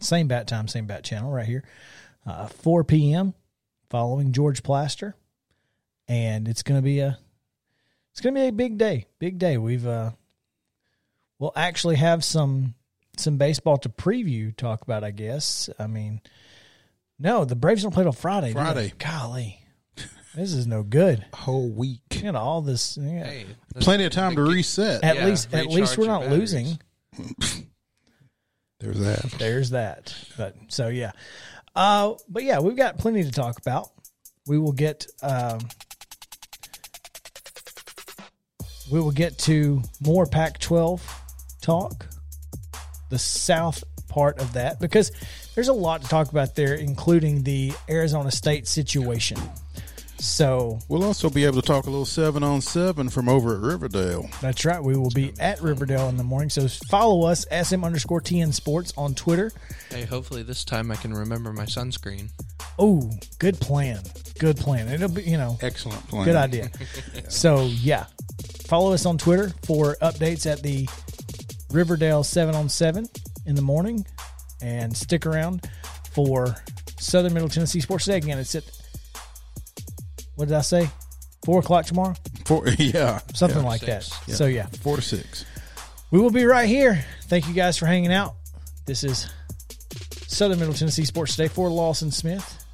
Same 0.02 0.28
bat 0.28 0.48
time, 0.48 0.68
same 0.68 0.86
bat 0.86 1.04
channel 1.04 1.32
right 1.32 1.46
here. 1.46 1.64
Uh, 2.26 2.48
4 2.48 2.84
p.m. 2.84 3.34
following 3.90 4.34
George 4.34 4.64
Plaster. 4.64 5.16
And 6.10 6.48
it's 6.48 6.64
going 6.64 6.78
to 6.78 6.84
be 6.84 7.00
a 7.00 7.18
it's 8.18 8.22
to 8.22 8.32
be 8.32 8.48
a 8.48 8.52
big 8.52 8.80
day. 8.80 9.06
Big 9.20 9.38
day. 9.38 9.58
We've 9.58 9.86
uh 9.86 10.12
we'll 11.38 11.54
actually 11.56 11.98
have 11.98 12.24
some 12.24 12.74
some 13.18 13.38
baseball 13.38 13.78
to 13.78 13.90
preview 13.90 14.56
talk 14.56 14.82
about, 14.82 15.04
I 15.04 15.12
guess. 15.12 15.70
I 15.78 15.88
mean, 15.88 16.22
no, 17.20 17.46
the 17.46 17.56
Braves 17.56 17.84
don't 17.84 17.92
play 17.94 18.04
till 18.04 18.12
Friday. 18.12 18.48
do 18.50 18.54
they? 18.54 18.60
Friday. 18.60 18.94
Golly. 19.00 19.60
This 20.36 20.54
is 20.54 20.68
no 20.68 20.84
good. 20.84 21.26
Whole 21.34 21.70
week. 21.70 22.22
You 22.22 22.32
know, 22.32 22.40
all 22.40 22.62
this 22.62 22.98
yeah. 23.02 23.24
Hey, 23.26 23.46
Plenty 23.80 24.04
of 24.06 24.12
time 24.12 24.36
to 24.36 24.44
reset. 24.44 25.04
at 25.04 25.16
yeah, 25.16 25.26
least 25.26 25.54
at 25.54 25.66
least 25.66 25.98
recharge 25.98 25.98
we're 25.98 26.04
your 26.06 26.14
not 26.14 26.22
batteries. 26.24 26.54
losing. 26.54 26.80
There's 28.80 29.00
that. 29.00 29.32
There's 29.40 29.70
that. 29.72 30.16
But 30.38 30.56
so 30.68 30.90
yeah. 30.90 31.12
Uh 31.76 32.14
but 32.30 32.44
yeah, 32.44 32.60
we've 32.60 32.76
got 32.78 32.98
plenty 33.00 33.24
to 33.24 33.32
talk 33.32 33.58
about. 33.58 33.90
we 34.46 34.60
will 34.60 34.72
get 34.74 35.08
um, 35.24 35.60
we 38.92 39.00
will 39.02 39.12
get 39.12 39.38
to 39.40 39.82
more 40.06 40.26
Pac-12 40.26 41.02
talk, 41.62 42.08
the 43.10 43.20
South 43.20 43.84
part 44.08 44.40
of 44.40 44.54
that, 44.54 44.80
because 44.80 45.12
there's 45.58 45.70
a 45.70 45.74
lot 45.74 46.04
to 46.04 46.08
talk 46.08 46.30
about 46.30 46.54
there, 46.54 46.76
including 46.76 47.42
the 47.42 47.74
Arizona 47.90 48.30
State 48.30 48.68
situation. 48.68 49.40
So 50.20 50.78
We'll 50.88 51.04
also 51.04 51.32
be 51.32 51.46
able 51.46 51.60
to 51.60 51.66
talk 51.68 51.88
a 51.88 51.90
little 51.90 52.06
seven 52.06 52.44
on 52.44 52.62
seven 52.62 53.10
from 53.10 53.28
over 53.28 53.56
at 53.56 53.62
Riverdale. 53.62 54.30
that's 54.40 54.66
right. 54.66 54.84
We 54.84 54.96
will 54.96 55.10
be 55.10 55.34
at 55.40 55.60
Riverdale 55.60 56.10
in 56.10 56.18
the 56.18 56.24
morning. 56.24 56.52
So 56.52 56.68
follow 56.68 57.26
us, 57.26 57.48
SM 57.52 57.84
underscore 57.84 58.22
TN 58.22 58.54
Sports 58.54 58.94
on 58.98 59.16
Twitter. 59.16 59.52
Hey, 59.90 60.06
hopefully 60.06 60.44
this 60.44 60.64
time 60.64 60.92
I 60.92 60.96
can 60.96 61.12
remember 61.12 61.52
my 61.52 61.66
sunscreen. 61.66 62.30
Oh, 62.78 63.10
good 63.40 63.60
plan. 63.60 64.02
Good 64.38 64.58
plan. 64.58 64.90
It'll 64.90 65.10
be, 65.10 65.24
you 65.24 65.38
know, 65.38 65.58
Excellent 65.62 66.08
plan. 66.08 66.26
Good 66.26 66.36
idea. 66.36 66.70
So 67.30 67.64
yeah, 67.66 68.06
follow 68.68 68.94
us 68.94 69.08
on 69.08 69.18
Twitter 69.18 69.52
for 69.64 69.96
updates 70.04 70.46
at 70.50 70.62
the 70.62 70.88
Riverdale 71.72 72.24
seven 72.24 72.54
on 72.54 72.70
seven 72.70 73.10
in 73.48 73.56
the 73.56 73.62
morning, 73.64 74.06
and 74.62 74.96
stick 74.96 75.26
around 75.26 75.70
for 76.12 76.56
Southern 77.00 77.34
Middle 77.34 77.50
Tennessee 77.50 77.80
Sports 77.82 78.06
Day 78.06 78.18
again. 78.18 78.38
It's 78.40 78.56
at 78.56 78.64
what 80.36 80.48
did 80.48 80.56
I 80.58 80.62
say? 80.62 80.90
Four 81.46 81.60
o'clock 81.60 81.86
tomorrow, 81.86 82.14
Four, 82.46 82.68
yeah. 82.78 83.20
something 83.34 83.62
Yeah. 83.62 83.68
like 83.68 83.82
six. 83.82 84.10
that. 84.26 84.36
So 84.36 84.46
yeah, 84.46 84.66
Four 84.82 84.98
to 84.98 85.02
six. 85.02 85.46
we 86.12 86.20
will 86.20 86.30
be 86.32 86.46
right 86.46 86.68
here. 86.68 87.04
Thank 87.24 87.48
you 87.48 87.54
guys 87.54 87.78
for 87.78 87.86
hanging 87.86 88.12
out. 88.12 88.36
This 88.86 89.04
is 89.04 89.30
Southern 90.28 90.60
Middle 90.60 90.74
Tennessee 90.74 91.06
Sports 91.06 91.36
Day 91.36 91.48
for 91.48 91.70
Lawson 91.70 92.12
Smith, 92.12 92.66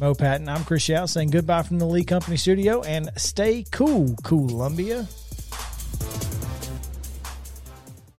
Mo 0.00 0.14
Patton. 0.14 0.48
I'm 0.48 0.64
Chris 0.64 0.88
Yao 0.88 1.06
saying 1.06 1.30
goodbye 1.30 1.62
from 1.62 1.78
the 1.78 1.86
Lee 1.86 2.04
Company 2.04 2.36
studio 2.36 2.82
and 2.82 3.10
stay 3.16 3.64
cool, 3.72 4.14
Columbia. 4.22 5.06